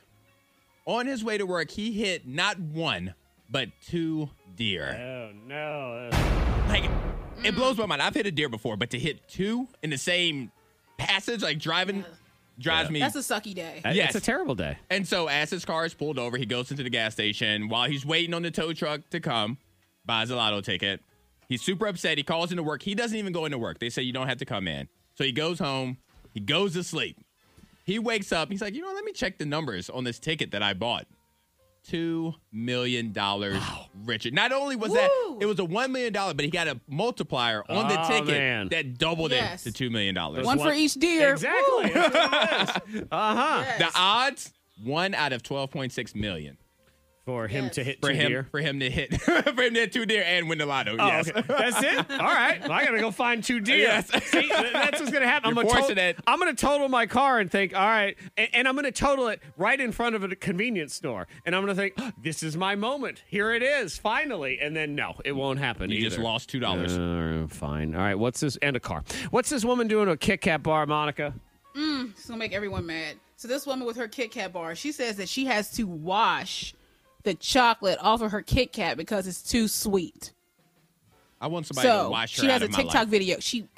[0.85, 3.13] On his way to work, he hit not one,
[3.49, 4.95] but two deer.
[4.99, 6.09] Oh no!
[6.67, 6.89] Like,
[7.43, 7.79] it blows mm.
[7.79, 8.01] my mind.
[8.01, 10.51] I've hit a deer before, but to hit two in the same
[10.97, 12.03] passage, like driving,
[12.59, 12.99] drives me.
[12.99, 13.81] That's a sucky day.
[13.85, 14.15] Yes.
[14.15, 14.77] It's a terrible day.
[14.89, 17.89] And so, as his car is pulled over, he goes into the gas station while
[17.89, 19.57] he's waiting on the tow truck to come,
[20.05, 21.01] buys a lotto ticket.
[21.47, 22.17] He's super upset.
[22.17, 22.83] He calls into work.
[22.83, 23.79] He doesn't even go into work.
[23.79, 24.87] They say you don't have to come in.
[25.15, 25.97] So he goes home.
[26.31, 27.17] He goes to sleep.
[27.85, 28.51] He wakes up.
[28.51, 31.07] He's like, you know, let me check the numbers on this ticket that I bought.
[31.89, 33.61] Two million dollars
[34.05, 34.29] richer.
[34.29, 35.09] Not only was that
[35.41, 38.27] it was a one million dollar, but he got a multiplier on the Oh, ticket
[38.27, 38.67] man.
[38.69, 39.65] that doubled Yes.
[39.65, 40.45] it to two million dollars.
[40.45, 41.31] One for each deer.
[41.31, 41.91] Exactly.
[41.95, 42.79] uh
[43.11, 43.63] huh.
[43.79, 44.53] The odds
[44.83, 46.57] one out of twelve point six million.
[47.29, 48.47] For him to hit for two him deer.
[48.49, 50.95] for him to hit for him to hit two deer and win the lotto.
[50.97, 51.43] Oh, yes, okay.
[51.47, 52.11] That's it.
[52.19, 52.59] All right.
[52.59, 53.77] Well, I gotta go find two deer.
[53.77, 54.09] Yes.
[54.31, 55.49] See, that's what's gonna happen.
[55.49, 56.19] You're I'm gonna, forcing to- it.
[56.25, 59.41] I'm gonna total my car and think, all right, and, and I'm gonna total it
[59.57, 62.75] right in front of a convenience store, and I'm gonna think, "Oh, this is my
[62.75, 63.23] moment.
[63.27, 64.59] Here it is, finally.
[64.59, 65.91] And then no, it won't happen.
[65.91, 67.43] You just lost $2.
[67.43, 67.93] Uh, fine.
[67.93, 68.15] All right.
[68.15, 68.55] What's this?
[68.57, 69.03] And a car.
[69.29, 71.35] What's this woman doing to a Kit Kat bar, Monica?
[71.75, 73.17] Mm, it's gonna make everyone mad.
[73.35, 76.73] So this woman with her Kit Kat bar, she says that she has to wash
[77.23, 80.33] the chocolate off of her Kit Kat because it's too sweet.
[81.41, 82.69] I want somebody so to watch her out of the channel.
[82.69, 83.07] she has a TikTok life.
[83.07, 83.39] video.
[83.39, 83.67] She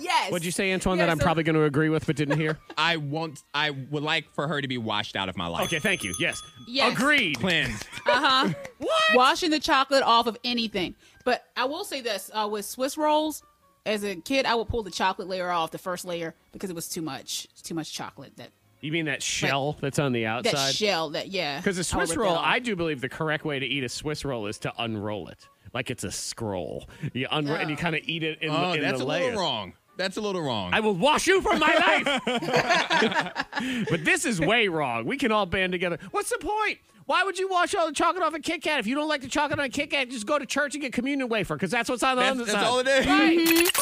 [0.00, 0.30] yes.
[0.30, 0.98] What'd you say, Antoine?
[0.98, 2.58] Yeah, that I'm so- probably going to agree with, but didn't hear.
[2.78, 3.42] I want.
[3.54, 5.64] I would like for her to be washed out of my life.
[5.66, 5.78] okay.
[5.78, 6.14] Thank you.
[6.18, 6.42] Yes.
[6.68, 6.92] Yes.
[6.92, 7.38] Agreed.
[7.38, 7.86] Cleansed.
[8.06, 8.54] Uh huh.
[8.78, 9.02] what?
[9.14, 10.94] Washing the chocolate off of anything.
[11.24, 13.42] But I will say this uh, with Swiss rolls.
[13.84, 16.76] As a kid, I would pull the chocolate layer off, the first layer, because it
[16.76, 17.48] was too much.
[17.50, 18.36] It's too much chocolate.
[18.36, 18.50] That
[18.82, 20.54] You mean that shell that's on the outside?
[20.54, 21.10] that shell.
[21.10, 21.58] That yeah.
[21.58, 22.36] Because a I would Swiss roll.
[22.36, 25.48] I do believe the correct way to eat a Swiss roll is to unroll it,
[25.72, 26.88] like it's a scroll.
[27.12, 29.06] You unroll and you kind of eat it in, oh, the, in that's the a
[29.06, 29.24] layers.
[29.26, 29.72] little wrong.
[29.96, 30.70] That's a little wrong.
[30.72, 32.06] I will wash you from my life.
[33.90, 35.04] but this is way wrong.
[35.04, 35.98] We can all band together.
[36.10, 36.78] What's the point?
[37.06, 38.78] Why would you wash all the chocolate off a Kit Kat?
[38.78, 40.82] If you don't like the chocolate on a Kit Kat, just go to church and
[40.82, 43.06] get communion wafer because that's what's on the That's- other that's all it is.
[43.06, 43.36] Right.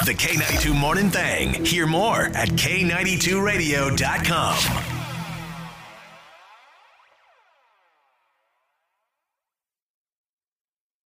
[0.07, 1.65] The K92 Morning Thing.
[1.65, 5.00] Hear more at K92Radio.com.